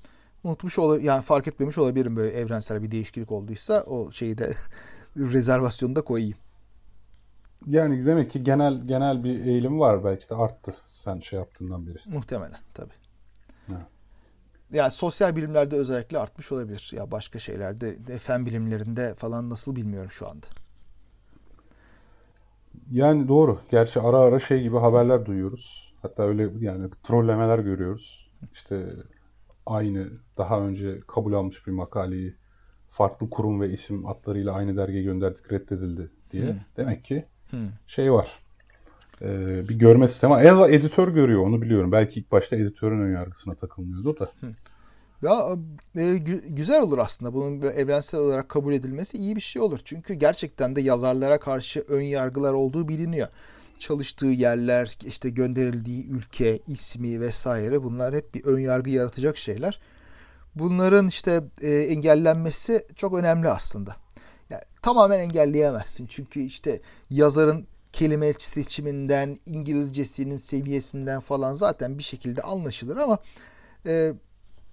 unutmuş 0.44 0.78
olabilir 0.78 1.06
yani 1.06 1.22
fark 1.22 1.48
etmemiş 1.48 1.78
olabilirim 1.78 2.16
böyle 2.16 2.32
evrensel 2.32 2.82
bir 2.82 2.90
değişiklik 2.90 3.32
olduysa 3.32 3.82
o 3.82 4.12
şeyi 4.12 4.38
de 4.38 4.54
rezervasyonu 5.16 5.96
da 5.96 6.02
koyayım. 6.02 6.38
Yani 7.66 8.06
demek 8.06 8.30
ki 8.30 8.42
genel 8.42 8.86
genel 8.86 9.24
bir 9.24 9.46
eğilim 9.46 9.80
var 9.80 10.04
belki 10.04 10.30
de 10.30 10.34
arttı 10.34 10.74
sen 10.86 11.20
şey 11.20 11.38
yaptığından 11.38 11.86
beri. 11.86 11.98
Muhtemelen 12.06 12.60
tabii. 12.74 12.94
Ha. 13.68 13.86
Yani 14.72 14.90
sosyal 14.90 15.36
bilimlerde 15.36 15.76
özellikle 15.76 16.18
artmış 16.18 16.52
olabilir. 16.52 16.90
Ya 16.94 17.10
başka 17.10 17.38
şeylerde, 17.38 18.06
de 18.06 18.18
fen 18.18 18.46
bilimlerinde 18.46 19.14
falan 19.14 19.50
nasıl 19.50 19.76
bilmiyorum 19.76 20.10
şu 20.10 20.28
anda. 20.28 20.46
Yani 22.90 23.28
doğru. 23.28 23.60
Gerçi 23.70 24.00
ara 24.00 24.16
ara 24.16 24.38
şey 24.38 24.62
gibi 24.62 24.76
haberler 24.76 25.26
duyuyoruz. 25.26 25.94
Hatta 26.02 26.22
öyle 26.22 26.48
yani 26.60 26.90
trollemeler 27.02 27.58
görüyoruz. 27.58 28.30
İşte 28.52 28.86
aynı 29.66 30.08
daha 30.38 30.60
önce 30.60 31.00
kabul 31.00 31.32
almış 31.32 31.66
bir 31.66 31.72
makaleyi 31.72 32.36
farklı 32.90 33.30
kurum 33.30 33.60
ve 33.60 33.68
isim 33.68 34.06
adlarıyla 34.06 34.52
aynı 34.52 34.76
dergiye 34.76 35.02
gönderdik 35.02 35.52
reddedildi 35.52 36.10
diye. 36.30 36.48
Hmm. 36.48 36.60
Demek 36.76 37.04
ki 37.04 37.26
Hmm. 37.52 37.68
şey 37.86 38.12
var. 38.12 38.28
Ee, 39.22 39.68
bir 39.68 39.74
görme 39.74 40.08
sistemi. 40.08 40.34
En 40.34 40.46
azından 40.46 40.72
editör 40.72 41.08
görüyor 41.08 41.46
onu 41.46 41.62
biliyorum. 41.62 41.92
Belki 41.92 42.20
ilk 42.20 42.32
başta 42.32 42.56
editörün 42.56 43.00
önyargısına 43.00 43.54
takılmıyordu 43.54 44.18
da. 44.18 44.32
Ya 45.22 45.56
e, 45.96 46.00
gü- 46.00 46.54
güzel 46.54 46.82
olur 46.82 46.98
aslında. 46.98 47.34
Bunun 47.34 47.62
evrensel 47.62 48.20
olarak 48.20 48.48
kabul 48.48 48.72
edilmesi 48.74 49.18
iyi 49.18 49.36
bir 49.36 49.40
şey 49.40 49.62
olur. 49.62 49.80
Çünkü 49.84 50.14
gerçekten 50.14 50.76
de 50.76 50.80
yazarlara 50.80 51.40
karşı 51.40 51.84
ön 51.88 52.02
yargılar 52.02 52.52
olduğu 52.52 52.88
biliniyor. 52.88 53.28
Çalıştığı 53.78 54.26
yerler, 54.26 54.98
işte 55.04 55.30
gönderildiği 55.30 56.08
ülke, 56.08 56.58
ismi 56.66 57.20
vesaire 57.20 57.82
bunlar 57.82 58.14
hep 58.14 58.34
bir 58.34 58.44
ön 58.44 58.58
yargı 58.58 58.90
yaratacak 58.90 59.36
şeyler. 59.36 59.80
Bunların 60.54 61.08
işte 61.08 61.44
e, 61.62 61.70
engellenmesi 61.70 62.86
çok 62.96 63.14
önemli 63.14 63.48
aslında. 63.48 63.96
Yani 64.52 64.62
tamamen 64.82 65.18
engelleyemezsin. 65.18 66.06
Çünkü 66.06 66.40
işte 66.40 66.80
yazarın 67.10 67.66
kelime 67.92 68.32
seçiminden, 68.32 69.36
İngilizcesinin 69.46 70.36
seviyesinden 70.36 71.20
falan 71.20 71.52
zaten 71.52 71.98
bir 71.98 72.02
şekilde 72.02 72.42
anlaşılır 72.42 72.96
ama 72.96 73.18
e, 73.86 74.12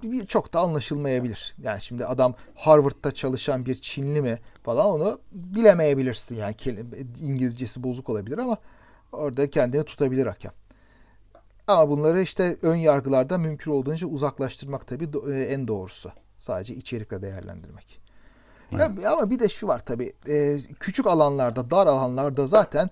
bir- 0.04 0.28
çok 0.28 0.54
da 0.54 0.60
anlaşılmayabilir. 0.60 1.56
Yani 1.64 1.82
şimdi 1.82 2.06
adam 2.06 2.36
Harvard'da 2.56 3.12
çalışan 3.12 3.66
bir 3.66 3.76
Çinli 3.76 4.22
mi 4.22 4.40
falan 4.64 4.86
onu 4.86 5.20
bilemeyebilirsin. 5.32 6.36
Yani 6.36 6.54
kelime, 6.54 6.98
İngilizcesi 7.22 7.84
bozuk 7.84 8.10
olabilir 8.10 8.38
ama 8.38 8.58
orada 9.12 9.50
kendini 9.50 9.84
tutabilir 9.84 10.26
hakem. 10.26 10.52
Ama 11.68 11.90
bunları 11.90 12.22
işte 12.22 12.58
ön 12.62 12.76
yargılarda 12.76 13.38
mümkün 13.38 13.72
olduğunca 13.72 14.08
uzaklaştırmak 14.08 14.88
tabii 14.88 15.10
e, 15.34 15.42
en 15.42 15.68
doğrusu. 15.68 16.12
Sadece 16.38 16.76
içerikle 16.76 17.22
değerlendirmek. 17.22 18.00
Ya, 18.72 19.12
ama 19.12 19.30
bir 19.30 19.40
de 19.40 19.50
şu 19.50 19.68
var 19.68 19.86
tabii. 19.86 20.14
e, 20.28 20.58
küçük 20.80 21.08
alanlarda, 21.08 21.72
dar 21.72 21.88
alanlarda 21.88 22.48
zaten 22.48 22.90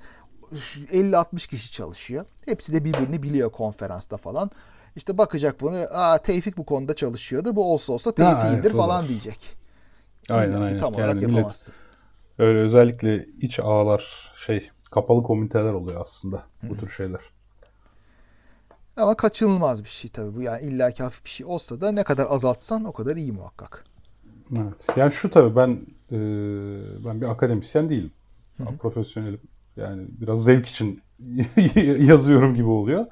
50-60 0.91 1.49
kişi 1.49 1.71
çalışıyor. 1.71 2.25
Hepsi 2.45 2.73
de 2.73 2.83
birbirini 2.83 3.23
biliyor 3.23 3.51
konferansta 3.51 4.17
falan. 4.17 4.51
İşte 4.95 5.17
bakacak 5.17 5.61
bunu. 5.61 5.75
Aa 5.91 6.17
Tevfik 6.17 6.57
bu 6.57 6.65
konuda 6.65 6.93
çalışıyordu. 6.93 7.55
Bu 7.55 7.73
olsa 7.73 7.93
olsa 7.93 8.11
Tevfik'indir 8.11 8.61
evet, 8.61 8.77
falan 8.77 9.03
var. 9.03 9.09
diyecek. 9.09 9.57
Aynen 10.29 10.57
ki 10.57 10.63
aynen. 10.63 10.79
Tam 10.79 10.93
olarak 10.95 11.07
Yani 11.07 11.25
millet 11.25 11.35
yapamazsın. 11.37 11.73
öyle 12.37 12.59
özellikle 12.59 13.25
iç 13.41 13.59
ağlar 13.59 14.31
şey 14.45 14.69
kapalı 14.91 15.23
komüniteler 15.23 15.73
oluyor 15.73 16.01
aslında 16.01 16.43
bu 16.63 16.77
tür 16.77 16.89
şeyler. 16.89 17.21
Ama 18.97 19.15
kaçınılmaz 19.17 19.83
bir 19.83 19.89
şey 19.89 20.11
tabii 20.11 20.35
bu. 20.35 20.41
Yani 20.41 20.61
illaki 20.61 21.03
hafif 21.03 21.25
bir 21.25 21.29
şey 21.29 21.45
olsa 21.45 21.81
da 21.81 21.91
ne 21.91 22.03
kadar 22.03 22.27
azaltsan 22.29 22.85
o 22.85 22.91
kadar 22.91 23.15
iyi 23.15 23.31
muhakkak. 23.31 23.85
Evet. 24.55 24.87
Yani 24.95 25.11
şu 25.11 25.31
tabii 25.31 25.55
ben 25.55 25.69
e, 26.11 26.17
ben 27.05 27.21
bir 27.21 27.25
akademisyen 27.31 27.89
değilim. 27.89 28.11
Ben 28.59 28.77
profesyonelim. 28.77 29.39
Yani 29.77 30.07
biraz 30.21 30.43
zevk 30.43 30.65
için 30.65 31.01
yazıyorum 31.99 32.55
gibi 32.55 32.67
oluyor. 32.67 33.05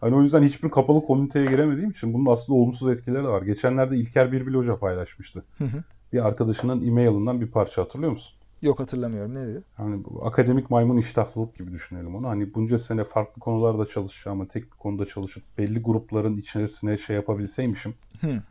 Hani 0.00 0.14
o 0.14 0.22
yüzden 0.22 0.42
hiçbir 0.42 0.70
kapalı 0.70 1.06
komüniteye 1.06 1.46
giremediğim 1.46 1.90
için 1.90 2.14
bunun 2.14 2.32
aslında 2.32 2.58
olumsuz 2.58 2.92
etkileri 2.92 3.24
de 3.24 3.28
var. 3.28 3.42
Geçenlerde 3.42 3.96
İlker 3.96 4.32
Birbil 4.32 4.54
Hoca 4.54 4.78
paylaşmıştı. 4.78 5.44
Hı 5.58 5.64
hı. 5.64 5.82
Bir 6.12 6.26
arkadaşının 6.26 6.86
e-mailinden 6.86 7.40
bir 7.40 7.50
parça 7.50 7.82
hatırlıyor 7.82 8.12
musun? 8.12 8.38
Yok 8.62 8.80
hatırlamıyorum. 8.80 9.34
Ne 9.34 9.46
dedi? 9.46 9.62
Hani 9.74 10.02
akademik 10.22 10.70
maymun 10.70 10.96
iştahlılık 10.96 11.58
gibi 11.58 11.72
düşünelim 11.72 12.14
onu. 12.14 12.28
Hani 12.28 12.54
bunca 12.54 12.78
sene 12.78 13.04
farklı 13.04 13.40
konularda 13.40 13.86
çalışacağıma 13.86 14.48
tek 14.48 14.64
bir 14.64 14.76
konuda 14.78 15.06
çalışıp 15.06 15.42
belli 15.58 15.82
grupların 15.82 16.36
içerisine 16.36 16.98
şey 16.98 17.16
yapabilseymişim 17.16 17.94
Hı. 18.20 18.42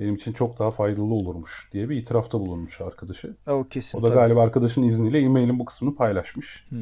Benim 0.00 0.14
için 0.14 0.32
çok 0.32 0.58
daha 0.58 0.70
faydalı 0.70 1.14
olurmuş 1.14 1.68
diye 1.72 1.88
bir 1.88 1.96
itirafta 1.96 2.40
bulunmuş 2.40 2.80
arkadaşı. 2.80 3.36
O 3.46 3.64
kesin 3.64 3.98
O 3.98 4.02
da 4.02 4.06
tabii. 4.06 4.14
galiba 4.14 4.42
arkadaşın 4.42 4.82
izniyle 4.82 5.20
e-mailin 5.20 5.58
bu 5.58 5.64
kısmını 5.64 5.94
paylaşmış. 5.94 6.66
Hı. 6.70 6.76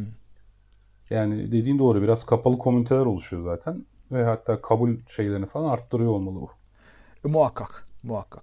Yani 1.10 1.52
dediğin 1.52 1.78
doğru 1.78 2.02
biraz 2.02 2.26
kapalı 2.26 2.58
komüniteler 2.58 3.06
oluşuyor 3.06 3.44
zaten 3.44 3.84
ve 4.12 4.24
hatta 4.24 4.60
kabul 4.62 4.96
şeylerini 5.08 5.46
falan 5.46 5.70
arttırıyor 5.70 6.10
olmalı 6.10 6.34
bu. 6.34 6.50
E, 7.24 7.32
muhakkak. 7.32 7.88
Muhakkak. 8.02 8.42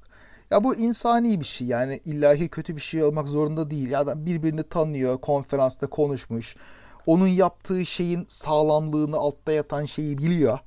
Ya 0.51 0.63
bu 0.63 0.76
insani 0.76 1.39
bir 1.39 1.45
şey 1.45 1.67
yani 1.67 1.99
illaki 2.05 2.47
kötü 2.47 2.76
bir 2.76 2.82
şey 2.82 3.03
olmak 3.03 3.28
zorunda 3.28 3.69
değil. 3.69 3.89
Ya 3.89 3.99
adam 3.99 4.26
birbirini 4.26 4.63
tanıyor, 4.63 5.21
konferansta 5.21 5.88
konuşmuş. 5.88 6.55
Onun 7.05 7.28
yaptığı 7.28 7.86
şeyin 7.86 8.26
sağlamlığını 8.30 9.17
altta 9.17 9.51
yatan 9.51 9.86
şeyi 9.86 10.17
biliyor. 10.17 10.59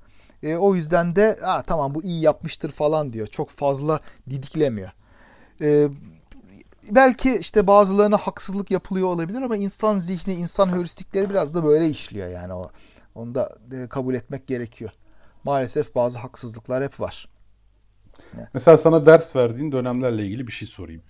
E, 0.43 0.57
o 0.57 0.74
yüzden 0.74 1.16
de 1.16 1.39
ha, 1.43 1.62
tamam 1.62 1.95
bu 1.95 2.03
iyi 2.03 2.20
yapmıştır 2.20 2.70
falan 2.70 3.12
diyor. 3.12 3.26
Çok 3.26 3.51
fazla 3.51 4.01
didiklemiyor. 4.30 4.91
E, 5.61 5.89
belki 6.91 7.39
işte 7.39 7.66
bazılarına 7.66 8.16
haksızlık 8.16 8.70
yapılıyor 8.70 9.09
olabilir 9.09 9.43
ama 9.43 9.57
insan 9.57 9.99
zihni, 9.99 10.34
insan 10.34 10.72
heuristikleri 10.72 11.30
biraz 11.30 11.55
da 11.55 11.64
böyle 11.64 11.89
işliyor 11.89 12.28
yani 12.28 12.53
o. 12.53 12.70
Onu 13.14 13.34
da 13.34 13.59
e, 13.72 13.89
kabul 13.89 14.14
etmek 14.14 14.47
gerekiyor. 14.47 14.91
Maalesef 15.45 15.95
bazı 15.95 16.18
haksızlıklar 16.18 16.84
hep 16.84 17.01
var. 17.01 17.28
Mesela 18.55 18.76
sana 18.76 19.07
ders 19.07 19.36
verdiğin 19.36 19.72
dönemlerle 19.72 20.26
ilgili 20.26 20.47
bir 20.47 20.53
şey 20.53 20.68
sorayım. 20.68 21.03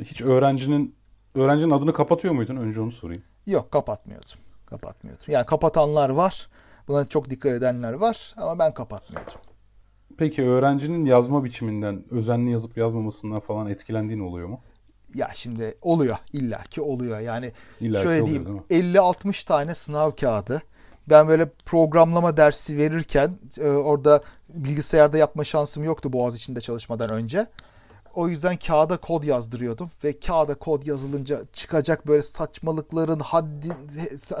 Hiç 0.00 0.20
öğrencinin 0.22 0.96
öğrencinin 1.34 1.70
adını 1.70 1.92
kapatıyor 1.92 2.34
muydun? 2.34 2.56
Önce 2.56 2.80
onu 2.80 2.92
sorayım. 2.92 3.22
Yok 3.46 3.72
kapatmıyordum. 3.72 4.38
Kapatmıyordum. 4.66 5.24
Yani 5.28 5.46
kapatanlar 5.46 6.10
var. 6.10 6.48
Buna 6.88 7.06
çok 7.06 7.30
dikkat 7.30 7.52
edenler 7.52 7.92
var 7.92 8.34
ama 8.36 8.58
ben 8.58 8.74
kapatmıyordum. 8.74 9.34
Peki 10.18 10.42
öğrencinin 10.42 11.04
yazma 11.04 11.44
biçiminden, 11.44 12.04
özenli 12.10 12.50
yazıp 12.50 12.76
yazmamasından 12.76 13.40
falan 13.40 13.66
etkilendiğin 13.66 14.20
oluyor 14.20 14.48
mu? 14.48 14.60
Ya 15.14 15.30
şimdi 15.34 15.74
oluyor 15.82 16.16
illaki 16.32 16.80
oluyor. 16.80 17.20
Yani 17.20 17.52
İlla 17.80 17.98
ki 17.98 18.02
şöyle 18.02 18.22
oluyor, 18.22 18.46
diyeyim 18.46 18.62
değil 18.70 18.94
50-60 18.94 19.46
tane 19.46 19.74
sınav 19.74 20.10
kağıdı. 20.10 20.62
Ben 21.08 21.28
böyle 21.28 21.48
programlama 21.64 22.36
dersi 22.36 22.76
verirken 22.76 23.38
e, 23.58 23.68
orada 23.68 24.22
bilgisayarda 24.48 25.18
yapma 25.18 25.44
şansım 25.44 25.84
yoktu 25.84 26.12
Boğaz 26.12 26.36
içinde 26.36 26.60
çalışmadan 26.60 27.10
önce. 27.10 27.46
O 28.14 28.28
yüzden 28.28 28.56
kağıda 28.56 28.96
kod 28.96 29.24
yazdırıyordum 29.24 29.90
ve 30.04 30.18
kağıda 30.18 30.54
kod 30.54 30.86
yazılınca 30.86 31.40
çıkacak 31.52 32.06
böyle 32.06 32.22
saçmalıkların 32.22 33.20
haddi 33.20 33.68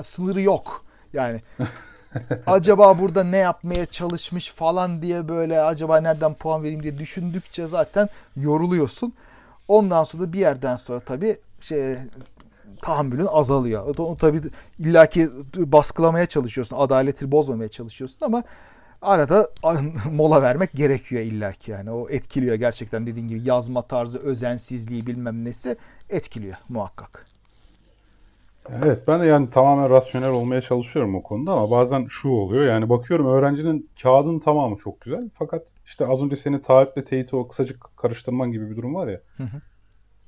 sınırı 0.02 0.40
yok. 0.40 0.84
Yani 1.12 1.42
acaba 2.46 2.98
burada 2.98 3.24
ne 3.24 3.36
yapmaya 3.36 3.86
çalışmış 3.86 4.50
falan 4.50 5.02
diye 5.02 5.28
böyle 5.28 5.60
acaba 5.60 6.00
nereden 6.00 6.34
puan 6.34 6.62
vereyim 6.62 6.82
diye 6.82 6.98
düşündükçe 6.98 7.66
zaten 7.66 8.08
yoruluyorsun. 8.36 9.12
Ondan 9.68 10.04
sonra 10.04 10.32
bir 10.32 10.38
yerden 10.38 10.76
sonra 10.76 11.00
tabii 11.00 11.36
şey 11.60 11.96
tahammülün 12.82 13.26
azalıyor. 13.26 13.98
O 13.98 14.16
tabii 14.16 14.40
illaki 14.78 15.28
baskılamaya 15.56 16.26
çalışıyorsun, 16.26 16.76
adaleti 16.76 17.30
bozmamaya 17.32 17.68
çalışıyorsun 17.68 18.26
ama 18.26 18.42
arada 19.02 19.48
mola 20.12 20.42
vermek 20.42 20.72
gerekiyor 20.72 21.22
illaki 21.22 21.70
yani. 21.70 21.90
O 21.90 22.08
etkiliyor 22.10 22.54
gerçekten 22.54 23.06
dediğin 23.06 23.28
gibi 23.28 23.48
yazma 23.48 23.82
tarzı, 23.82 24.18
özensizliği 24.18 25.06
bilmem 25.06 25.44
nesi 25.44 25.76
etkiliyor 26.10 26.56
muhakkak. 26.68 27.33
Evet 28.72 29.08
ben 29.08 29.20
de 29.20 29.26
yani 29.26 29.50
tamamen 29.50 29.90
rasyonel 29.90 30.30
olmaya 30.30 30.60
çalışıyorum 30.60 31.14
o 31.14 31.22
konuda 31.22 31.52
ama 31.52 31.70
bazen 31.70 32.06
şu 32.06 32.28
oluyor 32.28 32.64
yani 32.66 32.88
bakıyorum 32.88 33.26
öğrencinin 33.26 33.90
kağıdın 34.02 34.38
tamamı 34.38 34.76
çok 34.76 35.00
güzel 35.00 35.30
fakat 35.34 35.68
işte 35.84 36.06
az 36.06 36.22
önce 36.22 36.36
senin 36.36 36.58
taahhütle 36.58 37.04
teyiti 37.04 37.36
o 37.36 37.48
kısacık 37.48 37.96
karıştırman 37.96 38.52
gibi 38.52 38.70
bir 38.70 38.76
durum 38.76 38.94
var 38.94 39.08
ya. 39.08 39.20
hı. 39.36 39.60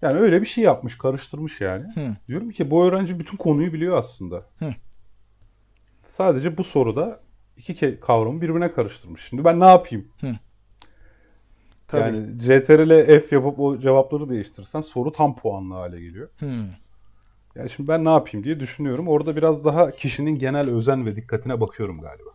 Yani 0.02 0.18
öyle 0.18 0.42
bir 0.42 0.46
şey 0.46 0.64
yapmış 0.64 0.98
karıştırmış 0.98 1.60
yani. 1.60 1.84
Hı. 1.94 2.16
Diyorum 2.28 2.50
ki 2.50 2.70
bu 2.70 2.86
öğrenci 2.86 3.20
bütün 3.20 3.36
konuyu 3.36 3.72
biliyor 3.72 3.98
aslında. 3.98 4.46
Hı. 4.58 4.74
Sadece 6.08 6.56
bu 6.56 6.64
soruda 6.64 7.20
iki 7.56 8.00
kavramı 8.00 8.40
birbirine 8.40 8.72
karıştırmış. 8.72 9.22
Şimdi 9.28 9.44
ben 9.44 9.60
ne 9.60 9.64
yapayım? 9.64 10.08
Hı. 10.20 10.36
Tabii. 11.88 12.16
Yani 12.16 12.38
CTRL 12.38 13.20
F 13.20 13.36
yapıp 13.36 13.60
o 13.60 13.78
cevapları 13.78 14.28
değiştirsen 14.28 14.80
soru 14.80 15.12
tam 15.12 15.36
puanlı 15.36 15.74
hale 15.74 16.00
geliyor. 16.00 16.28
Hmm. 16.38 16.66
Yani 17.58 17.70
şimdi 17.70 17.88
ben 17.88 18.04
ne 18.04 18.08
yapayım 18.08 18.44
diye 18.44 18.60
düşünüyorum. 18.60 19.08
Orada 19.08 19.36
biraz 19.36 19.64
daha 19.64 19.90
kişinin 19.90 20.38
genel 20.38 20.70
özen 20.70 21.06
ve 21.06 21.16
dikkatine 21.16 21.60
bakıyorum 21.60 22.00
galiba. 22.00 22.30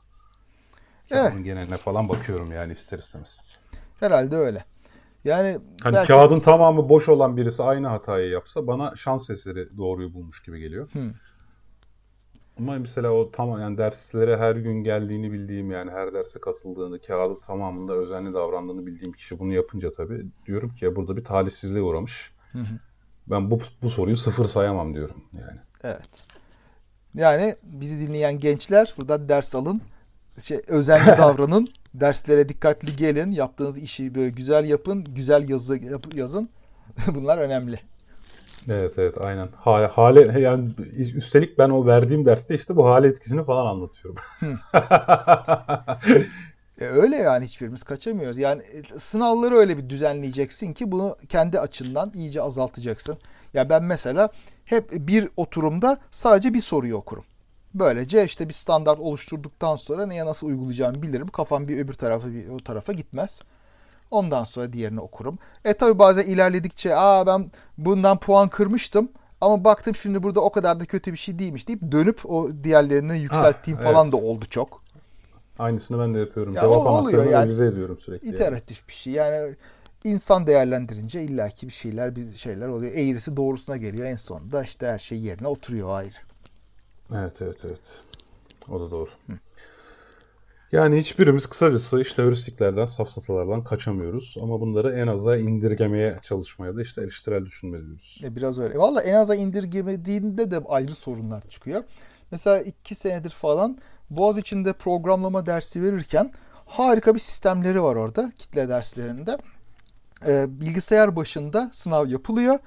Evet. 1.12 1.24
Kağıdın 1.24 1.44
geneline 1.44 1.78
falan 1.78 2.10
bakıyorum 2.10 2.52
yani 2.52 2.72
ister 2.72 3.00
istemez. 3.00 3.40
Herhalde 4.00 4.36
öyle. 4.36 4.66
Yani 5.24 5.58
Hani 5.84 5.94
belki 5.94 6.08
kağıdın 6.08 6.40
tamamı 6.40 6.90
boş 6.90 7.10
olan 7.10 7.38
birisi 7.38 7.64
aynı 7.64 7.88
hatayı 7.88 8.30
yapsa 8.30 8.68
bana 8.68 8.96
şans 8.96 9.30
eseri 9.30 9.78
doğruyu 9.78 10.14
bulmuş 10.14 10.44
gibi 10.44 10.60
geliyor. 10.60 10.90
Hı. 10.94 11.12
Ama 12.60 12.80
mesela 12.80 13.12
o 13.12 13.32
tam 13.32 13.60
yani 13.60 13.78
derslere 13.78 14.38
her 14.38 14.56
gün 14.56 14.84
geldiğini 14.84 15.32
bildiğim 15.32 15.72
yani 15.72 15.92
her 15.92 16.14
derse 16.14 16.40
katıldığını, 16.40 17.00
kağıdı 17.00 17.40
tamamında 17.40 17.94
özenli 17.94 18.34
davrandığını 18.34 18.86
bildiğim 18.86 19.14
kişi 19.14 19.40
bunu 19.40 19.54
yapınca 19.54 19.92
tabii 19.92 20.26
diyorum 20.46 20.76
ki 20.76 20.86
ya 20.86 20.96
burada 20.96 21.18
bir 21.18 21.24
talihsizliğe 21.24 21.84
uğramış. 21.84 22.32
Hı 22.52 22.60
hı. 22.60 22.80
Ben 23.32 23.52
bu 23.52 23.60
bu 23.82 23.90
soruyu 23.90 24.18
sıfır 24.18 24.46
sayamam 24.46 24.94
diyorum 24.94 25.24
yani. 25.34 25.60
Evet. 25.84 26.26
Yani 27.14 27.56
bizi 27.64 28.08
dinleyen 28.08 28.40
gençler 28.40 28.94
burada 28.98 29.30
ders 29.30 29.56
alın. 29.56 29.82
Şey, 30.42 30.62
özenli 30.68 31.06
davranın. 31.18 31.68
Derslere 31.94 32.50
dikkatli 32.50 32.96
gelin. 32.96 33.32
Yaptığınız 33.32 33.78
işi 33.78 34.16
böyle 34.16 34.30
güzel 34.30 34.66
yapın. 34.66 35.04
Güzel 35.04 35.50
yazı 35.50 35.76
yap- 35.78 36.14
yazın. 36.16 36.50
Bunlar 37.08 37.38
önemli. 37.38 37.80
Evet 38.70 38.94
evet 38.98 39.18
aynen. 39.22 39.50
Ha- 39.58 39.92
Hale 39.94 40.40
yani 40.40 40.70
üstelik 41.16 41.58
ben 41.58 41.70
o 41.70 41.86
verdiğim 41.86 42.26
derste 42.26 42.56
işte 42.56 42.76
bu 42.76 42.86
hale 42.86 43.08
etkisini 43.08 43.44
falan 43.46 43.66
anlatıyorum. 43.66 44.22
E 46.80 46.86
öyle 46.86 47.16
yani 47.16 47.46
hiçbirimiz 47.46 47.84
kaçamıyoruz. 47.84 48.38
Yani 48.38 48.62
e, 48.62 49.00
sınavları 49.00 49.56
öyle 49.56 49.78
bir 49.78 49.90
düzenleyeceksin 49.90 50.74
ki 50.74 50.92
bunu 50.92 51.16
kendi 51.30 51.60
açından 51.60 52.12
iyice 52.16 52.42
azaltacaksın. 52.42 53.18
Ya 53.54 53.70
ben 53.70 53.84
mesela 53.84 54.30
hep 54.66 54.92
bir 54.92 55.30
oturumda 55.38 55.98
sadece 56.12 56.54
bir 56.54 56.62
soruyu 56.62 56.96
okurum. 56.96 57.24
Böylece 57.74 58.26
işte 58.26 58.50
bir 58.50 58.54
standart 58.54 59.00
oluşturduktan 59.00 59.76
sonra 59.76 60.06
neye 60.06 60.26
nasıl 60.26 60.48
uygulayacağımı 60.48 61.02
bilirim. 61.02 61.28
Kafam 61.28 61.68
bir 61.68 61.78
öbür 61.78 61.94
tarafa 61.94 62.28
bir 62.28 62.50
o 62.50 62.58
tarafa 62.58 62.94
gitmez. 62.94 63.42
Ondan 64.12 64.44
sonra 64.44 64.74
diğerini 64.74 65.00
okurum. 65.00 65.40
E 65.66 65.74
tabi 65.74 66.00
bazen 66.00 66.26
ilerledikçe 66.26 66.96
aa 66.96 67.28
ben 67.28 67.52
bundan 67.78 68.18
puan 68.20 68.50
kırmıştım 68.50 69.10
ama 69.42 69.64
baktım 69.64 69.96
şimdi 69.96 70.24
burada 70.24 70.40
o 70.42 70.52
kadar 70.52 70.80
da 70.80 70.86
kötü 70.86 71.14
bir 71.14 71.18
şey 71.18 71.40
değilmiş 71.40 71.68
deyip 71.68 71.92
dönüp 71.92 72.30
o 72.32 72.50
diğerlerini 72.64 73.18
yükselttiğim 73.20 73.78
Ha, 73.78 73.84
falan 73.84 74.04
evet. 74.04 74.14
da 74.14 74.18
oldu 74.18 74.46
çok. 74.50 74.81
Aynısını 75.62 76.00
ben 76.00 76.14
de 76.14 76.20
yapıyorum. 76.20 76.54
Ya 76.54 76.62
Cevap 76.62 76.88
anahtarını 76.88 77.32
yani. 77.32 77.46
revize 77.46 77.66
ediyorum 77.66 78.00
sürekli. 78.00 78.28
yani. 78.28 78.36
İteratif 78.36 78.88
bir 78.88 78.94
şey. 78.94 79.14
Yani 79.14 79.56
insan 80.04 80.48
değerlendirince 80.48 81.24
illaki 81.24 81.68
bir 81.68 81.74
şeyler 81.74 82.16
bir 82.16 82.36
şeyler 82.36 82.68
oluyor. 82.68 82.92
Eğrisi 82.92 83.38
doğrusuna 83.38 83.78
geliyor. 83.78 84.06
En 84.06 84.16
sonunda 84.16 84.64
işte 84.64 84.88
her 84.88 85.00
şey 85.00 85.20
yerine 85.20 85.48
oturuyor 85.48 85.90
ayrı. 85.90 86.16
Evet 87.16 87.42
evet 87.42 87.58
evet. 87.66 88.02
O 88.70 88.80
da 88.80 88.92
doğru. 88.92 89.10
Yani 90.72 90.98
hiçbirimiz 90.98 91.46
kısacası 91.46 92.02
işte 92.02 92.24
heuristiklerden, 92.24 92.86
safsatalardan 92.86 93.64
kaçamıyoruz. 93.64 94.38
Ama 94.42 94.62
bunları 94.62 94.94
en 94.94 95.08
aza 95.08 95.38
indirgemeye 95.38 96.20
çalışmaya 96.22 96.76
da 96.76 96.82
işte 96.82 97.02
eleştirel 97.02 97.46
düşünme 97.46 97.78
diyoruz. 97.78 98.22
E 98.24 98.36
biraz 98.36 98.60
öyle. 98.60 98.78
Valla 98.78 99.02
en 99.02 99.14
aza 99.14 99.36
indirgemediğinde 99.36 100.52
de 100.52 100.60
ayrı 100.68 100.96
sorunlar 100.96 101.42
çıkıyor. 101.50 101.84
Mesela 102.32 102.60
iki 102.60 102.96
senedir 102.96 103.30
falan 103.30 103.78
Boğaz 104.12 104.38
içinde 104.38 104.74
programlama 104.74 105.46
dersi 105.46 105.84
verirken 105.84 106.32
harika 106.66 107.16
bir 107.16 107.20
sistemleri 107.20 107.84
var 107.84 107.96
orada 107.96 108.32
kitle 108.38 108.70
derslerinde. 108.70 109.38
Ee, 110.28 110.46
bilgisayar 110.62 111.16
başında 111.16 111.70
sınav 111.74 112.08
yapılıyor. 112.08 112.60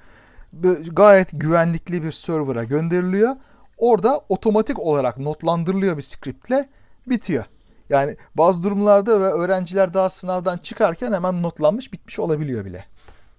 Gayet 0.91 1.29
güvenlikli 1.33 2.03
bir 2.03 2.11
server'a 2.11 2.63
gönderiliyor. 2.63 3.35
Orada 3.77 4.21
otomatik 4.29 4.79
olarak 4.79 5.17
notlandırılıyor 5.17 5.97
bir 5.97 6.01
scriptle 6.01 6.69
bitiyor. 7.07 7.45
Yani 7.89 8.17
bazı 8.35 8.63
durumlarda 8.63 9.21
ve 9.21 9.25
öğrenciler 9.25 9.93
daha 9.93 10.09
sınavdan 10.09 10.57
çıkarken 10.57 11.13
hemen 11.13 11.43
notlanmış 11.43 11.93
bitmiş 11.93 12.19
olabiliyor 12.19 12.65
bile. 12.65 12.85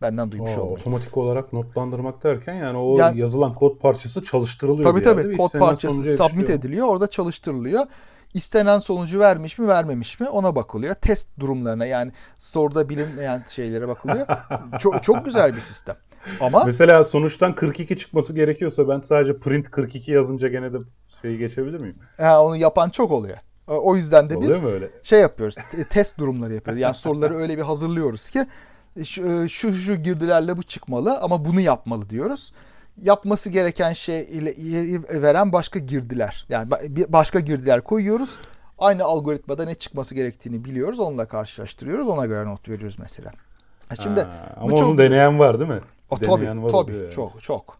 Benden 0.02 0.30
duymuş 0.32 0.50
Aa, 0.50 0.60
olmayı. 0.60 0.76
otomatik 0.76 1.16
olarak 1.16 1.52
notlandırmak 1.52 2.24
derken 2.24 2.54
yani 2.54 2.78
o 2.78 2.98
Yani- 2.98 3.20
yazılan 3.20 3.54
kod 3.54 3.78
parçası 3.78 4.22
çalıştırılıyor 4.22 4.90
Tabii 4.90 5.04
yerde 5.08 5.22
tabii 5.22 5.36
kod 5.36 5.58
parçası 5.58 6.16
submit 6.16 6.50
ediliyor. 6.50 6.86
Orada 6.88 7.06
çalıştırılıyor. 7.06 7.84
İstenen 8.34 8.78
sonucu 8.78 9.20
vermiş 9.20 9.58
mi 9.58 9.68
vermemiş 9.68 10.20
mi 10.20 10.28
ona 10.28 10.56
bakılıyor. 10.56 10.94
Test 10.94 11.38
durumlarına 11.40 11.86
yani 11.86 12.12
soruda 12.38 12.88
bilinmeyen 12.88 13.44
şeylere 13.48 13.88
bakılıyor. 13.88 14.26
çok, 14.78 15.02
çok 15.02 15.24
güzel 15.24 15.56
bir 15.56 15.60
sistem. 15.60 15.96
Ama 16.40 16.64
Mesela 16.64 17.04
sonuçtan 17.04 17.54
42 17.54 17.98
çıkması 17.98 18.34
gerekiyorsa 18.34 18.88
ben 18.88 19.00
sadece 19.00 19.38
print 19.38 19.70
42 19.70 20.12
yazınca 20.12 20.48
gene 20.48 20.72
de 20.72 20.76
şeyi 21.22 21.38
geçebilir 21.38 21.80
miyim? 21.80 21.96
ha, 22.16 22.44
onu 22.44 22.56
yapan 22.56 22.90
çok 22.90 23.12
oluyor. 23.12 23.36
O- 23.66 23.96
yüzden 23.96 24.30
de 24.30 24.40
biz 24.40 24.48
Oluyor 24.48 24.72
öyle? 24.72 24.90
şey 25.02 25.20
yapıyoruz. 25.20 25.54
te- 25.70 25.84
Test 25.84 26.18
durumları 26.18 26.54
yapıyoruz. 26.54 26.80
Yani 26.82 26.94
soruları 26.94 27.34
öyle 27.34 27.56
bir 27.58 27.62
hazırlıyoruz 27.62 28.30
ki 28.30 28.46
şu 29.04 29.48
şu, 29.48 29.72
şu 29.72 29.94
girdilerle 29.94 30.56
bu 30.56 30.62
çıkmalı 30.62 31.18
ama 31.18 31.44
bunu 31.44 31.60
yapmalı 31.60 32.10
diyoruz. 32.10 32.52
Yapması 33.02 33.50
gereken 33.50 33.92
şey 33.92 34.20
ile 34.22 34.54
veren 35.22 35.52
başka 35.52 35.78
girdiler. 35.78 36.46
Yani 36.48 36.70
başka 37.08 37.40
girdiler 37.40 37.80
koyuyoruz. 37.80 38.36
Aynı 38.78 39.04
algoritmada 39.04 39.64
ne 39.64 39.74
çıkması 39.74 40.14
gerektiğini 40.14 40.64
biliyoruz. 40.64 41.00
Onunla 41.00 41.24
karşılaştırıyoruz. 41.26 42.08
Ona 42.08 42.26
göre 42.26 42.46
not 42.46 42.68
veriyoruz 42.68 42.98
mesela. 42.98 43.32
Ha, 43.88 43.96
Şimdi 43.96 44.20
Ha, 44.20 44.54
bu 44.56 44.60
ama 44.60 44.70
çok 44.76 44.86
onu 44.88 44.96
güzel. 44.96 45.10
deneyen 45.10 45.38
var 45.38 45.60
değil 45.60 45.70
mi? 45.70 45.78
O, 46.10 46.20
Deneyen 46.20 46.36
tabii 46.56 46.62
var 46.62 46.72
tabii 46.72 46.96
yani. 46.96 47.10
çok 47.10 47.42
çok. 47.42 47.78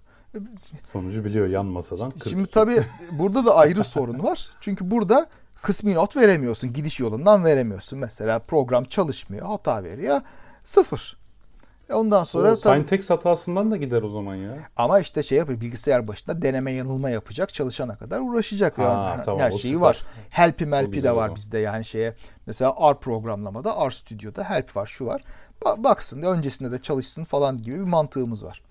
Sonucu 0.83 1.25
biliyor 1.25 1.47
yan 1.47 1.67
masadan. 1.67 2.11
42. 2.11 2.31
Şimdi 2.31 2.47
tabii 2.51 2.83
burada 3.13 3.45
da 3.47 3.57
ayrı 3.57 3.85
sorun 3.95 4.23
var. 4.23 4.51
Çünkü 4.61 4.91
burada 4.91 5.27
kısmi 5.63 5.95
not 5.95 6.17
veremiyorsun. 6.17 6.73
Gidiş 6.73 7.01
yolundan 7.01 7.45
veremiyorsun. 7.45 7.99
Mesela 7.99 8.39
program 8.39 8.85
çalışmıyor, 8.85 9.47
hata 9.47 9.85
veriyor. 9.85 10.21
Sıfır. 10.67 11.17
E 11.91 11.95
Ondan 11.95 12.25
sonra 12.25 12.53
o 12.53 12.57
tabii 12.59 12.79
syntax 12.79 13.11
hatasından 13.11 13.71
da 13.71 13.77
gider 13.77 14.03
o 14.03 14.09
zaman 14.09 14.35
ya. 14.35 14.57
ama 14.77 15.01
işte 15.01 15.23
şey 15.23 15.39
yapıyor 15.39 15.61
bilgisayar 15.61 16.09
başında 16.09 16.43
deneme 16.43 16.73
yanılma 16.73 17.11
yapacak 17.11 17.55
çalışana 17.55 17.97
kadar 17.97 18.21
uğraşacak 18.21 18.79
Ha, 18.79 18.83
yani. 18.83 19.25
tamam, 19.25 19.41
her 19.41 19.51
şeyi 19.53 19.81
var. 19.81 20.03
Help'i 20.31 20.67
melp'i 20.67 21.03
de 21.03 21.17
var 21.17 21.35
bizde 21.35 21.59
yani 21.59 21.85
şeye 21.85 22.15
mesela 22.47 22.75
R 22.95 22.99
programlamada 22.99 23.87
R 23.87 23.91
Studio'da 23.91 24.51
help 24.51 24.77
var 24.77 24.87
şu 24.87 25.07
var. 25.07 25.25
Ba- 25.65 25.85
baksın 25.85 26.23
öncesinde 26.23 26.73
de 26.73 26.79
çalışsın 26.83 27.25
falan 27.25 27.59
gibi 27.63 27.75
bir 27.77 27.81
mantığımız 27.85 28.45
var. 28.45 28.63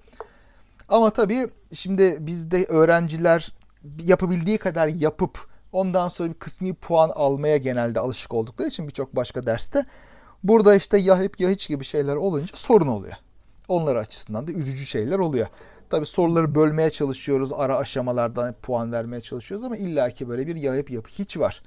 Ama 0.89 1.09
tabii 1.09 1.47
şimdi 1.73 2.17
bizde 2.19 2.65
öğrenciler 2.65 3.51
yapabildiği 4.03 4.57
kadar 4.57 4.87
yapıp 4.87 5.47
ondan 5.71 6.09
sonra 6.09 6.29
bir 6.29 6.33
kısmi 6.39 6.73
puan 6.73 7.09
almaya 7.09 7.57
genelde 7.57 7.99
alışık 7.99 8.33
oldukları 8.33 8.67
için 8.67 8.87
birçok 8.87 9.15
başka 9.15 9.45
derste 9.45 9.85
burada 10.47 10.75
işte 10.75 10.97
ya 10.97 11.19
hep 11.19 11.39
ya 11.39 11.49
hiç 11.49 11.67
gibi 11.67 11.83
şeyler 11.83 12.15
olunca 12.15 12.57
sorun 12.57 12.87
oluyor. 12.87 13.15
Onlar 13.67 13.95
açısından 13.95 14.47
da 14.47 14.51
üzücü 14.51 14.85
şeyler 14.85 15.19
oluyor. 15.19 15.47
Tabii 15.89 16.05
soruları 16.05 16.55
bölmeye 16.55 16.89
çalışıyoruz, 16.89 17.53
ara 17.53 17.77
aşamalardan 17.77 18.55
puan 18.61 18.91
vermeye 18.91 19.21
çalışıyoruz 19.21 19.63
ama 19.63 19.77
illaki 19.77 20.29
böyle 20.29 20.47
bir 20.47 20.55
ya 20.55 20.75
hep 20.75 20.91
ya 20.91 21.01
hiç 21.07 21.37
var. 21.37 21.61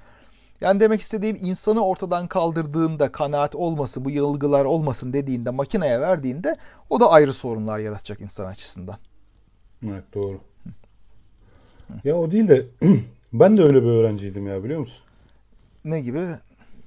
Yani 0.61 0.81
demek 0.81 1.01
istediğim 1.01 1.37
insanı 1.41 1.85
ortadan 1.85 2.29
kaldırdığında 2.29 3.12
kanaat 3.12 3.55
olmasın, 3.55 4.05
bu 4.05 4.11
yanılgılar 4.11 4.64
olmasın 4.64 5.12
dediğinde, 5.12 5.51
makineye 5.51 6.01
verdiğinde 6.01 6.57
o 6.91 7.01
da 7.01 7.11
ayrı 7.11 7.33
sorunlar 7.33 7.79
yaratacak 7.79 8.20
insan 8.20 8.45
açısından. 8.45 8.97
Evet 9.87 10.05
doğru. 10.14 10.41
Ya 12.05 12.16
o 12.16 12.31
değil 12.31 12.49
de 12.49 12.66
ben 13.33 13.57
de 13.57 13.62
öyle 13.62 13.83
bir 13.83 13.89
öğrenciydim 13.89 14.47
ya 14.47 14.64
biliyor 14.64 14.81
musun? 14.81 15.05
Ne 15.85 16.01
gibi? 16.01 16.26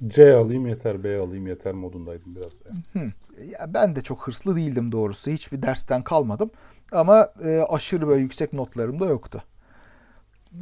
C 0.07 0.33
alayım 0.35 0.67
yeter, 0.67 1.03
B 1.03 1.19
alayım 1.19 1.47
yeter 1.47 1.73
modundaydım 1.73 2.35
biraz. 2.35 2.51
Yani. 2.65 3.11
Ya 3.51 3.73
ben 3.73 3.95
de 3.95 4.01
çok 4.01 4.27
hırslı 4.27 4.55
değildim 4.55 4.91
doğrusu. 4.91 5.31
Hiçbir 5.31 5.61
dersten 5.61 6.03
kalmadım. 6.03 6.51
Ama 6.91 7.27
e, 7.45 7.59
aşırı 7.69 8.07
böyle 8.07 8.21
yüksek 8.21 8.53
notlarım 8.53 8.99
da 8.99 9.05
yoktu. 9.05 9.43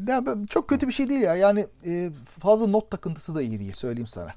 Ya 0.08 0.26
ben- 0.26 0.46
çok 0.46 0.68
kötü 0.68 0.88
bir 0.88 0.94
şey 0.94 1.10
değil 1.10 1.22
ya. 1.22 1.36
Yani 1.36 1.68
e, 1.86 2.10
fazla 2.40 2.68
not 2.68 2.92
takıntısı 2.92 3.36
da 3.36 3.42
iyi 3.42 3.60
değil 3.60 3.74
söyleyeyim 3.74 4.08
sana. 4.08 4.30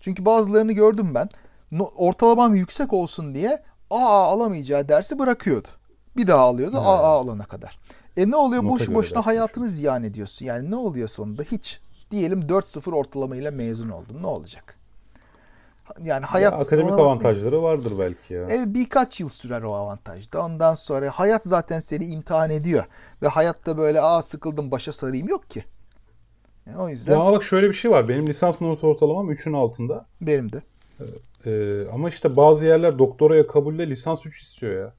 Çünkü 0.00 0.24
bazılarını 0.24 0.72
gördüm 0.72 1.14
ben. 1.14 1.28
No- 1.70 1.92
ortalamam 1.96 2.54
yüksek 2.54 2.92
olsun 2.92 3.34
diye 3.34 3.62
AA 3.90 4.24
alamayacağı 4.26 4.88
dersi 4.88 5.18
bırakıyordu. 5.18 5.68
Bir 6.16 6.26
daha 6.26 6.40
alıyordu. 6.42 6.76
AA 6.78 7.06
alana 7.06 7.44
kadar. 7.44 7.78
E 8.16 8.30
ne 8.30 8.36
oluyor? 8.36 8.64
Nota 8.64 8.84
göre 8.84 8.94
boşuna 8.94 9.16
ders 9.18 9.26
hayatını 9.26 9.68
ziyan 9.68 10.04
ediyorsun. 10.04 10.44
Yani 10.46 10.70
ne 10.70 10.76
oluyor 10.76 11.08
sonunda? 11.08 11.42
Hiç. 11.42 11.80
Diyelim 12.12 12.40
4-0 12.40 12.90
ortalamayla 12.94 13.50
mezun 13.50 13.88
oldun. 13.88 14.22
Ne 14.22 14.26
olacak? 14.26 14.76
Yani 16.02 16.24
hayat 16.26 16.52
Ya, 16.52 16.58
akademik 16.58 16.92
avantajları 16.92 17.62
vardır 17.62 17.92
belki 17.98 18.34
ya. 18.34 18.48
E, 18.50 18.74
birkaç 18.74 19.20
yıl 19.20 19.28
sürer 19.28 19.62
o 19.62 19.74
avantajda. 19.74 20.44
Ondan 20.44 20.74
sonra 20.74 21.10
hayat 21.10 21.42
zaten 21.44 21.78
seni 21.80 22.06
imtihan 22.06 22.50
ediyor. 22.50 22.84
Ve 23.22 23.28
hayatta 23.28 23.76
böyle 23.78 24.00
aa 24.00 24.22
sıkıldım 24.22 24.70
başa 24.70 24.92
sarayım 24.92 25.28
yok 25.28 25.50
ki. 25.50 25.64
Yani 26.66 26.78
o 26.78 26.88
yüzden 26.88 27.12
Ya 27.12 27.32
bak 27.32 27.44
şöyle 27.44 27.68
bir 27.68 27.74
şey 27.74 27.90
var. 27.90 28.08
Benim 28.08 28.26
lisans 28.26 28.60
not 28.60 28.84
ortalamam 28.84 29.30
3'ün 29.32 29.52
altında. 29.52 30.06
benim 30.20 30.52
de. 30.52 30.62
Ee, 31.46 31.88
ama 31.92 32.08
işte 32.08 32.36
bazı 32.36 32.66
yerler 32.66 32.98
doktoraya 32.98 33.46
kabulle 33.46 33.90
lisans 33.90 34.26
3 34.26 34.42
istiyor 34.42 34.84
ya. 34.84 34.92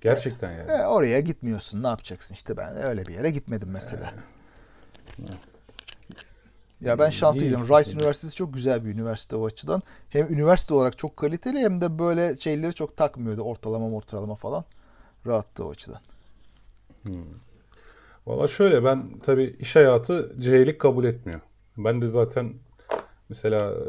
Gerçekten 0.00 0.52
yani. 0.52 0.70
E, 0.70 0.86
oraya 0.86 1.20
gitmiyorsun. 1.20 1.82
Ne 1.82 1.86
yapacaksın 1.86 2.34
işte 2.34 2.56
ben 2.56 2.76
öyle 2.76 3.06
bir 3.06 3.14
yere 3.14 3.30
gitmedim 3.30 3.68
mesela. 3.72 4.12
Ya 6.84 6.98
ben 6.98 7.10
şanslıydım. 7.10 7.62
Rice 7.62 7.92
Üniversitesi 7.92 8.34
çok 8.34 8.54
güzel 8.54 8.84
bir 8.84 8.90
üniversite 8.90 9.36
o 9.36 9.46
açıdan. 9.46 9.82
Hem 10.08 10.32
üniversite 10.34 10.74
olarak 10.74 10.98
çok 10.98 11.16
kaliteli 11.16 11.58
hem 11.58 11.80
de 11.80 11.98
böyle 11.98 12.36
şeyleri 12.36 12.74
çok 12.74 12.96
takmıyordu. 12.96 13.42
Ortalama 13.42 13.96
ortalama 13.96 14.34
falan. 14.34 14.64
Rahattı 15.26 15.64
o 15.64 15.70
açıdan. 15.70 16.00
Valla 18.26 18.48
şöyle 18.48 18.84
ben 18.84 19.18
tabii 19.22 19.56
iş 19.58 19.76
hayatı 19.76 20.36
C'lik 20.40 20.80
kabul 20.80 21.04
etmiyor. 21.04 21.40
Ben 21.78 22.02
de 22.02 22.08
zaten 22.08 22.54
mesela 23.28 23.70
e, 23.70 23.82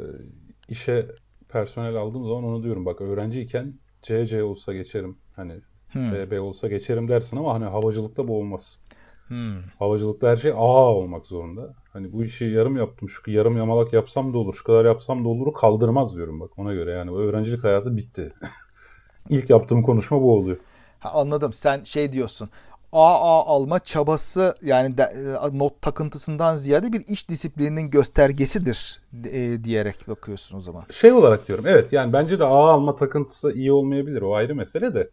işe 0.69 1.07
personel 1.49 1.95
aldığım 1.95 2.23
zaman 2.23 2.43
onu 2.43 2.63
diyorum 2.63 2.85
bak 2.85 3.01
öğrenciyken 3.01 3.73
C 4.01 4.25
C 4.25 4.43
olsa 4.43 4.73
geçerim. 4.73 5.17
Hani 5.35 5.61
Hmm. 5.91 6.11
B 6.11 6.31
B 6.31 6.39
olsa 6.39 6.67
geçerim 6.67 7.07
dersin 7.07 7.37
ama 7.37 7.53
hani 7.53 7.65
havacılıkta 7.65 8.27
bu 8.27 8.37
olmaz. 8.37 8.79
Hmm. 9.27 9.57
Havacılıkta 9.79 10.29
her 10.29 10.37
şey 10.37 10.51
A 10.51 10.55
olmak 10.93 11.27
zorunda. 11.27 11.73
Hani 11.93 12.13
bu 12.13 12.23
işi 12.23 12.45
yarım 12.45 12.77
yaptım, 12.77 13.09
şu 13.09 13.31
yarım 13.31 13.57
yamalak 13.57 13.93
yapsam 13.93 14.33
da 14.33 14.37
olur, 14.37 14.53
şu 14.53 14.63
kadar 14.63 14.85
yapsam 14.85 15.25
da 15.25 15.29
oluru 15.29 15.53
kaldırmaz 15.53 16.15
diyorum 16.15 16.39
bak 16.39 16.59
ona 16.59 16.73
göre. 16.73 16.91
Yani 16.91 17.11
öğrencilik 17.11 17.63
hayatı 17.63 17.97
bitti. 17.97 18.33
İlk 19.29 19.49
yaptığım 19.49 19.83
konuşma 19.83 20.21
bu 20.21 20.33
oluyor. 20.33 20.57
Ha, 20.99 21.11
anladım. 21.13 21.53
Sen 21.53 21.83
şey 21.83 22.11
diyorsun. 22.13 22.49
AA 22.93 23.45
alma 23.45 23.79
çabası 23.79 24.55
yani 24.61 24.97
de- 24.97 25.13
e, 25.53 25.57
not 25.57 25.81
takıntısından 25.81 26.55
ziyade 26.55 26.93
bir 26.93 27.07
iş 27.07 27.29
disiplininin 27.29 27.89
göstergesidir 27.89 29.01
e, 29.31 29.63
diyerek 29.63 30.07
bakıyorsun 30.07 30.57
o 30.57 30.61
zaman. 30.61 30.83
Şey 30.91 31.11
olarak 31.11 31.47
diyorum 31.47 31.65
evet 31.67 31.93
yani 31.93 32.13
bence 32.13 32.39
de 32.39 32.43
A 32.43 32.69
alma 32.69 32.95
takıntısı 32.95 33.51
iyi 33.53 33.71
olmayabilir 33.71 34.21
o 34.21 34.35
ayrı 34.35 34.55
mesele 34.55 34.93
de. 34.93 35.09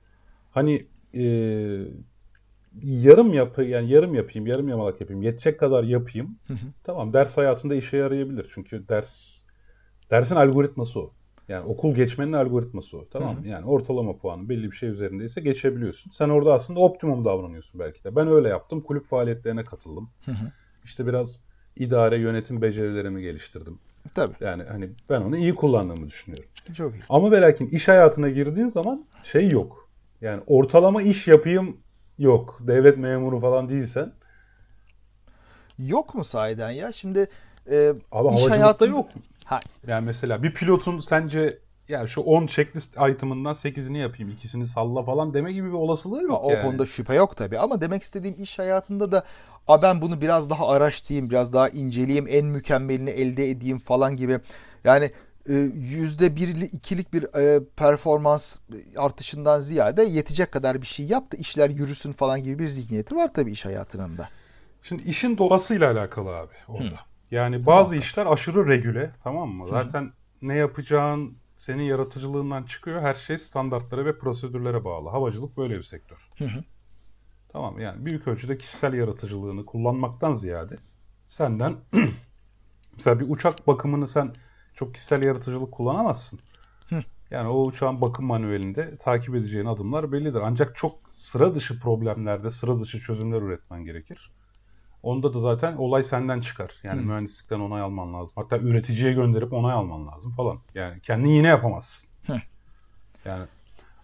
Hani 0.50 0.86
e, 1.14 1.22
yarım 2.82 3.32
yapı 3.32 3.62
yani 3.62 3.90
yarım 3.90 4.14
yapayım, 4.14 4.46
yarım 4.46 4.68
yamalak 4.68 5.00
yapayım, 5.00 5.22
yetecek 5.22 5.60
kadar 5.60 5.84
yapayım. 5.84 6.38
Tamam 6.84 7.12
ders 7.12 7.36
hayatında 7.36 7.74
işe 7.74 7.96
yarayabilir. 7.96 8.50
Çünkü 8.54 8.88
ders 8.88 9.42
dersin 10.10 10.36
algoritması 10.36 11.00
o. 11.00 11.12
Yani 11.48 11.66
okul 11.66 11.94
geçmenin 11.94 12.32
algoritması 12.32 12.98
o. 12.98 13.08
Tamam 13.12 13.40
mı? 13.40 13.48
Yani 13.48 13.66
ortalama 13.66 14.16
puanı 14.16 14.48
belli 14.48 14.70
bir 14.70 14.76
şey 14.76 14.88
üzerindeyse 14.88 15.40
geçebiliyorsun. 15.40 16.10
Sen 16.10 16.28
orada 16.28 16.54
aslında 16.54 16.80
optimum 16.80 17.24
davranıyorsun 17.24 17.80
belki 17.80 18.04
de. 18.04 18.16
Ben 18.16 18.28
öyle 18.28 18.48
yaptım. 18.48 18.80
Kulüp 18.80 19.06
faaliyetlerine 19.06 19.64
katıldım. 19.64 20.10
İşte 20.84 21.06
biraz 21.06 21.40
idare, 21.76 22.18
yönetim 22.18 22.62
becerilerimi 22.62 23.22
geliştirdim. 23.22 23.78
Tabii. 24.14 24.34
Yani 24.40 24.62
hani 24.62 24.90
ben 25.10 25.20
onu 25.20 25.36
iyi 25.36 25.54
kullandığımı 25.54 26.06
düşünüyorum. 26.06 26.50
Çok 26.74 26.94
iyi. 26.94 27.02
Ama 27.08 27.30
ve 27.30 27.40
lakin 27.40 27.66
iş 27.66 27.88
hayatına 27.88 28.28
girdiğin 28.28 28.68
zaman 28.68 29.06
şey 29.24 29.48
yok. 29.48 29.88
Yani 30.20 30.42
ortalama 30.46 31.02
iş 31.02 31.28
yapayım 31.28 31.76
yok. 32.20 32.58
Devlet 32.60 32.98
memuru 32.98 33.40
falan 33.40 33.68
değilsen. 33.68 34.12
Yok 35.78 36.14
mu 36.14 36.24
sahiden 36.24 36.70
ya? 36.70 36.92
Şimdi 36.92 37.28
e, 37.70 37.92
Abi 38.12 38.28
iş 38.28 38.34
havacılıkta 38.34 38.54
hayatında- 38.56 38.90
yok 38.90 39.16
mu? 39.16 39.22
Ha, 39.44 39.60
Yani 39.86 40.04
mesela 40.06 40.42
bir 40.42 40.54
pilotun 40.54 41.00
sence 41.00 41.58
ya 41.88 42.06
şu 42.06 42.20
10 42.20 42.46
checklist 42.46 42.96
item'ından 43.10 43.54
8'ini 43.54 43.98
yapayım, 43.98 44.30
ikisini 44.32 44.66
salla 44.66 45.02
falan 45.02 45.34
deme 45.34 45.52
gibi 45.52 45.68
bir 45.68 45.72
olasılığı 45.72 46.22
yok 46.22 46.40
o 46.44 46.50
yani. 46.50 46.62
konuda 46.62 46.86
şüphe 46.86 47.14
yok 47.14 47.36
tabii 47.36 47.58
ama 47.58 47.80
demek 47.80 48.02
istediğim 48.02 48.42
iş 48.42 48.58
hayatında 48.58 49.12
da 49.12 49.24
a 49.68 49.82
ben 49.82 50.02
bunu 50.02 50.20
biraz 50.20 50.50
daha 50.50 50.68
araştırayım, 50.68 51.30
biraz 51.30 51.52
daha 51.52 51.68
inceleyeyim, 51.68 52.26
en 52.28 52.46
mükemmelini 52.46 53.10
elde 53.10 53.50
edeyim 53.50 53.78
falan 53.78 54.16
gibi. 54.16 54.40
Yani 54.84 55.10
yüzde 55.74 56.36
birli 56.36 56.64
ikilik 56.64 57.12
bir 57.12 57.22
e, 57.22 57.60
performans 57.76 58.58
artışından 58.96 59.60
ziyade 59.60 60.02
yetecek 60.02 60.52
kadar 60.52 60.82
bir 60.82 60.86
şey 60.86 61.06
yap 61.06 61.32
da 61.32 61.36
işler 61.36 61.70
yürüsün 61.70 62.12
falan 62.12 62.42
gibi 62.42 62.58
bir 62.58 62.66
zihniyeti 62.68 63.16
var 63.16 63.34
tabii 63.34 63.50
iş 63.50 63.64
hayatının 63.64 64.18
da. 64.18 64.28
Şimdi 64.82 65.02
işin 65.02 65.38
doğasıyla 65.38 65.90
alakalı 65.90 66.36
abi 66.36 66.54
orada. 66.68 67.00
Yani 67.30 67.66
bazı 67.66 67.96
işler 67.96 68.26
aşırı 68.26 68.68
regüle 68.68 69.10
tamam 69.24 69.48
mı? 69.48 69.68
Zaten 69.70 70.12
ne 70.42 70.56
yapacağın 70.56 71.36
senin 71.58 71.82
yaratıcılığından 71.82 72.62
çıkıyor. 72.62 73.02
Her 73.02 73.14
şey 73.14 73.38
standartlara 73.38 74.04
ve 74.04 74.18
prosedürlere 74.18 74.84
bağlı. 74.84 75.08
Havacılık 75.08 75.56
böyle 75.56 75.78
bir 75.78 75.82
sektör. 75.82 76.28
Tamam 77.52 77.74
mı? 77.74 77.82
yani 77.82 78.04
büyük 78.04 78.28
ölçüde 78.28 78.58
kişisel 78.58 78.92
yaratıcılığını 78.94 79.66
kullanmaktan 79.66 80.34
ziyade 80.34 80.76
senden 81.28 81.76
mesela 82.96 83.20
bir 83.20 83.30
uçak 83.30 83.66
bakımını 83.66 84.06
sen 84.08 84.34
çok 84.80 84.94
kişisel 84.94 85.22
yaratıcılık 85.22 85.72
kullanamazsın. 85.72 86.40
Yani 87.30 87.48
o 87.48 87.66
uçağın 87.66 88.00
bakım 88.00 88.26
manuelinde 88.26 88.96
takip 88.96 89.34
edeceğin 89.34 89.66
adımlar 89.66 90.12
bellidir. 90.12 90.40
Ancak 90.44 90.76
çok 90.76 90.98
sıra 91.12 91.54
dışı 91.54 91.80
problemlerde 91.80 92.50
sıra 92.50 92.80
dışı 92.80 93.00
çözümler 93.00 93.42
üretmen 93.42 93.84
gerekir. 93.84 94.30
Onda 95.02 95.34
da 95.34 95.38
zaten 95.38 95.76
olay 95.76 96.04
senden 96.04 96.40
çıkar. 96.40 96.74
Yani 96.82 97.00
mühendislikten 97.00 97.60
onay 97.60 97.80
alman 97.82 98.14
lazım. 98.14 98.32
Hatta 98.36 98.58
üreticiye 98.58 99.12
gönderip 99.12 99.52
onay 99.52 99.72
alman 99.72 100.06
lazım 100.06 100.32
falan. 100.32 100.58
Yani 100.74 101.00
kendin 101.00 101.30
yine 101.30 101.48
yapamazsın. 101.48 102.10
Yani 103.24 103.46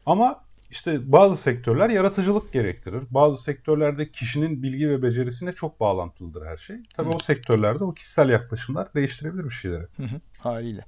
ama 0.06 0.46
işte 0.70 1.12
bazı 1.12 1.36
sektörler 1.36 1.90
yaratıcılık 1.90 2.52
gerektirir. 2.52 3.02
Bazı 3.10 3.42
sektörlerde 3.42 4.10
kişinin 4.10 4.62
bilgi 4.62 4.88
ve 4.88 5.02
becerisine 5.02 5.52
çok 5.52 5.80
bağlantılıdır 5.80 6.46
her 6.46 6.56
şey. 6.56 6.76
Tabii 6.96 7.08
o 7.08 7.18
sektörlerde 7.18 7.84
o 7.84 7.94
kişisel 7.94 8.28
yaklaşımlar 8.28 8.94
değiştirebilir 8.94 9.44
bir 9.44 9.50
şeyleri. 9.50 9.86
Hı 9.96 10.02
hı, 10.02 10.20
haliyle. 10.46 10.84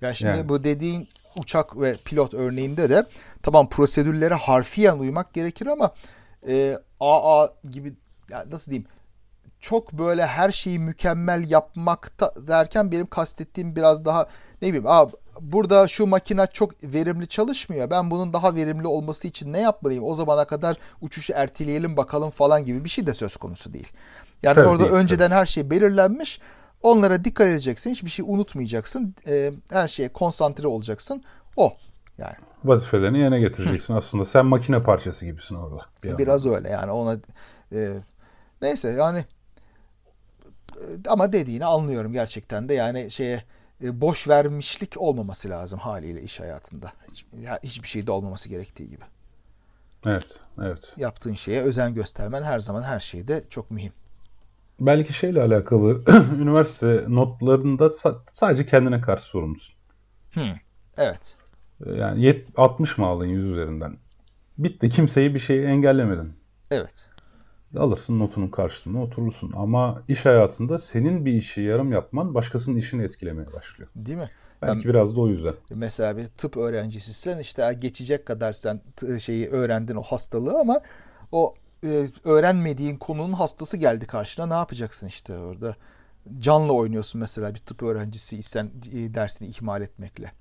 Ya 0.00 0.14
şimdi 0.14 0.36
Yani. 0.36 0.48
bu 0.48 0.64
dediğin 0.64 1.08
uçak 1.36 1.80
ve 1.80 1.96
pilot 2.04 2.34
örneğinde 2.34 2.90
de 2.90 3.06
tamam 3.42 3.68
prosedürlere 3.68 4.34
harfiyen 4.34 4.98
uymak 4.98 5.34
gerekir 5.34 5.66
ama 5.66 5.90
e, 6.48 6.78
AA 7.00 7.48
gibi 7.70 7.94
ya 8.30 8.44
nasıl 8.50 8.70
diyeyim 8.72 8.88
çok 9.60 9.92
böyle 9.92 10.26
her 10.26 10.52
şeyi 10.52 10.78
mükemmel 10.78 11.50
yapmakta 11.50 12.34
derken 12.48 12.92
benim 12.92 13.06
kastettiğim 13.06 13.76
biraz 13.76 14.04
daha 14.04 14.26
ne 14.62 14.68
bileyim 14.68 14.86
abi 14.86 15.12
burada 15.40 15.88
şu 15.88 16.06
makine 16.06 16.46
çok 16.52 16.84
verimli 16.84 17.28
çalışmıyor. 17.28 17.90
Ben 17.90 18.10
bunun 18.10 18.32
daha 18.32 18.54
verimli 18.54 18.86
olması 18.86 19.28
için 19.28 19.52
ne 19.52 19.60
yapmalıyım? 19.60 20.04
O 20.04 20.14
zamana 20.14 20.44
kadar 20.44 20.76
uçuşu 21.00 21.32
erteleyelim 21.32 21.96
bakalım 21.96 22.30
falan 22.30 22.64
gibi 22.64 22.84
bir 22.84 22.88
şey 22.88 23.06
de 23.06 23.14
söz 23.14 23.36
konusu 23.36 23.72
değil. 23.72 23.88
Yani 24.42 24.54
Tabii 24.54 24.68
orada 24.68 24.82
değil, 24.82 24.92
önceden 24.92 25.30
her 25.30 25.46
şey 25.46 25.70
belirlenmiş. 25.70 26.40
Onlara 26.82 27.24
dikkat 27.24 27.46
edeceksin. 27.46 27.90
Hiçbir 27.90 28.10
şey 28.10 28.24
unutmayacaksın. 28.28 29.14
Ee, 29.26 29.52
her 29.70 29.88
şeye 29.88 30.08
konsantre 30.08 30.68
olacaksın. 30.68 31.24
O 31.56 31.76
yani. 32.18 32.36
Vazifelerini 32.64 33.18
yerine 33.18 33.40
getireceksin 33.40 33.94
aslında. 33.96 34.24
Sen 34.24 34.46
makine 34.46 34.82
parçası 34.82 35.26
gibisin 35.26 35.54
orada. 35.54 35.86
bir 36.04 36.18
Biraz 36.18 36.46
öyle 36.46 36.70
yani 36.70 36.92
ona 36.92 37.18
e, 37.72 37.94
neyse 38.62 38.88
yani 38.88 39.24
e, 40.76 41.08
ama 41.08 41.32
dediğini 41.32 41.64
anlıyorum 41.64 42.12
gerçekten 42.12 42.68
de 42.68 42.74
yani 42.74 43.10
şeye 43.10 43.44
e, 43.84 44.00
boş 44.00 44.28
vermişlik 44.28 44.94
olmaması 44.96 45.50
lazım 45.50 45.78
haliyle 45.78 46.22
iş 46.22 46.40
hayatında. 46.40 46.92
Hiç, 47.10 47.26
ya, 47.40 47.58
hiçbir 47.62 47.88
şeyde 47.88 48.10
olmaması 48.10 48.48
gerektiği 48.48 48.88
gibi. 48.88 49.04
Evet, 50.06 50.40
evet. 50.62 50.92
Yaptığın 50.96 51.34
şeye 51.34 51.62
özen 51.62 51.94
göstermen 51.94 52.42
her 52.42 52.60
zaman 52.60 52.82
her 52.82 53.00
şeyde 53.00 53.44
çok 53.50 53.70
mühim. 53.70 53.92
Belki 54.80 55.12
şeyle 55.12 55.42
alakalı 55.42 56.02
üniversite 56.40 57.04
notlarında 57.08 57.86
sa- 57.86 58.18
sadece 58.32 58.66
kendine 58.66 59.00
karşı 59.00 59.24
sorumlusun. 59.24 59.74
Evet. 60.98 61.36
Yani 61.86 62.24
yet- 62.24 62.46
60 62.56 62.98
mı 62.98 63.06
aldın 63.06 63.24
100 63.26 63.44
üzerinden? 63.44 63.96
Bitti. 64.58 64.88
Kimseyi 64.88 65.34
bir 65.34 65.38
şeyi 65.38 65.62
engellemedin. 65.62 66.32
Evet. 66.70 66.94
Alırsın 67.76 68.18
notunun 68.18 68.48
karşılığında 68.48 68.98
oturursun. 68.98 69.52
Ama 69.56 70.02
iş 70.08 70.24
hayatında 70.26 70.78
senin 70.78 71.24
bir 71.24 71.32
işi 71.32 71.60
yarım 71.60 71.92
yapman 71.92 72.34
başkasının 72.34 72.76
işini 72.76 73.02
etkilemeye 73.02 73.52
başlıyor. 73.52 73.90
Değil 73.96 74.18
mi? 74.18 74.30
Belki 74.62 74.88
biraz 74.88 75.16
da 75.16 75.20
o 75.20 75.28
yüzden. 75.28 75.54
Mesela 75.70 76.16
bir 76.16 76.26
tıp 76.26 76.56
öğrencisisin 76.56 77.38
işte 77.38 77.76
geçecek 77.78 78.26
kadar 78.26 78.52
sen 78.52 78.80
şeyi 79.20 79.48
öğrendin 79.48 79.96
o 79.96 80.02
hastalığı 80.02 80.58
ama 80.60 80.80
o 81.32 81.54
e, 81.84 82.06
öğrenmediğin 82.24 82.96
konunun 82.96 83.32
hastası 83.32 83.76
geldi 83.76 84.06
karşına 84.06 84.46
ne 84.46 84.54
yapacaksın 84.54 85.06
işte 85.06 85.38
orada 85.38 85.76
canla 86.38 86.72
oynuyorsun 86.72 87.20
mesela 87.20 87.54
bir 87.54 87.58
tıp 87.58 87.82
öğrencisiysen 87.82 88.70
e, 88.92 89.14
dersini 89.14 89.48
ihmal 89.48 89.82
etmekle 89.82 90.32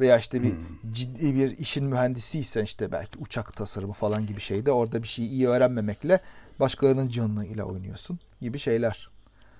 veya 0.00 0.18
işte 0.18 0.42
bir 0.42 0.52
ciddi 0.92 1.34
bir 1.34 1.58
işin 1.58 1.84
mühendisiysen 1.84 2.64
işte 2.64 2.92
belki 2.92 3.18
uçak 3.18 3.56
tasarımı 3.56 3.92
falan 3.92 4.26
gibi 4.26 4.40
şeyde 4.40 4.72
orada 4.72 5.02
bir 5.02 5.08
şeyi 5.08 5.28
iyi 5.28 5.48
öğrenmemekle 5.48 6.20
başkalarının 6.60 7.08
canını 7.08 7.46
ile 7.46 7.64
oynuyorsun 7.64 8.18
gibi 8.40 8.58
şeyler. 8.58 9.10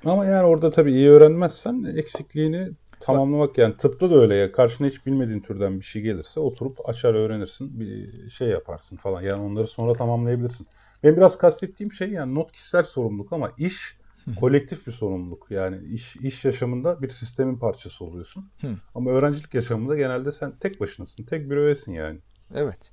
Ama 0.05 0.25
yani 0.25 0.47
orada 0.47 0.71
tabii 0.71 0.93
iyi 0.93 1.11
öğrenmezsen 1.11 1.85
eksikliğini 1.97 2.69
tamamlamak 3.01 3.59
yani 3.59 3.77
tıpta 3.77 4.11
da 4.11 4.15
öyle 4.15 4.35
ya. 4.35 4.53
Karşına 4.53 4.87
hiç 4.87 5.07
bilmediğin 5.07 5.41
türden 5.41 5.81
bir 5.81 5.85
şey 5.85 6.03
gelirse 6.03 6.41
oturup 6.41 6.89
açar 6.89 7.15
öğrenirsin. 7.15 7.81
Bir 7.81 8.31
şey 8.31 8.49
yaparsın 8.49 8.97
falan. 8.97 9.23
Yani 9.23 9.43
onları 9.43 9.67
sonra 9.67 9.93
tamamlayabilirsin. 9.93 10.67
Ben 11.05 11.17
biraz 11.17 11.39
kastettiğim 11.39 11.93
şey 11.93 12.11
yani 12.11 12.35
not 12.35 12.53
kişisel 12.53 12.85
sorumluluk 12.85 13.33
ama 13.33 13.53
iş 13.59 13.99
kolektif 14.41 14.87
bir 14.87 14.93
sorumluluk. 14.93 15.47
Yani 15.51 15.87
iş, 15.95 16.17
iş 16.17 16.45
yaşamında 16.45 17.03
bir 17.03 17.09
sistemin 17.11 17.57
parçası 17.59 18.05
oluyorsun. 18.05 18.51
Hı. 18.61 18.77
Ama 18.95 19.11
öğrencilik 19.11 19.55
yaşamında 19.55 19.97
genelde 19.97 20.33
sen 20.33 20.53
tek 20.61 20.81
başınasın. 20.81 21.25
Tek 21.25 21.51
bir 21.51 21.57
öğesin 21.57 21.93
yani. 21.93 22.19
Evet. 22.55 22.93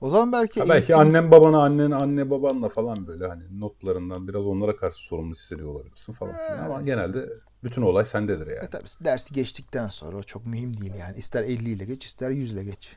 O 0.00 0.10
zaman 0.10 0.32
belki 0.32 0.60
Ha, 0.60 0.68
belki 0.68 0.92
eğitim- 0.92 0.98
annem 1.00 1.30
babana, 1.30 1.62
annen 1.62 1.90
anne 1.90 2.30
babanla 2.30 2.68
falan 2.68 3.06
böyle 3.06 3.26
hani 3.26 3.60
notlarından 3.60 4.28
biraz 4.28 4.46
onlara 4.46 4.76
karşı 4.76 4.98
sorumlu 4.98 5.34
hissediyor 5.34 5.68
olabilirsin 5.68 6.12
falan. 6.12 6.32
filan. 6.34 6.64
Ama 6.64 6.76
Evet. 6.76 6.86
genelde 6.86 7.28
bütün 7.64 7.82
olay 7.82 8.04
sendedir 8.04 8.46
yani. 8.46 8.64
E 8.64 8.68
tabii 8.70 8.88
dersi 9.04 9.34
geçtikten 9.34 9.88
sonra 9.88 10.16
o 10.16 10.22
çok 10.22 10.46
mühim 10.46 10.76
değil 10.76 10.94
yani. 10.94 11.16
İster 11.16 11.42
50 11.42 11.70
ile 11.70 11.84
geç, 11.84 12.04
ister 12.04 12.30
100 12.30 12.52
ile 12.52 12.64
geç. 12.64 12.96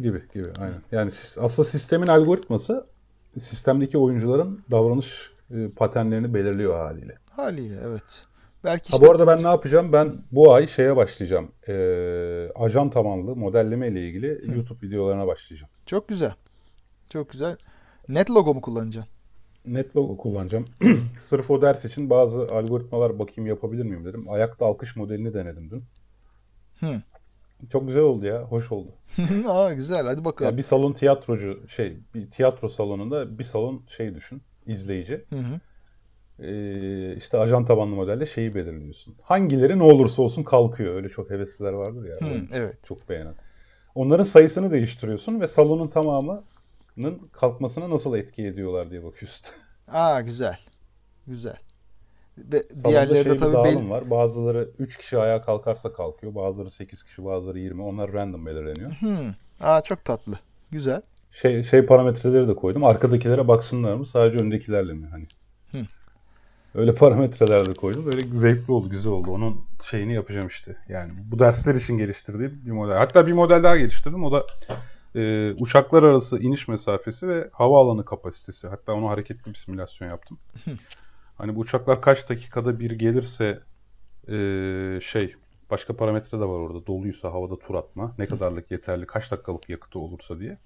Gibi 0.00 0.22
gibi 0.34 0.52
aynen. 0.58 0.82
Yani 0.92 1.10
aslında 1.38 1.68
sistemin 1.68 2.06
algoritması 2.06 2.86
sistemdeki 3.38 3.98
oyuncuların 3.98 4.60
davranış 4.70 5.30
e, 5.50 5.68
paternlerini 5.68 6.34
belirliyor 6.34 6.74
haliyle. 6.74 7.18
Haliyle 7.30 7.76
evet. 7.84 8.24
Belki 8.64 8.90
Ha 8.90 8.96
işte 8.96 9.06
bu 9.06 9.10
arada 9.10 9.26
ben 9.26 9.42
ne 9.42 9.48
yapacağım? 9.48 9.92
Ben 9.92 10.16
bu 10.32 10.52
ay 10.54 10.66
şeye 10.66 10.96
başlayacağım. 10.96 11.52
Ee, 11.68 12.48
ajan 12.54 12.90
tabanlı 12.90 13.36
modelleme 13.36 13.88
ile 13.88 14.06
ilgili 14.08 14.54
YouTube 14.56 14.86
videolarına 14.86 15.26
başlayacağım. 15.26 15.70
çok 15.86 16.08
güzel. 16.08 16.34
Çok 17.10 17.30
güzel. 17.30 17.56
Net 18.08 18.30
logo 18.30 18.54
mu 18.54 18.60
kullanacaksın? 18.60 19.12
Netlogo 19.66 20.16
kullanacağım. 20.16 20.64
Sırf 21.18 21.50
o 21.50 21.62
ders 21.62 21.84
için 21.84 22.10
bazı 22.10 22.40
algoritmalar 22.42 23.18
bakayım 23.18 23.46
yapabilir 23.48 23.84
miyim 23.84 24.04
dedim. 24.04 24.30
Ayakta 24.30 24.66
alkış 24.66 24.96
modelini 24.96 25.34
denedim 25.34 25.70
dün. 25.70 25.84
Hı. 26.80 27.02
Çok 27.72 27.86
güzel 27.86 28.02
oldu 28.02 28.26
ya. 28.26 28.42
Hoş 28.42 28.72
oldu. 28.72 28.90
Aa 29.46 29.72
güzel. 29.72 30.06
Hadi 30.06 30.24
bakalım. 30.24 30.50
Ya 30.50 30.56
bir 30.56 30.62
salon 30.62 30.92
tiyatrocu 30.92 31.68
şey, 31.68 31.96
bir 32.14 32.30
tiyatro 32.30 32.68
salonunda 32.68 33.38
bir 33.38 33.44
salon 33.44 33.82
şey 33.88 34.14
düşün, 34.14 34.42
izleyici. 34.66 35.24
Hı 35.30 35.36
hı. 35.36 35.60
Ee, 36.42 37.16
işte 37.16 37.38
ajan 37.38 37.64
tabanlı 37.64 37.94
modelle 37.96 38.26
şeyi 38.26 38.54
belirliyorsun. 38.54 39.14
Hangileri 39.22 39.78
ne 39.78 39.82
olursa 39.82 40.22
olsun 40.22 40.42
kalkıyor. 40.42 40.94
Öyle 40.94 41.08
çok 41.08 41.30
hevesliler 41.30 41.72
vardır 41.72 42.08
ya. 42.08 42.16
Hı, 42.28 42.42
evet. 42.52 42.76
Çok 42.84 43.08
beğenen. 43.08 43.34
Onların 43.94 44.24
sayısını 44.24 44.70
değiştiriyorsun 44.70 45.40
ve 45.40 45.48
salonun 45.48 45.88
tamamının 45.88 47.28
kalkmasına 47.32 47.90
nasıl 47.90 48.16
etki 48.16 48.46
ediyorlar 48.46 48.90
diye 48.90 49.04
bakıyorsun. 49.04 49.46
Aa 49.88 50.20
güzel. 50.20 50.58
Güzel. 51.26 51.56
Ve 52.52 52.62
diğerleri 52.84 53.30
de 53.30 53.36
tabii 53.36 53.64
belli. 53.64 53.90
var. 53.90 54.10
Bazıları 54.10 54.68
3 54.78 54.96
kişi 54.96 55.18
ayağa 55.18 55.42
kalkarsa 55.42 55.92
kalkıyor. 55.92 56.34
Bazıları 56.34 56.70
8 56.70 57.02
kişi, 57.02 57.24
bazıları 57.24 57.58
20. 57.58 57.82
Onlar 57.82 58.12
random 58.12 58.46
belirleniyor. 58.46 58.90
Hı. 58.90 59.34
Aa 59.60 59.80
çok 59.80 60.04
tatlı. 60.04 60.38
Güzel. 60.70 61.02
Şey 61.32 61.62
şey 61.62 61.86
parametreleri 61.86 62.48
de 62.48 62.54
koydum. 62.54 62.84
Arkadakilere 62.84 63.48
baksınlar 63.48 63.94
mı? 63.94 64.06
Sadece 64.06 64.38
öndekilerle 64.38 64.92
mi? 64.92 65.06
Hani. 65.10 65.26
Hı. 65.72 65.86
Öyle 66.74 66.94
parametreler 66.94 67.66
de 67.66 67.74
koydum. 67.74 68.06
Böyle 68.06 68.38
zevkli 68.38 68.72
oldu, 68.72 68.90
güzel 68.90 69.12
oldu. 69.12 69.30
Onun 69.30 69.60
şeyini 69.90 70.14
yapacağım 70.14 70.48
işte. 70.48 70.76
Yani 70.88 71.12
bu 71.32 71.38
dersler 71.38 71.74
için 71.74 71.98
geliştirdiğim 71.98 72.62
bir 72.66 72.70
model. 72.70 72.96
Hatta 72.96 73.26
bir 73.26 73.32
model 73.32 73.62
daha 73.62 73.76
geliştirdim. 73.76 74.24
O 74.24 74.32
da 74.32 74.46
e, 75.14 75.52
uçaklar 75.52 76.02
arası 76.02 76.38
iniş 76.38 76.68
mesafesi 76.68 77.28
ve 77.28 77.48
havaalanı 77.52 78.04
kapasitesi. 78.04 78.68
Hatta 78.68 78.92
onu 78.92 79.08
hareketli 79.08 79.50
bir 79.50 79.58
simülasyon 79.58 80.08
yaptım. 80.08 80.38
Hani 81.40 81.56
bu 81.56 81.60
uçaklar 81.60 82.00
kaç 82.00 82.28
dakikada 82.28 82.80
bir 82.80 82.90
gelirse 82.90 83.60
e, 84.28 84.34
şey 85.02 85.34
başka 85.70 85.96
parametre 85.96 86.38
de 86.38 86.42
var 86.42 86.58
orada. 86.58 86.86
Doluysa 86.86 87.32
havada 87.32 87.58
tur 87.58 87.74
atma. 87.74 88.14
Ne 88.18 88.26
kadarlık 88.26 88.70
yeterli, 88.70 89.06
kaç 89.06 89.30
dakikalık 89.30 89.68
yakıtı 89.68 89.98
olursa 89.98 90.38
diye. 90.38 90.58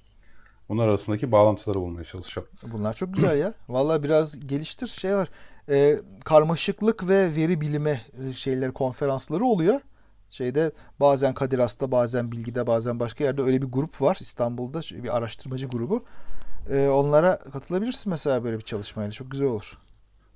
Bunlar 0.68 0.88
arasındaki 0.88 1.32
bağlantıları 1.32 1.78
bulmaya 1.78 2.04
çalışacağım. 2.04 2.48
Bunlar 2.62 2.94
çok 2.94 3.14
güzel 3.14 3.38
ya. 3.38 3.54
Vallahi 3.68 4.02
biraz 4.02 4.46
geliştir. 4.46 4.86
Şey 4.86 5.14
var. 5.14 5.28
e, 5.68 5.96
karmaşıklık 6.24 7.08
ve 7.08 7.36
veri 7.36 7.60
bilimi 7.60 8.00
e, 8.28 8.32
şeyleri 8.32 8.72
konferansları 8.72 9.44
oluyor. 9.44 9.80
Şeyde 10.30 10.72
bazen 11.00 11.34
Kadir 11.34 11.58
Has'ta, 11.58 11.90
bazen 11.90 12.32
Bilgi'de, 12.32 12.66
bazen 12.66 13.00
başka 13.00 13.24
yerde 13.24 13.42
öyle 13.42 13.62
bir 13.62 13.66
grup 13.66 14.02
var 14.02 14.18
İstanbul'da 14.20 14.80
bir 14.80 15.16
araştırmacı 15.16 15.68
grubu. 15.68 16.04
E, 16.70 16.88
onlara 16.88 17.38
katılabilirsin 17.38 18.10
mesela 18.10 18.44
böyle 18.44 18.56
bir 18.56 18.64
çalışmayla. 18.64 19.12
Çok 19.12 19.30
güzel 19.30 19.46
olur. 19.46 19.83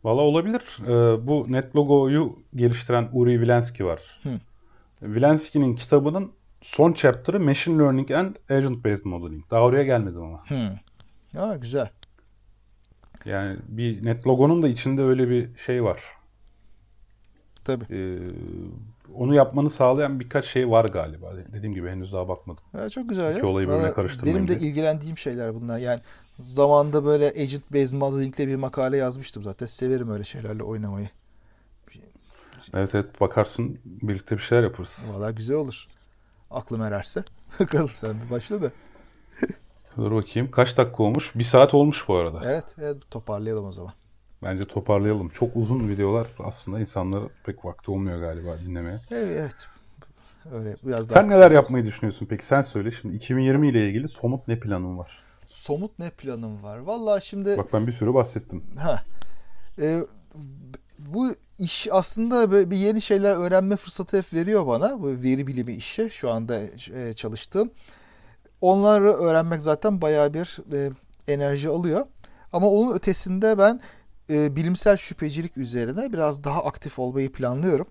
Valla 0.05 0.21
olabilir. 0.21 0.63
Ee, 0.87 1.27
bu 1.27 1.47
NetLogo'yu 1.49 2.37
geliştiren 2.57 3.09
Uri 3.13 3.41
Vilensky 3.41 3.89
var. 3.91 4.21
Hı. 4.23 4.31
Vilensky'nin 5.03 5.75
kitabının 5.77 6.33
son 6.63 6.93
chapter'ı 6.93 7.41
Machine 7.41 7.79
Learning 7.83 8.11
and 8.11 8.37
Agent 8.51 8.85
Based 8.85 9.05
Modeling. 9.05 9.51
Daha 9.51 9.63
oraya 9.63 9.83
gelmedim 9.85 10.23
ama. 10.23 10.45
Hmm. 10.51 11.41
Aa, 11.41 11.57
güzel. 11.57 11.89
Yani 13.25 13.57
bir 13.69 14.05
NetLogo'nun 14.05 14.63
da 14.63 14.69
içinde 14.69 15.03
öyle 15.03 15.29
bir 15.31 15.57
şey 15.59 15.85
var. 15.85 16.03
Tabii. 17.65 17.85
Ee, 17.91 18.19
onu 19.15 19.35
yapmanı 19.35 19.71
sağlayan 19.71 20.21
birkaç 20.21 20.45
şey 20.47 20.71
var 20.71 20.85
galiba. 20.85 21.33
Dediğim 21.53 21.75
gibi 21.75 21.89
henüz 21.91 22.13
daha 22.13 22.29
bakmadım. 22.29 22.65
Ya 22.75 22.91
çok 22.91 23.09
güzel 23.09 23.33
İki 23.37 23.41
ya. 23.47 23.53
olayı 23.53 23.67
birbirine 23.69 23.83
Valla 23.85 23.95
karıştırmayın 23.95 24.37
Benim 24.39 24.49
de 24.49 24.61
diye. 24.61 24.71
ilgilendiğim 24.71 25.19
şeyler 25.19 25.55
bunlar. 25.55 25.79
Yani 25.79 26.01
zamanında 26.41 27.05
böyle 27.05 27.27
Agent 27.27 27.73
Based 27.73 27.93
Modeling'le 27.93 28.39
bir 28.39 28.57
makale 28.57 28.97
yazmıştım 28.97 29.43
zaten. 29.43 29.67
Severim 29.67 30.11
öyle 30.11 30.25
şeylerle 30.25 30.63
oynamayı. 30.63 31.09
Evet 32.75 32.95
evet 32.95 33.21
bakarsın 33.21 33.79
birlikte 33.85 34.37
bir 34.37 34.43
şeyler 34.43 34.63
yaparız. 34.63 35.13
Valla 35.15 35.31
güzel 35.31 35.57
olur. 35.57 35.87
Aklım 36.51 36.83
ererse. 36.83 37.25
Bakalım 37.61 37.91
sen 37.95 38.11
de 38.11 38.31
başla 38.31 38.63
da. 38.63 38.71
Dur 39.97 40.13
bakayım. 40.13 40.51
Kaç 40.51 40.77
dakika 40.77 41.03
olmuş? 41.03 41.33
Bir 41.35 41.45
saat 41.45 41.75
olmuş 41.75 42.09
bu 42.09 42.15
arada. 42.17 42.41
Evet, 42.45 42.65
evet 42.79 42.97
toparlayalım 43.11 43.67
o 43.67 43.73
zaman. 43.73 43.93
Bence 44.43 44.63
toparlayalım. 44.63 45.29
Çok 45.29 45.57
uzun 45.57 45.89
videolar 45.89 46.29
aslında 46.39 46.81
insanlara 46.81 47.25
pek 47.45 47.65
vakti 47.65 47.91
olmuyor 47.91 48.21
galiba 48.21 48.59
dinlemeye. 48.67 48.99
Evet. 49.11 49.69
Öyle 50.53 50.77
biraz 50.83 51.11
daha 51.11 51.21
Sen 51.21 51.29
neler 51.29 51.51
yapmayı 51.51 51.85
düşünüyorsun 51.85 52.27
peki? 52.31 52.47
Sen 52.47 52.61
söyle. 52.61 52.91
Şimdi 52.91 53.17
2020 53.17 53.69
ile 53.69 53.89
ilgili 53.89 54.09
somut 54.09 54.49
ne 54.49 54.61
planın 54.61 54.99
var? 54.99 55.28
Somut 55.59 55.99
ne 55.99 56.11
planım 56.11 56.63
var? 56.63 56.79
Valla 56.79 57.21
şimdi 57.21 57.59
Bak 57.59 57.73
ben 57.73 57.87
bir 57.87 57.93
sürü 57.93 58.15
bahsettim. 58.15 58.65
ha 58.79 59.03
e, 59.79 60.01
bu 60.99 61.35
iş 61.59 61.89
aslında 61.91 62.71
bir 62.71 62.77
yeni 62.77 63.03
şeyler 63.03 63.37
öğrenme 63.37 63.77
fırsatı 63.77 64.19
hep 64.19 64.35
veriyor 64.35 64.67
bana. 64.67 65.03
Bu 65.03 65.07
veri 65.07 65.47
bilimi 65.47 65.73
işi 65.75 66.11
şu 66.11 66.31
anda 66.31 66.61
e, 66.95 67.13
çalıştığım. 67.13 67.71
Onları 68.61 69.13
öğrenmek 69.13 69.61
zaten 69.61 70.01
bayağı 70.01 70.35
bir 70.35 70.59
e, 70.73 70.91
enerji 71.33 71.69
alıyor. 71.69 72.07
Ama 72.53 72.69
onun 72.71 72.95
ötesinde 72.95 73.59
ben 73.59 73.81
e, 74.31 74.57
bilimsel 74.57 74.97
şüphecilik 74.97 75.57
üzerine 75.57 76.13
biraz 76.13 76.45
daha 76.45 76.65
aktif 76.65 76.99
olmayı 76.99 77.33
planlıyorum. 77.33 77.87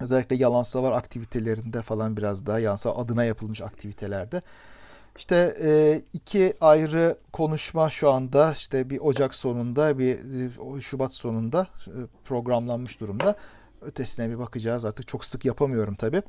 Özellikle 0.00 0.36
yalan 0.36 0.62
savar 0.62 0.92
aktivitelerinde 0.92 1.82
falan 1.82 2.16
biraz 2.16 2.46
daha 2.46 2.58
yalan 2.58 2.76
savar 2.76 3.02
adına 3.04 3.24
yapılmış 3.24 3.60
aktivitelerde. 3.62 4.42
İşte 5.18 5.56
e, 5.62 6.02
iki 6.12 6.54
ayrı 6.60 7.16
konuşma 7.32 7.90
şu 7.90 8.10
anda 8.10 8.52
işte 8.52 8.90
bir 8.90 8.98
Ocak 9.00 9.34
sonunda 9.34 9.98
bir 9.98 10.16
e, 10.76 10.80
Şubat 10.80 11.12
sonunda 11.12 11.66
e, 11.86 11.98
programlanmış 12.24 13.00
durumda. 13.00 13.36
Ötesine 13.82 14.30
bir 14.30 14.38
bakacağız 14.38 14.84
artık 14.84 15.08
çok 15.08 15.24
sık 15.24 15.44
yapamıyorum 15.44 15.94
tabii. 15.94 16.22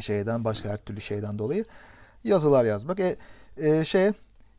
Şeyden 0.00 0.44
başka 0.44 0.68
her 0.68 0.78
türlü 0.78 1.00
şeyden 1.00 1.38
dolayı. 1.38 1.64
Yazılar 2.24 2.64
yazmak. 2.64 3.00
E, 3.00 3.16
e, 3.56 3.84
şey 3.84 4.10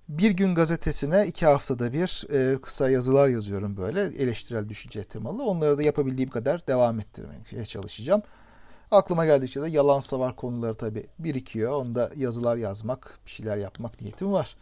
bir 0.10 0.32
gün 0.32 0.56
gazetesine 0.56 1.28
iki 1.28 1.46
haftada 1.46 1.94
bir 1.94 2.26
e, 2.34 2.62
kısa 2.62 2.90
yazılar 2.90 3.28
yazıyorum 3.28 3.78
böyle 3.78 4.02
eleştirel 4.02 4.70
düşünce 4.70 5.04
temalı. 5.04 5.44
Onları 5.44 5.78
da 5.78 5.84
yapabildiğim 5.84 6.30
kadar 6.30 6.68
devam 6.68 7.00
ettirmeye 7.00 7.66
çalışacağım. 7.66 8.22
Aklıma 8.94 9.26
geldikçe 9.26 9.62
de 9.62 9.70
yalan 9.70 10.00
savar 10.00 10.36
konuları 10.36 10.76
tabii 10.76 11.06
birikiyor. 11.20 11.72
Onda 11.72 12.10
yazılar 12.16 12.56
yazmak, 12.58 13.20
bir 13.26 13.32
şeyler 13.32 13.58
yapmak 13.58 14.02
niyetim 14.02 14.32
var. 14.32 14.56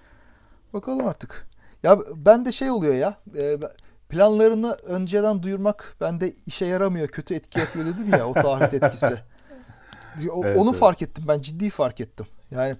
Bakalım 0.73 1.07
artık. 1.07 1.47
Ya 1.83 1.99
ben 2.15 2.45
de 2.45 2.51
şey 2.51 2.71
oluyor 2.71 2.93
ya. 2.93 3.15
e, 3.37 3.57
planlarını 4.09 4.71
önceden 4.73 5.43
duyurmak 5.43 5.95
bende 6.01 6.33
işe 6.45 6.65
yaramıyor. 6.65 7.07
Kötü 7.07 7.33
etki 7.33 7.59
yapıyor 7.59 7.85
dedim 7.85 8.09
ya 8.09 8.27
o 8.27 8.33
taahhüt 8.33 8.73
etkisi. 8.73 9.17
O- 10.31 10.45
Evet, 10.45 10.57
Onu 10.57 10.69
evet. 10.69 10.79
fark 10.79 11.01
ettim. 11.01 11.23
Ben 11.27 11.41
ciddi 11.41 11.69
fark 11.69 12.01
ettim. 12.01 12.25
Yani 12.51 12.77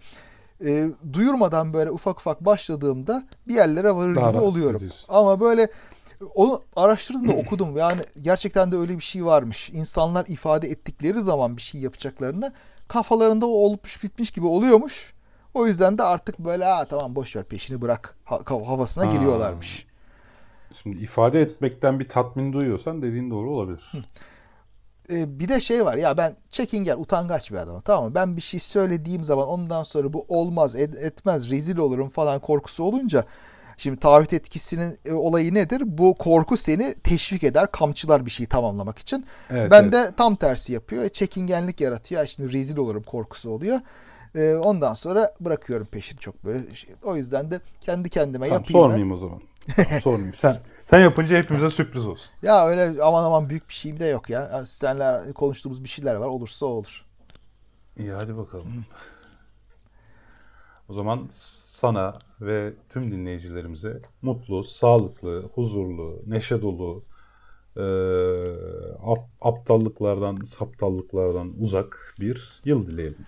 e, 0.65 0.87
duyurmadan 1.13 1.73
böyle 1.73 1.91
ufak 1.91 2.19
ufak 2.19 2.45
başladığımda 2.45 3.23
bir 3.47 3.53
yerlere 3.53 3.95
varır 3.95 4.15
Daha 4.15 4.31
gibi 4.31 4.39
oluyorum. 4.41 4.89
Ama 5.09 5.39
böyle 5.39 5.67
onu 6.35 6.61
araştırdım 6.75 7.27
da 7.27 7.33
okudum. 7.33 7.77
Yani 7.77 8.01
gerçekten 8.21 8.71
de 8.71 8.75
öyle 8.75 8.97
bir 8.97 9.03
şey 9.03 9.25
varmış. 9.25 9.69
İnsanlar 9.69 10.25
ifade 10.27 10.67
ettikleri 10.67 11.21
zaman 11.21 11.57
bir 11.57 11.61
şey 11.61 11.81
yapacaklarını 11.81 12.53
kafalarında 12.87 13.45
o 13.45 13.49
olmuş 13.49 14.03
bitmiş 14.03 14.31
gibi 14.31 14.45
oluyormuş. 14.45 15.13
O 15.53 15.67
yüzden 15.67 15.97
de 15.97 16.03
artık 16.03 16.39
böyle 16.39 16.65
ha 16.65 16.85
tamam 16.85 17.15
boş 17.15 17.35
ver 17.35 17.43
peşini 17.43 17.81
bırak 17.81 18.15
ha- 18.23 18.39
havasına 18.47 19.05
Ha. 19.05 19.11
giriyorlarmış. 19.11 19.85
Şimdi 20.83 20.97
ifade 20.97 21.41
etmekten 21.41 21.99
bir 21.99 22.09
tatmin 22.09 22.53
duyuyorsan 22.53 23.01
dediğin 23.01 23.31
doğru 23.31 23.51
olabilir. 23.51 23.91
Ee, 25.09 25.39
bir 25.39 25.47
de 25.47 25.59
şey 25.59 25.85
var 25.85 25.95
ya 25.97 26.17
ben 26.17 26.35
çekingen 26.49 26.97
utangaç 26.97 27.51
bir 27.51 27.57
adamım 27.57 27.81
tamam 27.81 28.09
mı? 28.09 28.15
Ben 28.15 28.37
bir 28.37 28.41
şey 28.41 28.59
söylediğim 28.59 29.23
zaman 29.23 29.47
ondan 29.47 29.83
sonra 29.83 30.13
bu 30.13 30.25
olmaz 30.27 30.75
ed- 30.75 30.99
etmez 31.05 31.49
rezil 31.49 31.77
olurum 31.77 32.09
falan 32.09 32.39
korkusu 32.39 32.83
olunca 32.83 33.25
Şimdi 33.81 33.99
taahhüt 33.99 34.33
etkisinin 34.33 34.99
e, 35.05 35.13
olayı 35.13 35.53
nedir? 35.53 35.81
Bu 35.85 36.15
korku 36.17 36.57
seni 36.57 36.95
teşvik 37.03 37.43
eder, 37.43 37.71
kamçılar 37.71 38.25
bir 38.25 38.31
şeyi 38.31 38.47
tamamlamak 38.47 38.99
için. 38.99 39.25
Evet, 39.49 39.71
ben 39.71 39.83
evet. 39.83 39.93
de 39.93 40.11
tam 40.17 40.35
tersi 40.35 40.73
yapıyor. 40.73 41.09
Çekingenlik 41.09 41.81
yaratıyor. 41.81 42.21
"Ay 42.21 42.27
Şimdi 42.27 42.53
rezil 42.53 42.77
olurum 42.77 43.03
korkusu 43.03 43.49
oluyor. 43.49 43.79
E, 44.35 44.55
ondan 44.55 44.93
sonra 44.93 45.33
bırakıyorum 45.39 45.85
peşini 45.87 46.19
çok 46.19 46.45
böyle. 46.45 46.75
şey. 46.75 46.95
O 47.03 47.15
yüzden 47.15 47.51
de 47.51 47.61
kendi 47.81 48.09
kendime 48.09 48.47
Tamam, 48.47 48.61
yapayım 48.61 48.73
ben. 48.73 48.79
sormayayım 48.79 49.11
o 49.11 49.17
zaman. 49.17 49.41
Tamam, 49.75 50.01
sormayayım. 50.01 50.33
Sen 50.37 50.59
sen 50.85 50.99
yapınca 50.99 51.37
hepimize 51.37 51.69
sürpriz 51.69 52.05
olsun. 52.07 52.29
Ya 52.41 52.67
öyle 52.67 53.03
aman 53.03 53.23
aman 53.23 53.49
büyük 53.49 53.69
bir 53.69 53.73
şeyim 53.73 53.99
de 53.99 54.05
yok 54.05 54.29
ya. 54.29 54.41
Ya 54.41 54.65
Seninle 54.65 55.33
konuştuğumuz 55.33 55.83
bir 55.83 55.89
şeyler 55.89 56.15
var. 56.15 56.27
Olursa 56.27 56.65
olur. 56.65 57.05
İyi 57.97 58.11
hadi 58.11 58.37
bakalım. 58.37 58.85
O 60.89 60.93
zaman 60.93 61.29
sana 61.71 62.19
ve 62.41 62.73
tüm 62.89 63.11
dinleyicilerimize 63.11 64.01
mutlu, 64.21 64.63
sağlıklı, 64.63 65.43
huzurlu, 65.55 66.23
neşe 66.27 66.61
dolu, 66.61 67.03
ap- 69.03 69.29
aptallıklardan, 69.41 70.43
saptallıklardan 70.45 71.53
uzak 71.59 72.15
bir 72.19 72.61
yıl 72.65 72.87
dileyelim. 72.87 73.25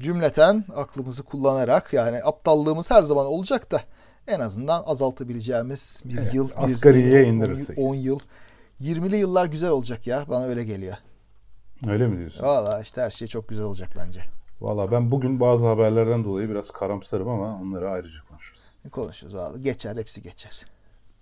Cümleten 0.00 0.64
aklımızı 0.76 1.22
kullanarak 1.22 1.92
yani 1.92 2.24
aptallığımız 2.24 2.90
her 2.90 3.02
zaman 3.02 3.26
olacak 3.26 3.70
da 3.72 3.80
en 4.28 4.40
azından 4.40 4.82
azaltabileceğimiz 4.86 6.02
bir 6.04 6.18
Evet, 6.18 6.32
yıl, 6.32 6.48
bir 6.48 6.56
asgariye 6.56 7.20
yıl, 7.20 7.26
indirirsek. 7.34 7.78
10 7.78 7.94
yıl. 7.94 8.20
20'li 8.80 9.16
yıllar 9.16 9.46
güzel 9.46 9.70
olacak 9.70 10.06
ya. 10.06 10.24
Bana 10.28 10.44
öyle 10.44 10.64
geliyor. 10.64 10.96
Öyle 11.88 12.06
mi 12.06 12.18
diyorsun? 12.18 12.42
Valla 12.44 12.80
işte 12.80 13.00
her 13.00 13.10
şey 13.10 13.28
çok 13.28 13.48
güzel 13.48 13.64
olacak 13.64 13.90
bence. 13.96 14.37
Valla 14.60 14.90
ben 14.92 15.10
bugün 15.10 15.40
bazı 15.40 15.66
haberlerden 15.66 16.24
dolayı 16.24 16.50
biraz 16.50 16.70
karamsarım 16.70 17.28
ama 17.28 17.60
onları 17.62 17.90
ayrıca 17.90 18.20
konuşuruz. 18.28 18.78
Konuşuruz 18.92 19.36
valla. 19.36 19.58
Geçer 19.58 19.96
hepsi 19.96 20.22
geçer. 20.22 20.66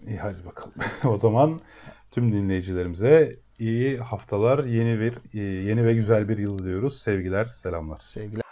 İyi 0.06 0.18
hadi 0.18 0.46
bakalım. 0.46 0.74
O 1.04 1.16
zaman 1.16 1.60
tüm 2.10 2.32
dinleyicilerimize 2.32 3.36
iyi 3.58 3.98
haftalar, 3.98 4.64
yeni 4.64 5.00
bir 5.00 5.34
yeni 5.68 5.86
ve 5.86 5.94
güzel 5.94 6.28
bir 6.28 6.38
yıl 6.38 6.58
diliyoruz. 6.58 7.02
Sevgiler, 7.02 7.44
selamlar. 7.46 7.98
Sevgiler. 7.98 8.42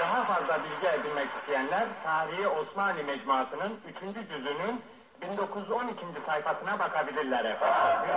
Daha 0.00 0.24
fazla 0.24 0.58
bilgi 0.64 0.86
edinmek 1.00 1.28
isteyenler 1.40 1.88
Tarihi 2.04 2.48
Osmanlı 2.48 3.04
Mecmuası'nın 3.04 3.72
3. 3.88 4.28
cüzünün 4.28 4.80
1912. 5.22 6.06
sayfasına 6.26 6.78
bakabilirler 6.78 7.44
efendim. 7.44 8.10